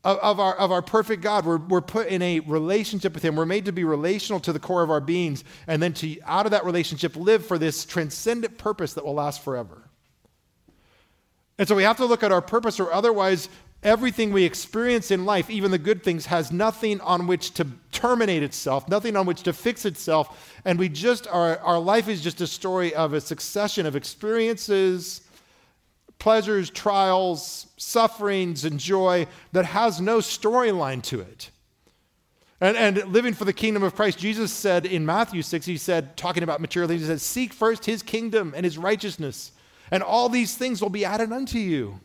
of, 0.04 0.17
of, 0.17 0.39
our, 0.39 0.56
of 0.56 0.71
our 0.71 0.82
perfect 0.82 1.21
God. 1.21 1.45
We're, 1.45 1.58
we're 1.58 1.82
put 1.82 2.08
in 2.08 2.21
a 2.21 2.41
relationship 2.41 3.13
with 3.13 3.23
Him. 3.23 3.36
We're 3.36 3.45
made 3.45 3.65
to 3.65 3.71
be 3.71 3.84
relational 3.84 4.39
to 4.41 4.52
the 4.52 4.60
core 4.60 4.84
of 4.84 4.91
our 4.91 4.99
beings, 4.99 5.43
and 5.67 5.82
then 5.82 5.93
to, 5.93 6.19
out 6.26 6.45
of 6.45 6.52
that 6.52 6.65
relationship, 6.65 7.15
live 7.15 7.45
for 7.45 7.58
this 7.58 7.86
transcendent 7.86 8.58
purpose 8.58 8.93
that 8.95 9.06
will 9.06 9.13
last 9.13 9.43
forever. 9.43 9.89
And 11.58 11.67
so 11.67 11.76
we 11.76 11.84
have 11.84 11.97
to 11.97 12.06
look 12.06 12.23
at 12.23 12.32
our 12.32 12.41
purpose, 12.41 12.80
or 12.80 12.91
otherwise, 12.91 13.47
Everything 13.84 14.32
we 14.32 14.46
experience 14.46 15.12
in 15.12 15.26
life, 15.26 15.50
even 15.50 15.69
the 15.69 15.78
good 15.78 16.04
things, 16.04 16.26
has 16.28 16.52
nothing 16.52 17.02
on 17.02 17.28
which 17.28 17.52
to 17.56 17.67
terminate 17.91 18.41
itself, 18.41 18.88
nothing 18.88 19.17
on 19.17 19.26
which 19.26 19.43
to 19.43 19.52
fix 19.52 19.86
itself. 19.86 20.62
And 20.63 20.80
we 20.80 20.88
just, 20.88 21.28
our, 21.28 21.58
our 21.60 21.80
life 21.80 22.08
is 22.08 22.22
just 22.22 22.39
a 22.39 22.48
story 22.48 22.96
of 22.96 23.13
a 23.13 23.19
succession 23.19 23.86
of 23.86 23.98
experiences, 23.98 25.22
pleasures, 26.17 26.69
trials, 26.69 27.67
sufferings, 27.76 28.63
and 28.63 28.80
joy 28.80 29.28
that 29.52 29.65
has 29.65 30.00
no 30.00 30.19
storyline 30.19 31.04
to 31.04 31.19
it. 31.19 31.50
And, 32.62 32.78
and 32.78 33.12
living 33.12 33.34
for 33.34 33.43
the 33.43 33.52
kingdom 33.52 33.84
of 33.84 33.93
Christ, 33.93 34.17
Jesus 34.17 34.54
said 34.54 34.86
in 34.86 35.06
Matthew 35.06 35.41
6, 35.41 35.65
he 35.65 35.76
said, 35.76 36.15
talking 36.15 36.43
about 36.43 36.62
material 36.62 36.88
things, 36.88 37.02
he 37.02 37.08
said, 37.08 37.19
Seek 37.19 37.52
first 37.52 37.86
his 37.86 38.02
kingdom 38.02 38.54
and 38.56 38.63
his 38.63 38.78
righteousness, 38.78 39.52
and 39.91 40.02
all 40.02 40.30
these 40.30 40.56
things 40.56 40.82
will 40.82 40.89
be 40.89 41.04
added 41.04 41.34
unto 41.34 41.60
you. 41.60 42.00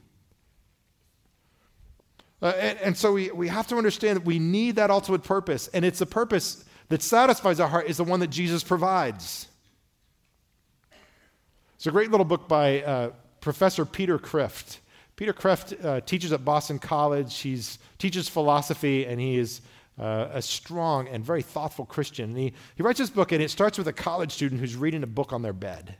Uh, 2.40 2.46
and, 2.46 2.79
and, 2.79 2.96
so 2.96 3.12
we, 3.12 3.31
we 3.33 3.48
have 3.48 3.66
to 3.66 3.77
understand 3.77 4.16
that 4.16 4.24
we 4.24 4.38
need 4.38 4.77
that 4.77 4.90
ultimate 4.90 5.24
purpose. 5.24 5.68
And 5.68 5.85
it's 5.85 5.98
the 5.98 6.07
purpose 6.07 6.64
that 6.88 7.03
satisfies 7.03 7.59
our 7.59 7.68
heart 7.68 7.88
is 7.88 7.96
the 7.96 8.05
one 8.05 8.20
that 8.20 8.31
Jesus 8.31 8.62
provides. 8.62 9.48
It's 11.77 11.87
a 11.87 11.90
great 11.90 12.11
little 12.11 12.24
book 12.24 12.48
by 12.48 12.83
uh, 12.83 13.11
Professor 13.40 13.85
Peter 13.85 14.18
Kreeft. 14.18 14.79
Peter 15.16 15.33
Kreeft 15.33 15.85
uh, 15.85 16.01
teaches 16.01 16.33
at 16.33 16.44
Boston 16.44 16.79
College. 16.79 17.37
He 17.37 17.61
teaches 17.98 18.29
philosophy, 18.29 19.05
and 19.05 19.20
he 19.20 19.37
is 19.37 19.61
uh, 19.98 20.29
a 20.33 20.42
strong 20.42 21.09
and 21.09 21.24
very 21.24 21.42
thoughtful 21.42 21.85
Christian. 21.85 22.31
And 22.31 22.38
he, 22.38 22.53
he 22.77 22.83
writes 22.85 23.01
this 23.01 23.11
book, 23.11 23.33
and 23.33 23.42
it 23.42 23.51
starts 23.51 23.79
with 23.79 23.88
a 23.88 23.92
college 23.92 24.31
student 24.31 24.61
who's 24.61 24.77
reading 24.77 25.03
a 25.03 25.09
book 25.09 25.33
on 25.33 25.42
their 25.42 25.53
bed. 25.53 25.96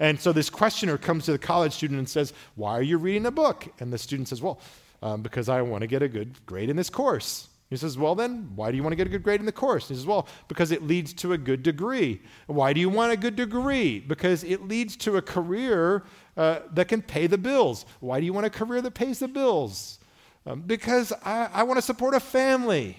And 0.00 0.20
so 0.20 0.32
this 0.32 0.50
questioner 0.50 0.96
comes 0.98 1.24
to 1.24 1.32
the 1.32 1.38
college 1.38 1.72
student 1.72 1.98
and 1.98 2.08
says, 2.08 2.32
Why 2.54 2.72
are 2.78 2.82
you 2.82 2.98
reading 2.98 3.26
a 3.26 3.30
book? 3.30 3.66
And 3.80 3.92
the 3.92 3.98
student 3.98 4.28
says, 4.28 4.42
Well, 4.42 4.60
um, 5.02 5.22
because 5.22 5.48
I 5.48 5.62
want 5.62 5.82
to 5.82 5.86
get 5.86 6.02
a 6.02 6.08
good 6.08 6.44
grade 6.46 6.70
in 6.70 6.76
this 6.76 6.90
course. 6.90 7.48
He 7.70 7.76
says, 7.76 7.98
Well, 7.98 8.14
then, 8.14 8.50
why 8.54 8.70
do 8.70 8.76
you 8.76 8.82
want 8.82 8.92
to 8.92 8.96
get 8.96 9.06
a 9.06 9.10
good 9.10 9.22
grade 9.22 9.40
in 9.40 9.46
the 9.46 9.52
course? 9.52 9.88
He 9.88 9.94
says, 9.94 10.06
Well, 10.06 10.26
because 10.48 10.70
it 10.70 10.82
leads 10.82 11.12
to 11.14 11.34
a 11.34 11.38
good 11.38 11.62
degree. 11.62 12.20
Why 12.46 12.72
do 12.72 12.80
you 12.80 12.88
want 12.88 13.12
a 13.12 13.16
good 13.16 13.36
degree? 13.36 14.00
Because 14.00 14.42
it 14.44 14.66
leads 14.66 14.96
to 14.98 15.16
a 15.16 15.22
career 15.22 16.04
uh, 16.36 16.60
that 16.72 16.88
can 16.88 17.02
pay 17.02 17.26
the 17.26 17.38
bills. 17.38 17.84
Why 18.00 18.20
do 18.20 18.26
you 18.26 18.32
want 18.32 18.46
a 18.46 18.50
career 18.50 18.80
that 18.80 18.94
pays 18.94 19.18
the 19.18 19.28
bills? 19.28 19.98
Um, 20.46 20.62
because 20.62 21.12
I, 21.24 21.50
I 21.52 21.62
want 21.64 21.76
to 21.76 21.82
support 21.82 22.14
a 22.14 22.20
family. 22.20 22.96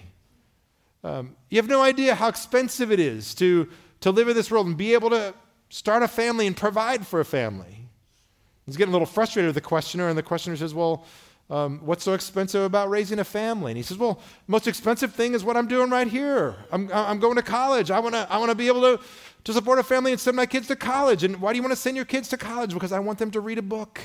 Um, 1.02 1.34
you 1.48 1.56
have 1.56 1.68
no 1.68 1.82
idea 1.82 2.14
how 2.14 2.28
expensive 2.28 2.92
it 2.92 3.00
is 3.00 3.34
to, 3.36 3.68
to 4.00 4.10
live 4.10 4.28
in 4.28 4.36
this 4.36 4.50
world 4.50 4.66
and 4.66 4.76
be 4.76 4.94
able 4.94 5.10
to 5.10 5.34
start 5.68 6.02
a 6.02 6.08
family 6.08 6.46
and 6.46 6.56
provide 6.56 7.04
for 7.06 7.20
a 7.20 7.24
family. 7.24 7.88
He's 8.66 8.76
getting 8.76 8.92
a 8.92 8.94
little 8.94 9.06
frustrated 9.06 9.48
with 9.48 9.56
the 9.56 9.60
questioner, 9.62 10.08
and 10.08 10.16
the 10.16 10.22
questioner 10.22 10.56
says, 10.56 10.74
Well, 10.74 11.04
um, 11.50 11.80
what's 11.84 12.04
so 12.04 12.14
expensive 12.14 12.62
about 12.62 12.88
raising 12.88 13.18
a 13.18 13.24
family? 13.24 13.72
And 13.72 13.76
he 13.76 13.82
says, 13.82 13.98
Well, 13.98 14.20
most 14.46 14.68
expensive 14.68 15.12
thing 15.12 15.34
is 15.34 15.42
what 15.44 15.56
I'm 15.56 15.66
doing 15.66 15.90
right 15.90 16.06
here. 16.06 16.54
I'm, 16.70 16.88
I'm 16.92 17.18
going 17.18 17.34
to 17.36 17.42
college. 17.42 17.90
I 17.90 17.98
want 17.98 18.14
to 18.14 18.26
I 18.30 18.38
wanna 18.38 18.54
be 18.54 18.68
able 18.68 18.82
to, 18.82 19.00
to 19.44 19.52
support 19.52 19.80
a 19.80 19.82
family 19.82 20.12
and 20.12 20.20
send 20.20 20.36
my 20.36 20.46
kids 20.46 20.68
to 20.68 20.76
college. 20.76 21.24
And 21.24 21.40
why 21.40 21.52
do 21.52 21.56
you 21.56 21.62
want 21.62 21.72
to 21.72 21.80
send 21.80 21.96
your 21.96 22.04
kids 22.04 22.28
to 22.28 22.36
college? 22.36 22.72
Because 22.72 22.92
I 22.92 23.00
want 23.00 23.18
them 23.18 23.32
to 23.32 23.40
read 23.40 23.58
a 23.58 23.62
book 23.62 24.00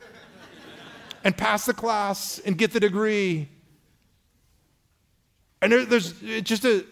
and 1.24 1.36
pass 1.36 1.64
the 1.64 1.74
class 1.74 2.40
and 2.44 2.58
get 2.58 2.72
the 2.72 2.80
degree. 2.80 3.48
And 5.62 5.70
there, 5.70 5.84
there's 5.84 6.12
just 6.42 6.64
a, 6.64 6.84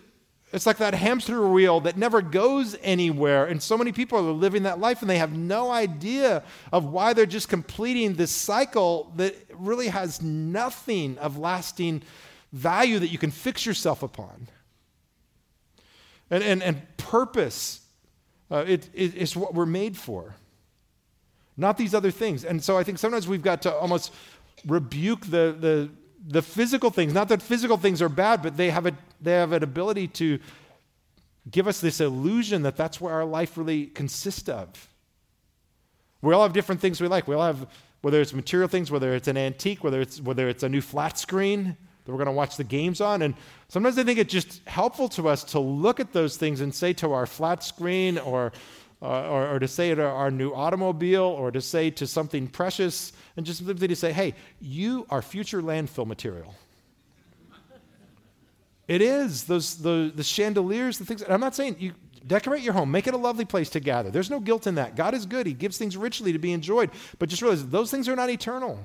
it's 0.52 0.64
like 0.64 0.78
that 0.78 0.94
hamster 0.94 1.46
wheel 1.46 1.80
that 1.80 1.96
never 1.96 2.22
goes 2.22 2.76
anywhere. 2.82 3.44
And 3.44 3.62
so 3.62 3.76
many 3.76 3.92
people 3.92 4.18
are 4.18 4.32
living 4.32 4.62
that 4.62 4.80
life 4.80 5.02
and 5.02 5.10
they 5.10 5.18
have 5.18 5.36
no 5.36 5.70
idea 5.70 6.42
of 6.72 6.86
why 6.86 7.12
they're 7.12 7.26
just 7.26 7.48
completing 7.48 8.14
this 8.14 8.30
cycle 8.30 9.12
that 9.16 9.34
really 9.54 9.88
has 9.88 10.22
nothing 10.22 11.18
of 11.18 11.38
lasting 11.38 12.02
value 12.52 12.98
that 12.98 13.08
you 13.08 13.18
can 13.18 13.30
fix 13.30 13.66
yourself 13.66 14.02
upon. 14.02 14.48
And, 16.30 16.42
and, 16.42 16.62
and 16.62 16.96
purpose 16.96 17.82
uh, 18.50 18.64
it, 18.66 18.88
it, 18.94 19.14
it's 19.14 19.36
what 19.36 19.54
we're 19.54 19.66
made 19.66 19.96
for, 19.96 20.34
not 21.56 21.76
these 21.76 21.94
other 21.94 22.10
things. 22.10 22.44
And 22.44 22.62
so 22.62 22.78
I 22.78 22.84
think 22.84 22.98
sometimes 22.98 23.28
we've 23.28 23.42
got 23.42 23.62
to 23.62 23.74
almost 23.74 24.12
rebuke 24.66 25.26
the, 25.26 25.54
the 25.58 25.90
the 26.28 26.42
physical 26.42 26.90
things, 26.90 27.14
not 27.14 27.28
that 27.30 27.40
physical 27.40 27.78
things 27.78 28.02
are 28.02 28.08
bad, 28.08 28.42
but 28.42 28.56
they 28.56 28.70
have, 28.70 28.86
a, 28.86 28.92
they 29.20 29.32
have 29.32 29.52
an 29.52 29.62
ability 29.62 30.08
to 30.08 30.38
give 31.50 31.66
us 31.66 31.80
this 31.80 32.00
illusion 32.00 32.62
that 32.62 32.76
that's 32.76 33.00
where 33.00 33.14
our 33.14 33.24
life 33.24 33.56
really 33.56 33.86
consists 33.86 34.48
of. 34.48 34.68
We 36.20 36.34
all 36.34 36.42
have 36.42 36.52
different 36.52 36.82
things 36.82 37.00
we 37.00 37.08
like. 37.08 37.26
We 37.26 37.34
all 37.34 37.46
have, 37.46 37.66
whether 38.02 38.20
it's 38.20 38.34
material 38.34 38.68
things, 38.68 38.90
whether 38.90 39.14
it's 39.14 39.28
an 39.28 39.38
antique, 39.38 39.82
whether 39.82 40.02
it's, 40.02 40.20
whether 40.20 40.48
it's 40.48 40.62
a 40.62 40.68
new 40.68 40.82
flat 40.82 41.18
screen 41.18 41.76
that 42.04 42.12
we're 42.12 42.18
going 42.18 42.26
to 42.26 42.32
watch 42.32 42.56
the 42.56 42.64
games 42.64 43.00
on. 43.00 43.22
And 43.22 43.34
sometimes 43.68 43.96
I 43.98 44.04
think 44.04 44.18
it's 44.18 44.32
just 44.32 44.60
helpful 44.66 45.08
to 45.10 45.28
us 45.28 45.44
to 45.44 45.58
look 45.58 45.98
at 45.98 46.12
those 46.12 46.36
things 46.36 46.60
and 46.60 46.74
say 46.74 46.92
to 46.94 47.12
our 47.12 47.24
flat 47.24 47.62
screen 47.62 48.18
or 48.18 48.52
uh, 49.00 49.28
or, 49.28 49.54
or, 49.54 49.58
to 49.60 49.68
say 49.68 49.94
to 49.94 50.02
our 50.02 50.30
new 50.30 50.52
automobile, 50.52 51.22
or 51.22 51.52
to 51.52 51.60
say 51.60 51.88
to 51.90 52.06
something 52.06 52.48
precious, 52.48 53.12
and 53.36 53.46
just 53.46 53.64
simply 53.64 53.86
to 53.86 53.94
say, 53.94 54.12
hey, 54.12 54.34
you 54.60 55.06
are 55.08 55.22
future 55.22 55.62
landfill 55.62 56.06
material. 56.06 56.54
it 58.88 59.00
is. 59.00 59.44
Those, 59.44 59.76
the, 59.76 60.10
the 60.12 60.24
chandeliers, 60.24 60.98
the 60.98 61.04
things. 61.04 61.22
I'm 61.28 61.40
not 61.40 61.54
saying 61.54 61.76
you 61.78 61.92
decorate 62.26 62.62
your 62.62 62.72
home, 62.72 62.90
make 62.90 63.06
it 63.06 63.14
a 63.14 63.18
lovely 63.18 63.44
place 63.44 63.70
to 63.70 63.80
gather. 63.80 64.10
There's 64.10 64.30
no 64.30 64.40
guilt 64.40 64.66
in 64.66 64.74
that. 64.74 64.96
God 64.96 65.14
is 65.14 65.26
good, 65.26 65.46
He 65.46 65.52
gives 65.52 65.78
things 65.78 65.96
richly 65.96 66.32
to 66.32 66.38
be 66.38 66.52
enjoyed. 66.52 66.90
But 67.18 67.28
just 67.28 67.40
realize 67.40 67.66
those 67.66 67.90
things 67.90 68.08
are 68.08 68.16
not 68.16 68.30
eternal. 68.30 68.84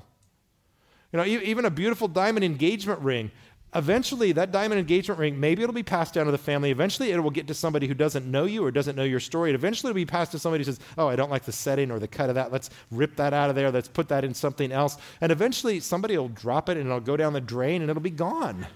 You 1.12 1.18
know, 1.18 1.24
even 1.26 1.64
a 1.64 1.70
beautiful 1.70 2.08
diamond 2.08 2.44
engagement 2.44 3.00
ring, 3.00 3.30
eventually 3.74 4.32
that 4.32 4.52
diamond 4.52 4.78
engagement 4.78 5.18
ring, 5.18 5.38
maybe 5.38 5.62
it'll 5.62 5.74
be 5.74 5.82
passed 5.82 6.14
down 6.14 6.26
to 6.26 6.32
the 6.32 6.38
family. 6.38 6.70
Eventually 6.70 7.10
it 7.10 7.22
will 7.22 7.30
get 7.30 7.46
to 7.48 7.54
somebody 7.54 7.86
who 7.86 7.94
doesn't 7.94 8.26
know 8.26 8.44
you 8.44 8.64
or 8.64 8.70
doesn't 8.70 8.96
know 8.96 9.04
your 9.04 9.20
story. 9.20 9.50
And 9.50 9.54
eventually 9.54 9.90
it'll 9.90 9.96
be 9.96 10.06
passed 10.06 10.32
to 10.32 10.38
somebody 10.38 10.62
who 10.62 10.66
says, 10.66 10.80
Oh, 10.96 11.08
I 11.08 11.16
don't 11.16 11.30
like 11.30 11.44
the 11.44 11.52
setting 11.52 11.90
or 11.90 11.98
the 11.98 12.08
cut 12.08 12.28
of 12.28 12.34
that. 12.36 12.52
Let's 12.52 12.70
rip 12.90 13.16
that 13.16 13.32
out 13.32 13.50
of 13.50 13.56
there. 13.56 13.70
Let's 13.70 13.88
put 13.88 14.08
that 14.08 14.24
in 14.24 14.34
something 14.34 14.72
else. 14.72 14.96
And 15.20 15.32
eventually 15.32 15.80
somebody 15.80 16.16
will 16.16 16.28
drop 16.28 16.68
it 16.68 16.76
and 16.76 16.86
it'll 16.86 17.00
go 17.00 17.16
down 17.16 17.32
the 17.32 17.40
drain 17.40 17.82
and 17.82 17.90
it'll 17.90 18.02
be 18.02 18.10
gone. 18.10 18.66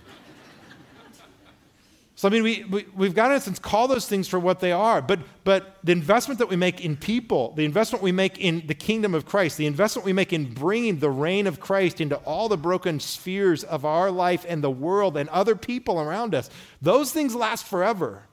So, 2.19 2.27
I 2.27 2.33
mean, 2.33 2.43
we, 2.43 2.65
we, 2.65 2.85
we've 2.97 3.15
got 3.15 3.29
to, 3.29 3.35
in 3.35 3.39
a 3.39 3.41
sense, 3.41 3.61
call 3.61 3.87
those 3.87 4.09
things 4.09 4.27
for 4.27 4.41
what 4.41 4.59
they 4.59 4.73
are. 4.73 5.01
But, 5.01 5.21
but 5.45 5.77
the 5.85 5.93
investment 5.93 6.41
that 6.41 6.49
we 6.49 6.57
make 6.57 6.85
in 6.85 6.97
people, 6.97 7.53
the 7.55 7.65
investment 7.65 8.03
we 8.03 8.11
make 8.11 8.39
in 8.39 8.67
the 8.67 8.75
kingdom 8.75 9.15
of 9.15 9.25
Christ, 9.25 9.57
the 9.57 9.67
investment 9.67 10.05
we 10.05 10.13
make 10.13 10.33
in 10.33 10.53
bringing 10.53 10.99
the 10.99 11.11
reign 11.11 11.47
of 11.47 11.61
Christ 11.61 12.01
into 12.01 12.17
all 12.17 12.49
the 12.49 12.57
broken 12.57 12.99
spheres 12.99 13.63
of 13.63 13.85
our 13.85 14.11
life 14.11 14.45
and 14.49 14.65
the 14.65 14.71
world 14.71 15.17
and 15.17 15.29
other 15.29 15.55
people 15.55 16.01
around 16.01 16.35
us, 16.35 16.51
those 16.83 17.13
things 17.13 17.37
last 17.37 17.65
forever. 17.65 18.25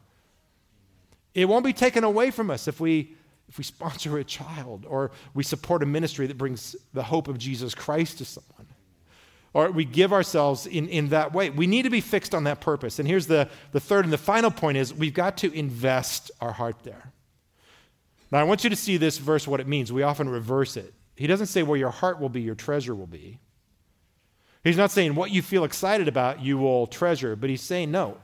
It 1.35 1.45
won't 1.45 1.63
be 1.63 1.71
taken 1.71 2.03
away 2.03 2.31
from 2.31 2.49
us 2.49 2.67
if 2.67 2.79
we, 2.79 3.13
if 3.49 3.59
we 3.59 3.63
sponsor 3.63 4.17
a 4.17 4.23
child 4.23 4.87
or 4.89 5.11
we 5.35 5.43
support 5.43 5.83
a 5.83 5.85
ministry 5.85 6.25
that 6.25 6.39
brings 6.39 6.75
the 6.95 7.03
hope 7.03 7.27
of 7.27 7.37
Jesus 7.37 7.75
Christ 7.75 8.17
to 8.17 8.25
someone 8.25 8.64
or 9.55 9.71
we 9.71 9.85
give 9.85 10.11
ourselves 10.11 10.67
in, 10.67 10.89
in 10.89 11.07
that 11.09 11.33
way. 11.33 11.49
We 11.49 11.65
need 11.65 11.83
to 11.83 11.89
be 11.89 12.01
fixed 12.01 12.35
on 12.35 12.43
that 12.43 12.59
purpose. 12.59 12.99
And 12.99 13.07
here's 13.07 13.27
the, 13.27 13.47
the 13.71 13.79
third 13.79 14.03
and 14.03 14.11
the 14.11 14.17
final 14.17 14.51
point 14.51 14.77
is 14.77 14.93
we've 14.93 15.13
got 15.13 15.37
to 15.37 15.51
invest 15.53 16.29
our 16.41 16.51
heart 16.51 16.75
there. 16.83 17.13
Now, 18.31 18.39
I 18.39 18.43
want 18.43 18.65
you 18.65 18.69
to 18.69 18.75
see 18.75 18.97
this 18.97 19.17
verse, 19.17 19.47
what 19.47 19.61
it 19.61 19.67
means. 19.67 19.93
We 19.93 20.03
often 20.03 20.27
reverse 20.27 20.75
it. 20.75 20.93
He 21.15 21.25
doesn't 21.25 21.47
say 21.47 21.63
where 21.63 21.79
your 21.79 21.89
heart 21.89 22.19
will 22.19 22.27
be, 22.27 22.41
your 22.41 22.55
treasure 22.55 22.93
will 22.93 23.07
be. 23.07 23.39
He's 24.61 24.75
not 24.75 24.91
saying 24.91 25.15
what 25.15 25.31
you 25.31 25.41
feel 25.41 25.63
excited 25.63 26.09
about, 26.09 26.41
you 26.41 26.57
will 26.57 26.85
treasure, 26.85 27.37
but 27.37 27.49
he's 27.49 27.61
saying, 27.61 27.91
no, 27.91 28.17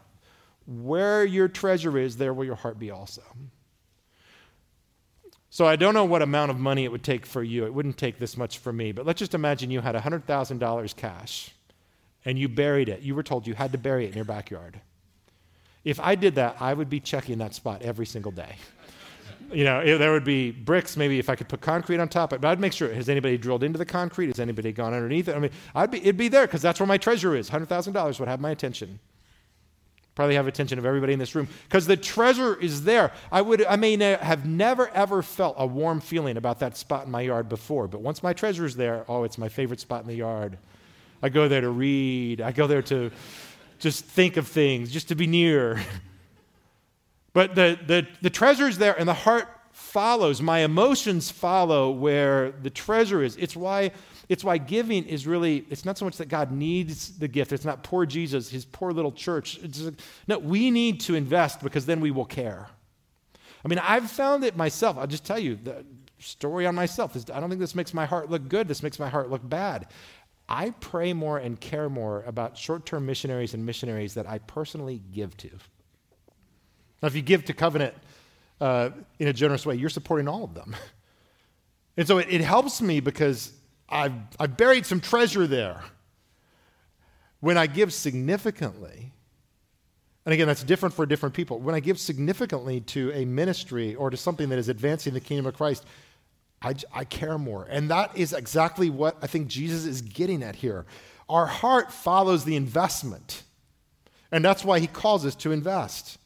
where 0.68 1.24
your 1.24 1.48
treasure 1.48 1.98
is, 1.98 2.18
there 2.18 2.34
will 2.34 2.44
your 2.44 2.56
heart 2.56 2.78
be 2.78 2.92
also. 2.92 3.24
So 5.54 5.68
I 5.68 5.76
don't 5.76 5.94
know 5.94 6.06
what 6.06 6.22
amount 6.22 6.50
of 6.50 6.60
money 6.60 6.86
it 6.86 6.94
would 6.94 7.04
take 7.04 7.26
for 7.26 7.44
you. 7.44 7.66
It 7.66 7.74
wouldn't 7.74 7.98
take 7.98 8.20
this 8.20 8.38
much 8.38 8.58
for 8.58 8.72
me. 8.72 8.94
But 8.94 9.06
let's 9.06 9.20
just 9.20 9.34
imagine 9.34 9.70
you 9.70 9.82
had 9.82 9.96
$100,000 9.96 10.96
cash 10.96 11.52
and 12.24 12.40
you 12.40 12.48
buried 12.48 12.88
it. 12.88 13.02
You 13.02 13.16
were 13.16 13.22
told 13.22 13.46
you 13.46 13.54
had 13.54 13.74
to 13.74 13.78
bury 13.78 14.06
it 14.06 14.12
in 14.12 14.16
your 14.16 14.24
backyard. 14.24 14.80
If 15.84 16.00
I 16.00 16.16
did 16.16 16.36
that, 16.36 16.56
I 16.62 16.74
would 16.74 16.90
be 16.90 17.02
checking 17.02 17.40
that 17.40 17.54
spot 17.54 17.82
every 17.82 18.06
single 18.06 18.32
day. 18.32 18.56
You 19.52 19.66
know, 19.66 19.98
there 19.98 20.14
would 20.14 20.24
be 20.24 20.52
bricks, 20.52 20.96
maybe 20.96 21.20
if 21.20 21.30
I 21.30 21.36
could 21.36 21.50
put 21.50 21.60
concrete 21.60 22.00
on 22.00 22.08
top, 22.08 22.30
but 22.30 22.46
I'd 22.46 22.62
make 22.62 22.72
sure 22.72 22.94
has 22.94 23.10
anybody 23.10 23.38
drilled 23.38 23.64
into 23.64 23.78
the 23.78 23.86
concrete? 23.86 24.28
Has 24.28 24.40
anybody 24.40 24.72
gone 24.72 24.94
underneath 24.94 25.28
it? 25.28 25.36
I 25.36 25.40
mean, 25.40 25.52
I'd 25.76 25.92
be, 25.92 25.98
it'd 25.98 26.16
be 26.16 26.30
there 26.30 26.48
because 26.48 26.62
that's 26.62 26.80
where 26.80 26.88
my 26.88 26.98
treasure 26.98 27.36
is. 27.36 27.50
$100,000 27.50 28.20
would 28.20 28.30
have 28.30 28.40
my 28.40 28.52
attention 28.52 29.00
probably 30.16 30.36
have 30.36 30.48
attention 30.48 30.78
of 30.78 30.86
everybody 30.86 31.14
in 31.14 31.20
this 31.20 31.36
room. 31.36 31.48
Because 31.68 31.88
the 31.88 31.98
treasure 31.98 32.56
is 32.56 32.84
there. 32.84 33.12
I 33.32 33.42
would 33.42 33.66
i 33.66 33.76
may 33.76 33.98
have 33.98 34.46
never 34.46 34.90
ever 34.90 35.22
felt 35.22 35.56
a 35.58 35.66
warm 35.66 36.02
feeling 36.02 36.38
about 36.38 36.60
that 36.60 36.78
spot 36.78 37.06
in 37.06 37.12
my 37.12 37.22
yard 37.22 37.50
before 37.50 37.88
but 37.88 38.02
once 38.02 38.22
my 38.22 38.34
treasure 38.34 38.66
is 38.66 38.76
there 38.76 39.06
oh 39.08 39.24
it's 39.24 39.38
my 39.38 39.50
favorite 39.50 39.80
spot 39.80 40.02
in 40.02 40.08
the 40.08 40.16
yard. 40.16 40.58
I 41.24 41.30
go 41.30 41.48
there 41.48 41.62
to 41.62 41.70
read. 41.70 42.42
I 42.42 42.52
go 42.52 42.66
there 42.68 42.82
to 42.84 43.12
just 43.80 44.06
think 44.06 44.38
of 44.38 44.48
things 44.48 44.92
just 44.92 45.10
to 45.10 45.16
be 45.16 45.28
near. 45.28 45.82
But 47.34 47.56
the, 47.56 47.80
the, 47.88 48.08
the 48.22 48.30
treasure 48.30 48.68
is 48.68 48.78
there 48.78 48.98
and 49.00 49.08
the 49.08 49.14
heart 49.14 49.48
follows. 49.72 50.42
My 50.42 50.60
emotions 50.60 51.32
follow 51.32 51.90
where 51.90 52.52
the 52.52 52.70
treasure 52.70 53.24
is. 53.24 53.38
It's 53.38 53.56
why 53.56 53.92
it's 54.32 54.46
why 54.46 54.58
giving 54.58 55.04
is 55.08 55.28
really, 55.28 55.66
it's 55.70 55.84
not 55.84 55.98
so 55.98 56.06
much 56.06 56.16
that 56.16 56.30
God 56.30 56.54
needs 56.54 57.18
the 57.18 57.28
gift. 57.28 57.52
It's 57.52 57.66
not 57.66 57.84
poor 57.84 58.06
Jesus, 58.06 58.50
his 58.50 58.64
poor 58.64 58.94
little 58.94 59.12
church. 59.12 59.60
It's, 59.62 59.84
no, 60.26 60.40
we 60.40 60.72
need 60.72 61.02
to 61.02 61.16
invest 61.16 61.62
because 61.62 61.86
then 61.86 62.00
we 62.00 62.12
will 62.12 62.24
care. 62.24 62.70
I 63.66 63.68
mean, 63.68 63.80
I've 63.80 64.10
found 64.10 64.46
it 64.46 64.56
myself. 64.56 64.98
I'll 64.98 65.06
just 65.06 65.26
tell 65.26 65.38
you 65.38 65.60
the 65.62 65.86
story 66.20 66.66
on 66.66 66.76
myself. 66.76 67.18
Is, 67.18 67.26
I 67.30 67.42
don't 67.42 67.50
think 67.50 67.60
this 67.60 67.76
makes 67.76 67.94
my 67.94 68.06
heart 68.06 68.30
look 68.30 68.48
good. 68.48 68.70
This 68.70 68.82
makes 68.82 69.00
my 69.00 69.10
heart 69.10 69.30
look 69.30 69.48
bad. 69.48 69.88
I 70.48 70.70
pray 70.70 71.12
more 71.12 71.38
and 71.38 71.60
care 71.60 71.90
more 71.90 72.24
about 72.26 72.58
short 72.58 72.86
term 72.86 73.06
missionaries 73.06 73.54
and 73.54 73.66
missionaries 73.66 74.14
that 74.14 74.30
I 74.30 74.38
personally 74.38 75.02
give 75.12 75.36
to. 75.38 75.50
Now, 77.02 77.08
if 77.08 77.16
you 77.16 77.22
give 77.22 77.44
to 77.46 77.54
Covenant 77.54 77.96
uh, 78.62 78.92
in 79.20 79.28
a 79.28 79.34
generous 79.34 79.66
way, 79.66 79.76
you're 79.76 79.90
supporting 79.90 80.30
all 80.30 80.46
of 80.46 80.54
them. 80.54 80.74
And 81.98 82.08
so 82.08 82.20
it, 82.20 82.28
it 82.30 82.40
helps 82.40 82.82
me 82.82 83.02
because 83.02 83.52
I've, 83.92 84.14
I've 84.40 84.58
buried 84.58 84.86
some 84.86 85.02
treasure 85.02 85.46
there. 85.46 85.84
When 87.40 87.58
I 87.58 87.68
give 87.68 87.92
significantly, 87.94 89.12
and 90.26 90.34
again, 90.34 90.48
that's 90.48 90.64
different 90.64 90.94
for 90.94 91.06
different 91.06 91.34
people. 91.34 91.60
When 91.60 91.74
I 91.74 91.80
give 91.80 92.00
significantly 92.00 92.82
to 92.82 93.12
a 93.14 93.26
ministry 93.26 93.96
or 93.96 94.10
to 94.10 94.18
something 94.18 94.50
that 94.50 94.60
is 94.60 94.70
advancing 94.70 95.14
the 95.14 95.20
kingdom 95.20 95.48
of 95.48 95.56
Christ, 95.56 95.84
I, 96.62 96.76
I, 96.94 97.06
care 97.06 97.40
more. 97.40 97.66
And 97.70 97.90
that 97.90 98.16
is 98.16 98.34
exactly 98.34 98.92
what 98.92 99.18
I 99.24 99.28
think 99.28 99.48
Jesus 99.48 99.86
is 99.86 100.04
getting 100.04 100.44
at 100.44 100.56
here. 100.56 100.86
Our 101.28 101.48
heart 101.48 101.92
follows 101.92 102.46
the 102.46 102.56
investment. 102.56 103.42
And 104.32 104.46
that's 104.46 104.64
why 104.64 104.80
he 104.80 104.86
calls 104.86 105.26
us 105.26 105.34
to 105.38 105.52
invest. 105.52 106.20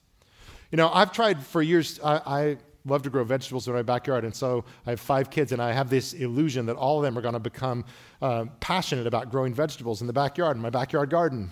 You 0.72 0.78
know, 0.78 0.90
I've 0.90 1.14
tried 1.14 1.42
for 1.42 1.62
years, 1.62 2.02
I, 2.04 2.16
I 2.26 2.58
love 2.86 3.02
to 3.04 3.10
grow 3.10 3.24
vegetables 3.24 3.68
in 3.68 3.74
my 3.74 3.82
backyard. 3.82 4.24
And 4.24 4.36
so 4.36 4.64
I 4.86 4.92
have 4.92 5.00
five 5.00 5.30
kids, 5.30 5.52
and 5.52 5.62
I 5.62 5.72
have 5.72 5.90
this 5.90 6.14
illusion 6.14 6.66
that 6.68 6.76
all 6.76 6.98
of 7.00 7.04
them 7.04 7.18
are 7.18 7.22
going 7.22 7.34
to 7.34 7.40
become 7.40 7.84
uh, 8.22 8.46
passionate 8.60 9.08
about 9.08 9.32
growing 9.32 9.54
vegetables 9.54 10.02
in 10.02 10.08
the 10.08 10.14
backyard, 10.14 10.56
in 10.56 10.62
my 10.62 10.70
backyard 10.70 11.10
garden. 11.10 11.52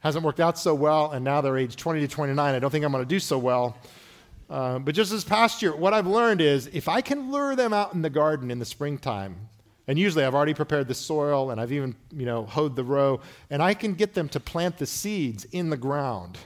Hasn't 0.00 0.24
worked 0.24 0.40
out 0.40 0.58
so 0.58 0.74
well, 0.74 1.12
and 1.12 1.24
now 1.24 1.40
they're 1.40 1.56
age 1.56 1.76
20 1.76 2.00
to 2.00 2.08
29. 2.08 2.54
I 2.54 2.58
don't 2.58 2.70
think 2.70 2.84
I'm 2.84 2.92
going 2.92 3.04
to 3.04 3.08
do 3.08 3.20
so 3.20 3.38
well. 3.38 3.76
Uh, 4.50 4.78
but 4.78 4.94
just 4.94 5.10
this 5.10 5.24
past 5.24 5.62
year, 5.62 5.74
what 5.74 5.94
I've 5.94 6.06
learned 6.06 6.40
is 6.40 6.68
if 6.72 6.88
I 6.88 7.00
can 7.00 7.30
lure 7.30 7.56
them 7.56 7.72
out 7.72 7.94
in 7.94 8.02
the 8.02 8.10
garden 8.10 8.50
in 8.50 8.58
the 8.58 8.64
springtime, 8.64 9.48
and 9.86 9.98
usually 9.98 10.24
I've 10.24 10.34
already 10.34 10.54
prepared 10.54 10.88
the 10.88 10.94
soil 10.94 11.50
and 11.50 11.60
I've 11.60 11.72
even, 11.72 11.94
you 12.14 12.26
know, 12.26 12.44
hoed 12.44 12.76
the 12.76 12.84
row, 12.84 13.20
and 13.50 13.62
I 13.62 13.74
can 13.74 13.94
get 13.94 14.14
them 14.14 14.28
to 14.30 14.40
plant 14.40 14.78
the 14.78 14.86
seeds 14.86 15.44
in 15.46 15.70
the 15.70 15.76
ground. 15.76 16.38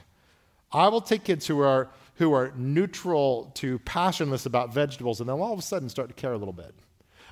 I 0.71 0.87
will 0.87 1.01
take 1.01 1.23
kids 1.23 1.47
who 1.47 1.61
are 1.61 1.89
who 2.19 2.33
are 2.33 2.53
neutral 2.55 3.49
to 3.55 3.79
passionless 3.79 4.45
about 4.45 4.73
vegetables, 4.73 5.19
and 5.19 5.27
they'll 5.27 5.41
all 5.41 5.53
of 5.53 5.59
a 5.59 5.63
sudden 5.63 5.89
start 5.89 6.09
to 6.09 6.13
care 6.13 6.33
a 6.33 6.37
little 6.37 6.53
bit. 6.53 6.75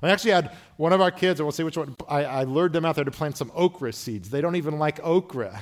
I 0.01 0.09
actually 0.09 0.31
had 0.31 0.55
one 0.77 0.93
of 0.93 1.01
our 1.01 1.11
kids, 1.11 1.39
I 1.39 1.43
won't 1.43 1.55
say 1.55 1.63
which 1.63 1.77
one, 1.77 1.95
I, 2.07 2.23
I 2.23 2.43
lured 2.45 2.73
them 2.73 2.85
out 2.85 2.95
there 2.95 3.03
to 3.03 3.11
plant 3.11 3.37
some 3.37 3.51
okra 3.53 3.91
seeds. 3.93 4.29
They 4.29 4.41
don't 4.41 4.55
even 4.55 4.79
like 4.79 4.99
okra. 5.03 5.59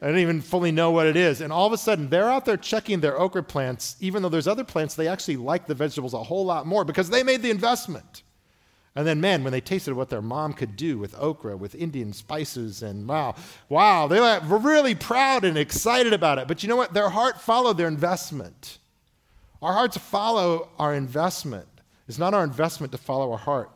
I 0.00 0.06
don't 0.06 0.18
even 0.18 0.40
fully 0.40 0.72
know 0.72 0.90
what 0.90 1.06
it 1.06 1.16
is. 1.16 1.42
And 1.42 1.52
all 1.52 1.66
of 1.66 1.72
a 1.72 1.78
sudden, 1.78 2.08
they're 2.08 2.30
out 2.30 2.44
there 2.46 2.56
checking 2.56 3.00
their 3.00 3.20
okra 3.20 3.42
plants, 3.42 3.96
even 4.00 4.22
though 4.22 4.28
there's 4.28 4.48
other 4.48 4.64
plants, 4.64 4.94
they 4.94 5.08
actually 5.08 5.36
like 5.36 5.66
the 5.66 5.74
vegetables 5.74 6.14
a 6.14 6.22
whole 6.22 6.44
lot 6.44 6.66
more 6.66 6.84
because 6.84 7.10
they 7.10 7.22
made 7.22 7.42
the 7.42 7.50
investment. 7.50 8.23
And 8.96 9.06
then, 9.06 9.20
man, 9.20 9.42
when 9.42 9.52
they 9.52 9.60
tasted 9.60 9.94
what 9.94 10.08
their 10.08 10.22
mom 10.22 10.52
could 10.52 10.76
do 10.76 10.98
with 10.98 11.16
okra, 11.18 11.56
with 11.56 11.74
Indian 11.74 12.12
spices, 12.12 12.80
and 12.82 13.08
wow, 13.08 13.34
wow, 13.68 14.06
they 14.06 14.20
were 14.20 14.58
really 14.58 14.94
proud 14.94 15.44
and 15.44 15.58
excited 15.58 16.12
about 16.12 16.38
it. 16.38 16.46
But 16.46 16.62
you 16.62 16.68
know 16.68 16.76
what? 16.76 16.94
Their 16.94 17.08
heart 17.08 17.40
followed 17.40 17.76
their 17.76 17.88
investment. 17.88 18.78
Our 19.60 19.72
hearts 19.72 19.96
follow 19.96 20.68
our 20.78 20.94
investment. 20.94 21.66
It's 22.06 22.18
not 22.18 22.34
our 22.34 22.44
investment 22.44 22.92
to 22.92 22.98
follow 22.98 23.32
our 23.32 23.38
heart. 23.38 23.70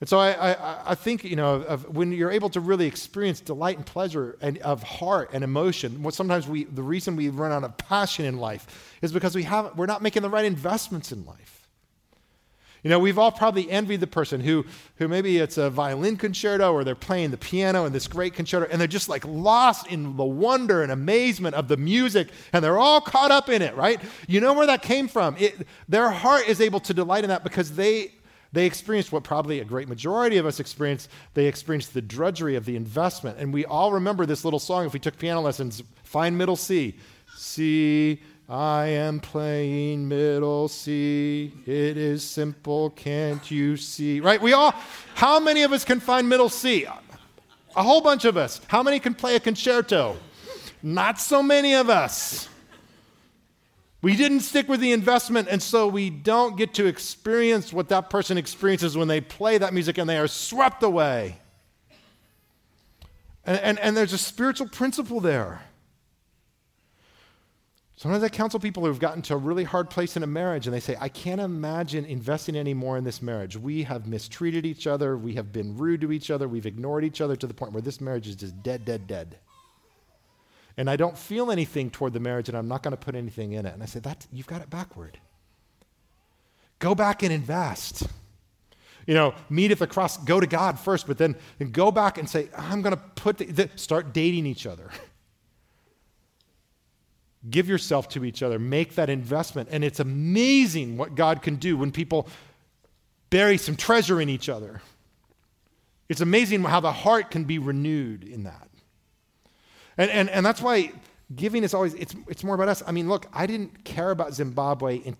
And 0.00 0.08
so 0.08 0.18
I, 0.18 0.52
I, 0.52 0.90
I 0.90 0.94
think, 0.94 1.24
you 1.24 1.36
know, 1.36 1.56
of 1.62 1.94
when 1.94 2.12
you're 2.12 2.30
able 2.30 2.50
to 2.50 2.60
really 2.60 2.86
experience 2.86 3.40
delight 3.40 3.76
and 3.76 3.86
pleasure 3.86 4.36
and 4.40 4.58
of 4.58 4.82
heart 4.82 5.30
and 5.32 5.44
emotion, 5.44 6.02
what 6.02 6.14
sometimes 6.14 6.48
we, 6.48 6.64
the 6.64 6.82
reason 6.82 7.16
we 7.16 7.28
run 7.28 7.52
out 7.52 7.64
of 7.64 7.76
passion 7.78 8.24
in 8.24 8.38
life 8.38 8.96
is 9.00 9.12
because 9.12 9.34
we 9.34 9.44
haven't, 9.44 9.76
we're 9.76 9.86
not 9.86 10.02
making 10.02 10.22
the 10.22 10.30
right 10.30 10.44
investments 10.44 11.12
in 11.12 11.24
life. 11.24 11.59
You 12.82 12.90
know, 12.90 12.98
we've 12.98 13.18
all 13.18 13.32
probably 13.32 13.70
envied 13.70 14.00
the 14.00 14.06
person 14.06 14.40
who, 14.40 14.64
who 14.96 15.08
maybe 15.08 15.38
it's 15.38 15.58
a 15.58 15.68
violin 15.68 16.16
concerto 16.16 16.72
or 16.72 16.82
they're 16.82 16.94
playing 16.94 17.30
the 17.30 17.36
piano 17.36 17.84
in 17.84 17.92
this 17.92 18.06
great 18.06 18.34
concerto 18.34 18.66
and 18.70 18.80
they're 18.80 18.88
just 18.88 19.08
like 19.08 19.24
lost 19.26 19.86
in 19.88 20.16
the 20.16 20.24
wonder 20.24 20.82
and 20.82 20.90
amazement 20.90 21.54
of 21.54 21.68
the 21.68 21.76
music 21.76 22.28
and 22.52 22.64
they're 22.64 22.78
all 22.78 23.00
caught 23.00 23.30
up 23.30 23.48
in 23.48 23.60
it, 23.60 23.76
right? 23.76 24.00
You 24.26 24.40
know 24.40 24.54
where 24.54 24.66
that 24.66 24.82
came 24.82 25.08
from. 25.08 25.36
It, 25.38 25.66
their 25.88 26.10
heart 26.10 26.48
is 26.48 26.60
able 26.60 26.80
to 26.80 26.94
delight 26.94 27.24
in 27.24 27.28
that 27.28 27.44
because 27.44 27.72
they, 27.72 28.12
they 28.52 28.66
experienced 28.66 29.12
what 29.12 29.24
probably 29.24 29.60
a 29.60 29.64
great 29.64 29.88
majority 29.88 30.38
of 30.38 30.46
us 30.46 30.58
experienced. 30.58 31.10
They 31.34 31.46
experienced 31.46 31.92
the 31.94 32.02
drudgery 32.02 32.56
of 32.56 32.64
the 32.64 32.76
investment. 32.76 33.38
And 33.38 33.52
we 33.52 33.64
all 33.64 33.92
remember 33.92 34.26
this 34.26 34.44
little 34.44 34.58
song 34.58 34.86
if 34.86 34.92
we 34.92 35.00
took 35.00 35.18
piano 35.18 35.40
lessons, 35.40 35.82
Find 36.02 36.36
Middle 36.36 36.56
C. 36.56 36.96
C, 37.36 38.20
I 38.50 38.86
am 38.86 39.20
playing 39.20 40.08
middle 40.08 40.66
C. 40.66 41.52
It 41.66 41.96
is 41.96 42.24
simple, 42.24 42.90
can't 42.90 43.48
you 43.48 43.76
see? 43.76 44.18
Right? 44.18 44.42
We 44.42 44.54
all, 44.54 44.74
how 45.14 45.38
many 45.38 45.62
of 45.62 45.72
us 45.72 45.84
can 45.84 46.00
find 46.00 46.28
middle 46.28 46.48
C? 46.48 46.84
A 47.76 47.82
whole 47.84 48.00
bunch 48.00 48.24
of 48.24 48.36
us. 48.36 48.60
How 48.66 48.82
many 48.82 48.98
can 48.98 49.14
play 49.14 49.36
a 49.36 49.40
concerto? 49.40 50.16
Not 50.82 51.20
so 51.20 51.44
many 51.44 51.76
of 51.76 51.88
us. 51.88 52.48
We 54.02 54.16
didn't 54.16 54.40
stick 54.40 54.68
with 54.68 54.80
the 54.80 54.90
investment, 54.90 55.46
and 55.48 55.62
so 55.62 55.86
we 55.86 56.10
don't 56.10 56.56
get 56.56 56.74
to 56.74 56.86
experience 56.86 57.72
what 57.72 57.88
that 57.90 58.10
person 58.10 58.36
experiences 58.36 58.96
when 58.96 59.06
they 59.06 59.20
play 59.20 59.58
that 59.58 59.72
music 59.72 59.96
and 59.96 60.10
they 60.10 60.18
are 60.18 60.26
swept 60.26 60.82
away. 60.82 61.38
And, 63.46 63.60
and, 63.60 63.78
and 63.78 63.96
there's 63.96 64.12
a 64.12 64.18
spiritual 64.18 64.66
principle 64.66 65.20
there. 65.20 65.60
Sometimes 68.00 68.24
I 68.24 68.30
counsel 68.30 68.58
people 68.58 68.86
who've 68.86 68.98
gotten 68.98 69.20
to 69.20 69.34
a 69.34 69.36
really 69.36 69.64
hard 69.64 69.90
place 69.90 70.16
in 70.16 70.22
a 70.22 70.26
marriage 70.26 70.66
and 70.66 70.74
they 70.74 70.80
say, 70.80 70.96
I 70.98 71.10
can't 71.10 71.38
imagine 71.38 72.06
investing 72.06 72.56
any 72.56 72.72
more 72.72 72.96
in 72.96 73.04
this 73.04 73.20
marriage. 73.20 73.58
We 73.58 73.82
have 73.82 74.06
mistreated 74.06 74.64
each 74.64 74.86
other. 74.86 75.18
We 75.18 75.34
have 75.34 75.52
been 75.52 75.76
rude 75.76 76.00
to 76.00 76.10
each 76.10 76.30
other. 76.30 76.48
We've 76.48 76.64
ignored 76.64 77.04
each 77.04 77.20
other 77.20 77.36
to 77.36 77.46
the 77.46 77.52
point 77.52 77.74
where 77.74 77.82
this 77.82 78.00
marriage 78.00 78.26
is 78.26 78.36
just 78.36 78.62
dead, 78.62 78.86
dead, 78.86 79.06
dead. 79.06 79.36
And 80.78 80.88
I 80.88 80.96
don't 80.96 81.18
feel 81.18 81.50
anything 81.50 81.90
toward 81.90 82.14
the 82.14 82.20
marriage 82.20 82.48
and 82.48 82.56
I'm 82.56 82.68
not 82.68 82.82
going 82.82 82.92
to 82.92 82.96
put 82.96 83.14
anything 83.14 83.52
in 83.52 83.66
it. 83.66 83.74
And 83.74 83.82
I 83.82 83.86
say, 83.86 84.00
that, 84.00 84.26
You've 84.32 84.46
got 84.46 84.62
it 84.62 84.70
backward. 84.70 85.18
Go 86.78 86.94
back 86.94 87.22
and 87.22 87.30
invest. 87.30 88.04
You 89.06 89.12
know, 89.12 89.34
meet 89.50 89.72
at 89.72 89.78
the 89.78 89.86
cross, 89.86 90.16
go 90.16 90.40
to 90.40 90.46
God 90.46 90.78
first, 90.78 91.06
but 91.06 91.18
then 91.18 91.36
go 91.70 91.92
back 91.92 92.16
and 92.16 92.26
say, 92.26 92.48
I'm 92.56 92.80
going 92.80 92.96
to 92.96 93.02
put, 93.14 93.36
the, 93.36 93.44
the, 93.44 93.70
start 93.76 94.14
dating 94.14 94.46
each 94.46 94.64
other. 94.64 94.88
Give 97.48 97.68
yourself 97.68 98.08
to 98.10 98.24
each 98.24 98.42
other. 98.42 98.58
Make 98.58 98.96
that 98.96 99.08
investment. 99.08 99.68
And 99.72 99.82
it's 99.82 100.00
amazing 100.00 100.98
what 100.98 101.14
God 101.14 101.40
can 101.40 101.56
do 101.56 101.76
when 101.76 101.90
people 101.90 102.28
bury 103.30 103.56
some 103.56 103.76
treasure 103.76 104.20
in 104.20 104.28
each 104.28 104.48
other. 104.48 104.82
It's 106.08 106.20
amazing 106.20 106.64
how 106.64 106.80
the 106.80 106.92
heart 106.92 107.30
can 107.30 107.44
be 107.44 107.58
renewed 107.58 108.24
in 108.24 108.42
that. 108.44 108.68
And, 109.96 110.10
and, 110.10 110.28
and 110.28 110.44
that's 110.44 110.60
why 110.60 110.92
giving 111.34 111.62
is 111.62 111.72
always, 111.72 111.94
it's, 111.94 112.14
it's 112.28 112.42
more 112.42 112.54
about 112.54 112.68
us. 112.68 112.82
I 112.86 112.92
mean, 112.92 113.08
look, 113.08 113.26
I 113.32 113.46
didn't 113.46 113.84
care 113.84 114.10
about 114.10 114.34
Zimbabwe 114.34 114.96
in, 114.96 115.16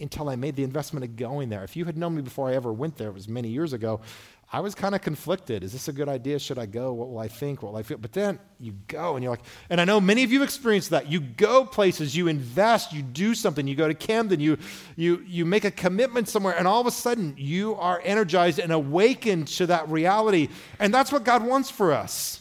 until 0.00 0.28
I 0.28 0.36
made 0.36 0.56
the 0.56 0.64
investment 0.64 1.04
of 1.04 1.16
going 1.16 1.48
there. 1.48 1.64
If 1.64 1.76
you 1.76 1.84
had 1.84 1.96
known 1.96 2.14
me 2.14 2.22
before 2.22 2.50
I 2.50 2.54
ever 2.54 2.72
went 2.72 2.96
there, 2.96 3.08
it 3.08 3.14
was 3.14 3.28
many 3.28 3.48
years 3.48 3.72
ago, 3.72 4.00
I 4.54 4.60
was 4.60 4.76
kind 4.76 4.94
of 4.94 5.02
conflicted. 5.02 5.64
Is 5.64 5.72
this 5.72 5.88
a 5.88 5.92
good 5.92 6.08
idea? 6.08 6.38
Should 6.38 6.60
I 6.60 6.66
go? 6.66 6.92
What 6.92 7.08
will 7.08 7.18
I 7.18 7.26
think? 7.26 7.60
What 7.60 7.72
will 7.72 7.80
I 7.80 7.82
feel? 7.82 7.98
But 7.98 8.12
then 8.12 8.38
you 8.60 8.74
go 8.86 9.16
and 9.16 9.24
you're 9.24 9.32
like, 9.32 9.42
and 9.68 9.80
I 9.80 9.84
know 9.84 10.00
many 10.00 10.22
of 10.22 10.30
you 10.30 10.44
experienced 10.44 10.90
that. 10.90 11.10
You 11.10 11.18
go 11.18 11.64
places, 11.64 12.16
you 12.16 12.28
invest, 12.28 12.92
you 12.92 13.02
do 13.02 13.34
something, 13.34 13.66
you 13.66 13.74
go 13.74 13.88
to 13.88 13.94
Camden, 13.94 14.38
you, 14.38 14.56
you, 14.94 15.24
you 15.26 15.44
make 15.44 15.64
a 15.64 15.72
commitment 15.72 16.28
somewhere, 16.28 16.54
and 16.56 16.68
all 16.68 16.80
of 16.80 16.86
a 16.86 16.92
sudden 16.92 17.34
you 17.36 17.74
are 17.74 18.00
energized 18.04 18.60
and 18.60 18.70
awakened 18.70 19.48
to 19.48 19.66
that 19.66 19.88
reality. 19.88 20.50
And 20.78 20.94
that's 20.94 21.10
what 21.10 21.24
God 21.24 21.44
wants 21.44 21.68
for 21.68 21.92
us. 21.92 22.40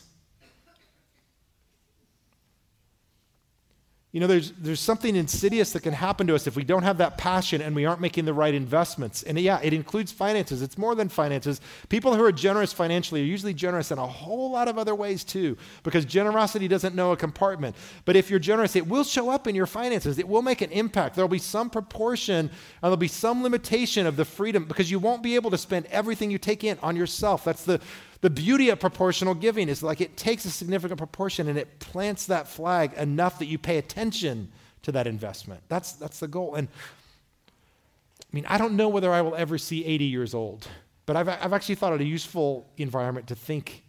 You 4.14 4.20
know, 4.20 4.28
there's, 4.28 4.52
there's 4.60 4.80
something 4.80 5.16
insidious 5.16 5.72
that 5.74 5.82
can 5.82 5.92
happen 5.92 6.28
to 6.28 6.36
us 6.36 6.46
if 6.46 6.56
we 6.56 6.64
don't 6.64 6.84
have 6.84 7.00
that 7.00 7.18
passion 7.18 7.64
and 7.64 7.76
we 7.76 7.86
aren't 7.86 8.00
making 8.00 8.26
the 8.26 8.34
right 8.34 8.54
investments. 8.54 9.24
And 9.24 9.40
yeah, 9.40 9.60
it 9.64 9.74
includes 9.74 10.12
finances. 10.12 10.62
It's 10.62 10.78
more 10.78 10.94
than 10.94 11.10
finances. 11.10 11.60
People 11.90 12.14
who 12.14 12.24
are 12.24 12.32
generous 12.32 12.72
financially 12.72 13.22
are 13.22 13.26
usually 13.26 13.56
generous 13.56 13.90
in 13.90 13.98
a 13.98 14.06
whole 14.06 14.52
lot 14.52 14.68
of 14.68 14.78
other 14.78 14.94
ways 14.94 15.24
too, 15.24 15.58
because 15.82 16.06
generosity 16.06 16.68
doesn't 16.68 16.94
know 16.94 17.12
a 17.12 17.18
compartment. 17.18 17.76
But 18.06 18.16
if 18.16 18.30
you're 18.30 18.38
generous, 18.38 18.76
it 18.76 18.86
will 18.86 19.04
show 19.04 19.32
up 19.32 19.48
in 19.48 19.56
your 19.56 19.66
finances. 19.66 20.20
It 20.20 20.28
will 20.28 20.44
make 20.44 20.62
an 20.62 20.70
impact. 20.70 21.16
There'll 21.16 21.28
be 21.28 21.40
some 21.40 21.72
proportion 21.72 22.36
and 22.36 22.52
there'll 22.84 22.98
be 22.98 23.08
some 23.08 23.42
limitation 23.42 24.06
of 24.06 24.16
the 24.16 24.26
freedom 24.26 24.66
because 24.66 24.92
you 24.92 25.00
won't 25.00 25.24
be 25.24 25.34
able 25.34 25.50
to 25.50 25.58
spend 25.58 25.88
everything 25.88 26.30
you 26.30 26.38
take 26.38 26.64
in 26.64 26.78
on 26.84 26.96
yourself. 26.96 27.46
That's 27.46 27.66
the 27.66 27.82
the 28.24 28.30
beauty 28.30 28.70
of 28.70 28.80
proportional 28.80 29.34
giving 29.34 29.68
is 29.68 29.84
like 29.84 30.00
it 30.00 30.16
takes 30.16 30.46
a 30.46 30.50
significant 30.50 30.98
proportion 30.98 31.50
and 31.50 31.58
it 31.58 31.80
plants 31.80 32.28
that 32.28 32.48
flag 32.48 32.94
enough 32.94 33.38
that 33.40 33.48
you 33.48 33.58
pay 33.58 33.78
attention 33.78 34.50
to 34.82 34.94
that 34.94 35.08
investment. 35.08 35.62
That's, 35.68 35.92
that's 35.92 36.22
the 36.22 36.30
goal. 36.30 36.56
And 36.56 36.70
I 36.70 38.26
mean, 38.32 38.46
I 38.48 38.58
don't 38.58 38.78
know 38.78 38.88
whether 38.88 39.12
I 39.12 39.20
will 39.20 39.36
ever 39.36 39.58
see 39.58 39.84
80 39.84 40.06
years 40.06 40.34
old, 40.34 40.66
but 41.06 41.18
I've, 41.18 41.28
I've 41.28 41.52
actually 41.52 41.76
thought 41.76 41.92
it 41.92 42.00
a 42.00 42.06
useful 42.06 42.66
environment 42.78 43.28
to 43.28 43.36
think 43.36 43.84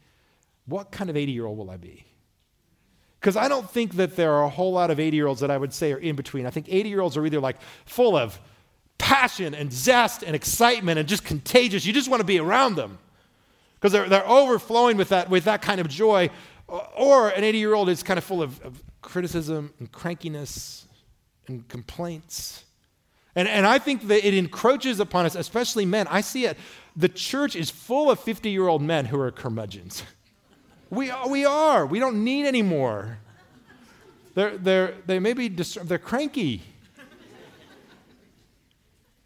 what 0.66 0.90
kind 0.90 1.10
of 1.10 1.16
80 1.16 1.30
year 1.30 1.46
old 1.46 1.56
will 1.56 1.70
I 1.70 1.76
be? 1.76 2.04
Because 3.20 3.36
I 3.36 3.46
don't 3.46 3.70
think 3.70 3.94
that 3.94 4.16
there 4.16 4.32
are 4.32 4.42
a 4.42 4.48
whole 4.48 4.72
lot 4.72 4.90
of 4.90 4.98
80 4.98 5.16
year 5.16 5.28
olds 5.28 5.42
that 5.42 5.50
I 5.52 5.58
would 5.58 5.72
say 5.72 5.92
are 5.92 5.98
in 5.98 6.16
between. 6.16 6.44
I 6.44 6.50
think 6.50 6.66
80 6.68 6.88
year 6.88 7.02
olds 7.02 7.16
are 7.16 7.24
either 7.24 7.38
like 7.38 7.58
full 7.84 8.16
of 8.16 8.40
passion 8.98 9.54
and 9.54 9.72
zest 9.72 10.24
and 10.24 10.34
excitement 10.34 10.98
and 10.98 11.08
just 11.08 11.24
contagious. 11.24 11.86
You 11.86 11.92
just 11.92 12.10
want 12.10 12.18
to 12.18 12.26
be 12.26 12.40
around 12.40 12.74
them 12.74 12.98
because 13.84 13.92
they're, 13.92 14.08
they're 14.08 14.26
overflowing 14.26 14.96
with 14.96 15.10
that, 15.10 15.28
with 15.28 15.44
that 15.44 15.60
kind 15.60 15.78
of 15.78 15.88
joy. 15.88 16.30
Uh, 16.66 16.78
or 16.96 17.28
an 17.28 17.44
80 17.44 17.58
year 17.58 17.74
old 17.74 17.90
is 17.90 18.02
kind 18.02 18.16
of 18.16 18.24
full 18.24 18.40
of, 18.40 18.58
of 18.62 18.82
criticism 19.02 19.74
and 19.78 19.92
crankiness 19.92 20.86
and 21.48 21.68
complaints. 21.68 22.64
And, 23.36 23.46
and 23.46 23.66
I 23.66 23.78
think 23.78 24.08
that 24.08 24.26
it 24.26 24.32
encroaches 24.32 25.00
upon 25.00 25.26
us, 25.26 25.34
especially 25.34 25.84
men. 25.84 26.06
I 26.08 26.22
see 26.22 26.46
it. 26.46 26.56
The 26.96 27.10
church 27.10 27.54
is 27.56 27.68
full 27.68 28.10
of 28.10 28.18
50 28.20 28.48
year 28.48 28.68
old 28.68 28.80
men 28.80 29.04
who 29.04 29.20
are 29.20 29.30
curmudgeons. 29.30 30.02
We, 30.90 31.10
we 31.28 31.44
are. 31.44 31.86
We 31.86 31.98
don't 31.98 32.22
need 32.22 32.46
any 32.46 32.62
more. 32.62 33.18
They're, 34.34 34.56
they're, 34.56 34.94
they 35.06 35.18
may 35.18 35.32
be 35.32 35.48
disturbed. 35.48 35.88
They're 35.88 35.98
cranky. 35.98 36.62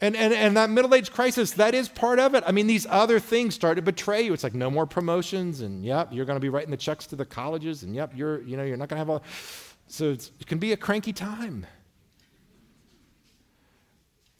And, 0.01 0.15
and, 0.15 0.33
and 0.33 0.57
that 0.57 0.71
middle 0.71 0.95
age 0.95 1.11
crisis, 1.11 1.53
that 1.53 1.75
is 1.75 1.89
part 1.89 2.21
of 2.21 2.35
it. 2.35 2.45
I 2.47 2.53
mean, 2.53 2.69
these 2.69 2.87
other 2.89 3.19
things 3.19 3.55
start 3.57 3.77
to 3.77 3.83
betray 3.83 4.23
you. 4.23 4.33
It's 4.33 4.45
like 4.45 4.55
no 4.55 4.71
more 4.71 4.87
promotions, 4.87 5.61
and 5.61 5.85
yep, 5.85 6.11
you're 6.13 6.25
going 6.25 6.37
to 6.37 6.41
be 6.41 6.49
writing 6.49 6.71
the 6.71 6.77
checks 6.77 7.07
to 7.09 7.17
the 7.17 7.25
colleges, 7.25 7.83
and 7.83 7.95
yep, 7.95 8.13
you're, 8.15 8.41
you 8.43 8.57
know, 8.57 8.63
you're 8.63 8.77
not 8.77 8.89
going 8.89 8.97
to 8.97 9.01
have 9.01 9.11
all. 9.11 9.25
So 9.89 10.11
it 10.11 10.47
can 10.47 10.59
be 10.59 10.73
a 10.73 10.77
cranky 10.77 11.13
time. 11.13 11.67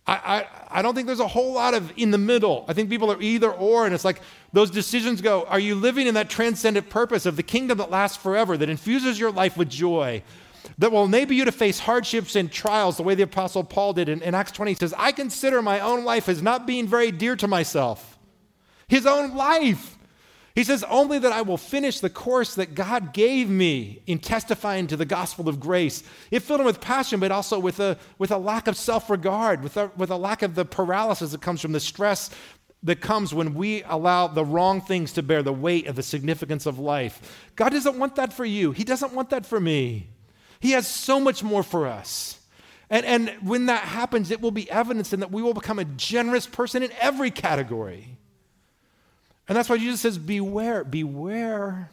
I, 0.07 0.13
I, 0.15 0.79
I 0.79 0.83
don't 0.83 0.95
think 0.95 1.07
there's 1.07 1.21
a 1.21 1.29
whole 1.29 1.53
lot 1.53 1.75
of 1.75 1.93
in 1.97 2.13
the 2.13 2.19
middle. 2.19 2.65
I 2.67 2.73
think 2.73 2.89
people 2.89 3.13
are 3.13 3.21
either 3.21 3.51
or, 3.51 3.85
and 3.85 3.95
it's 3.95 4.05
like 4.05 4.23
those 4.53 4.71
decisions 4.71 5.21
go 5.21 5.45
are 5.45 5.61
you 5.61 5.75
living 5.75 6.07
in 6.07 6.15
that 6.15 6.31
transcendent 6.31 6.89
purpose 6.89 7.27
of 7.27 7.37
the 7.37 7.43
kingdom 7.43 7.79
that 7.79 7.91
lasts 7.91 8.17
forever, 8.17 8.57
that 8.57 8.71
infuses 8.71 9.21
your 9.21 9.31
life 9.31 9.57
with 9.57 9.69
joy? 9.69 10.23
That 10.79 10.93
will 10.93 11.05
enable 11.05 11.35
you 11.35 11.45
to 11.45 11.53
face 11.53 11.79
hardships 11.79 12.37
and 12.37 12.51
trials 12.51 12.97
the 12.97 13.03
way 13.03 13.15
the 13.15 13.23
Apostle 13.23 13.65
Paul 13.65 13.93
did. 13.93 14.09
In, 14.09 14.23
in 14.23 14.35
Acts 14.35 14.53
20, 14.53 14.73
he 14.73 14.75
says, 14.77 14.95
I 14.97 15.13
consider 15.13 15.63
my 15.63 15.81
own 15.81 16.05
life 16.05 16.29
as 16.29 16.43
not 16.43 16.67
being 16.67 16.87
very 16.87 17.11
dear 17.11 17.37
to 17.37 17.49
myself. 17.49 18.19
His 18.89 19.07
own 19.07 19.37
life. 19.37 19.97
He 20.55 20.65
says, 20.65 20.83
Only 20.89 21.21
that 21.21 21.31
I 21.31 21.43
will 21.43 21.57
finish 21.57 22.01
the 22.01 22.11
course 22.11 22.57
that 22.57 22.75
God 22.75 23.13
gave 23.13 23.49
me 23.49 24.03
in 24.07 24.19
testifying 24.19 24.89
to 24.89 24.97
the 24.97 25.05
gospel 25.05 25.49
of 25.49 25.61
grace. 25.61 26.03
It 26.33 26.41
filled 26.41 26.59
him 26.59 26.67
with 26.67 26.81
passion, 26.81 27.21
but 27.21 27.31
also 27.31 27.61
with 27.61 27.79
a, 27.79 27.97
with 28.19 28.33
a 28.33 28.39
lack 28.39 28.67
of 28.67 28.77
self 28.77 29.09
regard, 29.09 29.63
with 29.63 29.77
a, 29.77 29.93
with 29.97 30.11
a 30.11 30.17
lack 30.17 30.43
of 30.43 30.57
the 30.57 30.65
paralysis 30.65 31.31
that 31.31 31.43
comes 31.43 31.61
from 31.61 31.71
the 31.71 31.79
stress 31.79 32.31
that 32.83 33.01
comes 33.01 33.35
when 33.35 33.55
we 33.55 33.83
allow 33.85 34.27
the 34.27 34.45
wrong 34.45 34.81
things 34.81 35.13
to 35.13 35.23
bear 35.23 35.43
the 35.43 35.53
weight 35.53 35.87
of 35.87 35.97
the 35.97 36.03
significance 36.03 36.67
of 36.67 36.79
life. 36.79 37.49
God 37.57 37.71
doesn't 37.71 37.99
want 37.99 38.17
that 38.17 38.33
for 38.33 38.45
you, 38.45 38.73
He 38.73 38.85
doesn't 38.85 39.13
want 39.13 39.31
that 39.31 39.47
for 39.47 39.61
me. 39.61 40.09
He 40.61 40.73
has 40.73 40.87
so 40.87 41.21
much 41.21 41.43
more 41.43 41.63
for 41.63 41.87
us. 41.87 42.39
And, 42.91 43.05
and 43.05 43.29
when 43.43 43.67
that 43.67 43.85
happens, 43.85 44.31
it 44.31 44.41
will 44.41 44.51
be 44.51 44.71
evidence 44.71 45.13
in 45.13 45.21
that 45.21 45.31
we 45.31 45.43
will 45.43 45.55
become 45.55 45.79
a 45.79 45.85
generous 45.85 46.47
person 46.47 46.83
in 46.83 46.91
every 47.01 47.31
category. 47.31 48.17
And 49.47 49.57
that's 49.57 49.69
why 49.69 49.79
Jesus 49.79 50.01
says, 50.01 50.19
Beware, 50.19 50.85
beware. 50.85 51.91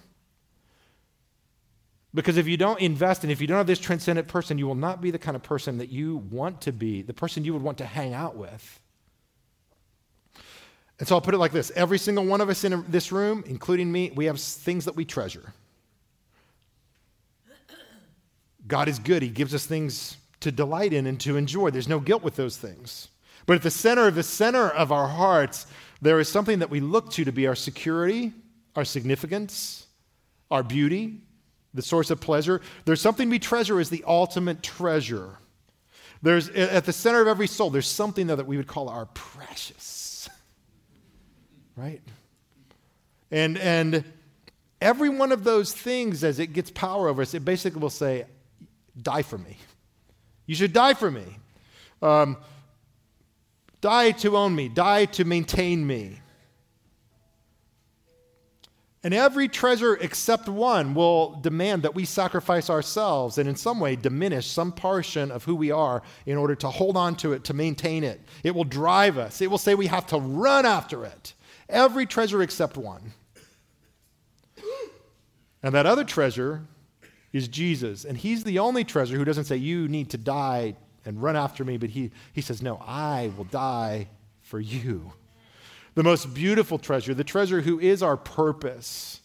Because 2.13 2.37
if 2.37 2.47
you 2.47 2.55
don't 2.55 2.79
invest 2.79 3.23
and 3.23 3.31
if 3.31 3.41
you 3.41 3.47
don't 3.47 3.57
have 3.57 3.67
this 3.67 3.79
transcendent 3.79 4.29
person, 4.29 4.57
you 4.57 4.65
will 4.65 4.75
not 4.75 5.01
be 5.01 5.11
the 5.11 5.19
kind 5.19 5.35
of 5.35 5.43
person 5.43 5.79
that 5.79 5.89
you 5.89 6.17
want 6.31 6.61
to 6.61 6.71
be, 6.71 7.01
the 7.01 7.13
person 7.13 7.43
you 7.43 7.51
would 7.51 7.61
want 7.61 7.79
to 7.79 7.85
hang 7.85 8.13
out 8.13 8.37
with. 8.37 8.79
And 10.97 11.05
so 11.05 11.15
I'll 11.15 11.21
put 11.21 11.33
it 11.33 11.39
like 11.39 11.51
this 11.51 11.73
every 11.75 11.97
single 11.97 12.25
one 12.25 12.39
of 12.39 12.47
us 12.47 12.63
in 12.63 12.85
this 12.87 13.11
room, 13.11 13.43
including 13.45 13.91
me, 13.91 14.11
we 14.15 14.25
have 14.25 14.39
things 14.39 14.85
that 14.85 14.95
we 14.95 15.03
treasure. 15.03 15.53
God 18.67 18.87
is 18.87 18.99
good. 18.99 19.21
He 19.21 19.29
gives 19.29 19.53
us 19.53 19.65
things 19.65 20.17
to 20.39 20.51
delight 20.51 20.93
in 20.93 21.05
and 21.05 21.19
to 21.21 21.37
enjoy. 21.37 21.71
There's 21.71 21.87
no 21.87 21.99
guilt 21.99 22.23
with 22.23 22.35
those 22.35 22.57
things. 22.57 23.09
But 23.45 23.57
at 23.57 23.63
the 23.63 23.71
center 23.71 24.07
of 24.07 24.15
the 24.15 24.23
center 24.23 24.69
of 24.69 24.91
our 24.91 25.07
hearts, 25.07 25.67
there 26.01 26.19
is 26.19 26.29
something 26.29 26.59
that 26.59 26.69
we 26.69 26.79
look 26.79 27.11
to 27.11 27.25
to 27.25 27.31
be 27.31 27.47
our 27.47 27.55
security, 27.55 28.33
our 28.75 28.85
significance, 28.85 29.85
our 30.49 30.63
beauty, 30.63 31.21
the 31.73 31.81
source 31.81 32.09
of 32.09 32.19
pleasure. 32.19 32.61
There's 32.85 33.01
something 33.01 33.29
we 33.29 33.39
treasure 33.39 33.79
as 33.79 33.89
the 33.89 34.03
ultimate 34.07 34.63
treasure. 34.63 35.37
There's 36.21 36.49
at 36.49 36.85
the 36.85 36.93
center 36.93 37.21
of 37.21 37.27
every 37.27 37.47
soul, 37.47 37.69
there's 37.69 37.87
something 37.87 38.27
that 38.27 38.47
we 38.47 38.57
would 38.57 38.67
call 38.67 38.89
our 38.89 39.05
precious. 39.07 40.29
Right? 41.77 42.01
And 43.31 43.57
and 43.57 44.05
every 44.79 45.09
one 45.09 45.33
of 45.33 45.43
those 45.43 45.73
things, 45.73 46.23
as 46.23 46.39
it 46.39 46.53
gets 46.53 46.71
power 46.71 47.09
over 47.09 47.21
us, 47.21 47.33
it 47.33 47.43
basically 47.43 47.81
will 47.81 47.89
say, 47.89 48.27
die 49.01 49.21
for 49.21 49.37
me. 49.37 49.57
You 50.45 50.55
should 50.55 50.73
die 50.73 50.93
for 50.93 51.09
me. 51.09 51.25
Um, 52.01 52.37
die 53.81 54.11
to 54.11 54.37
own 54.37 54.55
me, 54.55 54.69
die 54.69 55.05
to 55.05 55.25
maintain 55.25 55.85
me. 55.85 56.19
And 59.03 59.13
every 59.13 59.47
treasure 59.47 59.93
except 59.93 60.49
one 60.49 60.95
will 60.95 61.39
demand 61.41 61.83
that 61.83 61.93
we 61.93 62.05
sacrifice 62.05 62.71
ourselves 62.71 63.37
and 63.37 63.47
in 63.47 63.55
some 63.55 63.79
way 63.79 63.95
diminish 63.95 64.47
some 64.47 64.71
portion 64.71 65.29
of 65.29 65.43
who 65.43 65.55
we 65.55 65.69
are 65.69 66.01
in 66.25 66.37
order 66.37 66.55
to 66.55 66.69
hold 66.69 66.97
on 66.97 67.15
to 67.17 67.33
it, 67.33 67.43
to 67.43 67.53
maintain 67.53 68.03
it. 68.03 68.19
It 68.43 68.55
will 68.55 68.63
drive 68.63 69.19
us. 69.19 69.41
It 69.41 69.51
will 69.51 69.59
say 69.59 69.75
we 69.75 69.85
have 69.85 70.07
to 70.07 70.17
run 70.17 70.65
after 70.65 71.05
it. 71.05 71.35
Every 71.69 72.07
treasure 72.07 72.41
except 72.41 72.77
one. 72.77 73.13
And 75.61 75.75
that 75.75 75.85
other 75.85 76.03
treasure 76.03 76.63
is 77.35 77.49
Jesus. 77.49 78.05
And 78.05 78.17
he's 78.17 78.45
the 78.45 78.59
only 78.59 78.85
treasure 78.85 79.17
who 79.17 79.25
doesn't 79.25 79.43
say, 79.43 79.57
You 79.57 79.89
need 79.89 80.09
to 80.11 80.17
die 80.17 80.75
and 81.03 81.21
run 81.21 81.35
after 81.35 81.65
me, 81.65 81.75
but 81.75 81.89
he, 81.89 82.11
he 82.31 82.39
says, 82.39 82.61
No, 82.61 82.77
I 82.77 83.31
will 83.35 83.43
die 83.43 84.07
for 84.41 84.59
you. 84.59 85.11
The 85.95 86.03
most 86.03 86.33
beautiful 86.33 86.79
treasure, 86.79 87.13
the 87.13 87.25
treasure 87.25 87.61
who 87.61 87.77
is 87.79 88.01
our 88.01 88.15
purpose. 88.15 89.19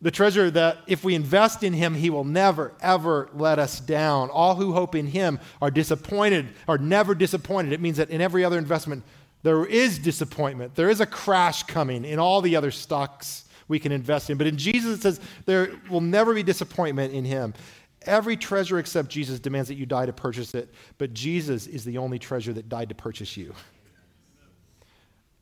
The 0.00 0.12
treasure 0.12 0.48
that 0.52 0.78
if 0.86 1.02
we 1.02 1.16
invest 1.16 1.64
in 1.64 1.72
him, 1.72 1.94
he 1.94 2.08
will 2.08 2.22
never, 2.22 2.72
ever 2.80 3.28
let 3.34 3.58
us 3.58 3.80
down. 3.80 4.30
All 4.30 4.54
who 4.54 4.72
hope 4.72 4.94
in 4.94 5.08
him 5.08 5.40
are 5.60 5.72
disappointed, 5.72 6.46
are 6.68 6.78
never 6.78 7.16
disappointed. 7.16 7.72
It 7.72 7.80
means 7.80 7.96
that 7.96 8.10
in 8.10 8.20
every 8.20 8.44
other 8.44 8.58
investment, 8.58 9.02
there 9.42 9.66
is 9.66 9.98
disappointment. 9.98 10.76
There 10.76 10.88
is 10.88 11.00
a 11.00 11.06
crash 11.06 11.64
coming 11.64 12.04
in 12.04 12.20
all 12.20 12.42
the 12.42 12.54
other 12.54 12.70
stocks 12.70 13.44
we 13.68 13.78
can 13.78 13.92
invest 13.92 14.30
in. 14.30 14.38
But 14.38 14.46
in 14.46 14.56
Jesus, 14.56 14.98
it 14.98 15.02
says 15.02 15.20
there 15.46 15.70
will 15.88 16.00
never 16.00 16.34
be 16.34 16.42
disappointment 16.42 17.12
in 17.12 17.24
him. 17.24 17.54
Every 18.02 18.36
treasure 18.36 18.78
except 18.78 19.08
Jesus 19.08 19.38
demands 19.40 19.68
that 19.68 19.74
you 19.74 19.86
die 19.86 20.06
to 20.06 20.12
purchase 20.12 20.54
it, 20.54 20.72
but 20.98 21.12
Jesus 21.12 21.66
is 21.66 21.84
the 21.84 21.98
only 21.98 22.18
treasure 22.18 22.52
that 22.52 22.68
died 22.68 22.88
to 22.88 22.94
purchase 22.94 23.36
you. 23.36 23.54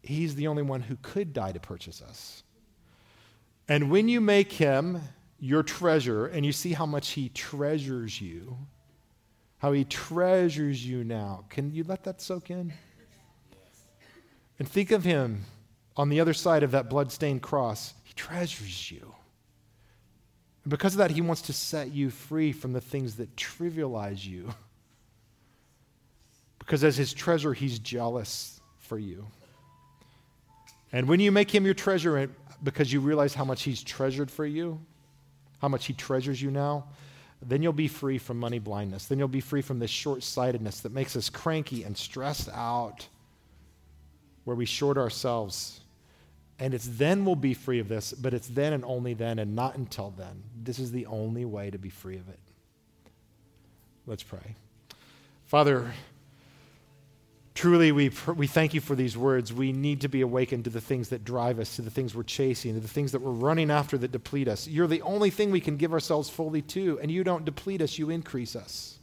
He's 0.02 0.34
the 0.34 0.46
only 0.46 0.62
one 0.62 0.80
who 0.80 0.96
could 1.02 1.32
die 1.32 1.52
to 1.52 1.60
purchase 1.60 2.02
us. 2.02 2.42
And 3.68 3.90
when 3.90 4.08
you 4.08 4.20
make 4.20 4.52
him 4.52 5.00
your 5.38 5.62
treasure 5.62 6.26
and 6.26 6.46
you 6.46 6.52
see 6.52 6.72
how 6.72 6.86
much 6.86 7.10
he 7.10 7.28
treasures 7.30 8.20
you, 8.20 8.56
how 9.58 9.72
he 9.72 9.84
treasures 9.84 10.86
you 10.86 11.04
now, 11.04 11.44
can 11.48 11.72
you 11.72 11.84
let 11.84 12.04
that 12.04 12.20
soak 12.20 12.50
in? 12.50 12.72
And 14.58 14.68
think 14.68 14.90
of 14.90 15.04
him 15.04 15.44
on 15.96 16.08
the 16.08 16.20
other 16.20 16.34
side 16.34 16.62
of 16.62 16.70
that 16.70 16.88
bloodstained 16.88 17.42
cross. 17.42 17.94
Treasures 18.16 18.90
you. 18.90 19.14
And 20.64 20.70
because 20.70 20.94
of 20.94 20.98
that, 20.98 21.12
he 21.12 21.20
wants 21.20 21.42
to 21.42 21.52
set 21.52 21.92
you 21.92 22.10
free 22.10 22.50
from 22.50 22.72
the 22.72 22.80
things 22.80 23.16
that 23.16 23.36
trivialize 23.36 24.26
you. 24.26 24.52
Because 26.58 26.82
as 26.82 26.96
his 26.96 27.12
treasure, 27.12 27.54
he's 27.54 27.78
jealous 27.78 28.60
for 28.80 28.98
you. 28.98 29.26
And 30.92 31.06
when 31.08 31.20
you 31.20 31.30
make 31.30 31.54
him 31.54 31.64
your 31.64 31.74
treasure 31.74 32.28
because 32.62 32.92
you 32.92 33.00
realize 33.00 33.34
how 33.34 33.44
much 33.44 33.62
he's 33.62 33.82
treasured 33.82 34.30
for 34.30 34.44
you, 34.44 34.80
how 35.60 35.68
much 35.68 35.86
he 35.86 35.92
treasures 35.92 36.40
you 36.40 36.50
now, 36.50 36.86
then 37.42 37.62
you'll 37.62 37.72
be 37.72 37.86
free 37.86 38.18
from 38.18 38.38
money 38.38 38.58
blindness. 38.58 39.06
Then 39.06 39.18
you'll 39.18 39.28
be 39.28 39.40
free 39.40 39.62
from 39.62 39.78
this 39.78 39.90
short 39.90 40.22
sightedness 40.22 40.80
that 40.80 40.92
makes 40.92 41.16
us 41.16 41.28
cranky 41.28 41.84
and 41.84 41.96
stressed 41.96 42.48
out, 42.48 43.06
where 44.44 44.56
we 44.56 44.64
short 44.64 44.96
ourselves. 44.96 45.80
And 46.58 46.72
it's 46.72 46.86
then 46.86 47.24
we'll 47.24 47.36
be 47.36 47.54
free 47.54 47.80
of 47.80 47.88
this, 47.88 48.12
but 48.12 48.32
it's 48.32 48.48
then 48.48 48.72
and 48.72 48.84
only 48.84 49.12
then 49.14 49.38
and 49.38 49.54
not 49.54 49.76
until 49.76 50.14
then. 50.16 50.42
This 50.62 50.78
is 50.78 50.90
the 50.90 51.06
only 51.06 51.44
way 51.44 51.70
to 51.70 51.78
be 51.78 51.90
free 51.90 52.16
of 52.16 52.28
it. 52.28 52.38
Let's 54.06 54.22
pray. 54.22 54.54
Father, 55.46 55.92
Truly, 57.56 57.90
we, 57.90 58.10
we 58.36 58.46
thank 58.46 58.74
you 58.74 58.82
for 58.82 58.94
these 58.94 59.16
words. 59.16 59.50
We 59.50 59.72
need 59.72 60.02
to 60.02 60.08
be 60.08 60.20
awakened 60.20 60.64
to 60.64 60.70
the 60.70 60.80
things 60.80 61.08
that 61.08 61.24
drive 61.24 61.58
us, 61.58 61.76
to 61.76 61.82
the 61.82 61.90
things 61.90 62.14
we're 62.14 62.22
chasing, 62.22 62.74
to 62.74 62.80
the 62.80 62.86
things 62.86 63.12
that 63.12 63.22
we're 63.22 63.30
running 63.30 63.70
after 63.70 63.96
that 63.96 64.12
deplete 64.12 64.46
us. 64.46 64.68
You're 64.68 64.86
the 64.86 65.00
only 65.00 65.30
thing 65.30 65.50
we 65.50 65.62
can 65.62 65.78
give 65.78 65.94
ourselves 65.94 66.28
fully 66.28 66.60
to, 66.60 67.00
and 67.00 67.10
you 67.10 67.24
don't 67.24 67.46
deplete 67.46 67.80
us, 67.80 67.98
you 67.98 68.10
increase 68.10 68.56
us. 68.56 68.98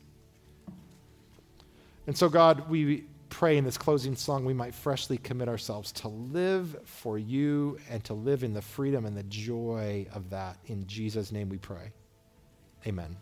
And 2.06 2.16
so, 2.16 2.30
God, 2.30 2.70
we 2.70 3.06
pray 3.34 3.58
in 3.58 3.66
this 3.66 3.80
closing 3.80 4.16
song 4.16 4.46
we 4.46 4.54
might 4.54 4.76
freshly 4.76 5.18
commit 5.18 5.50
ourselves 5.50 5.92
to 5.92 6.08
live 6.08 6.78
for 6.86 7.18
you 7.18 7.80
and 7.90 8.04
to 8.04 8.14
live 8.14 8.44
in 8.44 8.54
the 8.54 8.62
freedom 8.62 9.06
and 9.06 9.18
the 9.18 9.24
joy 9.24 10.06
of 10.14 10.30
that. 10.30 10.58
In 10.68 10.86
Jesus' 10.86 11.32
name 11.32 11.50
we 11.50 11.58
pray. 11.58 11.92
Amen. 12.86 13.18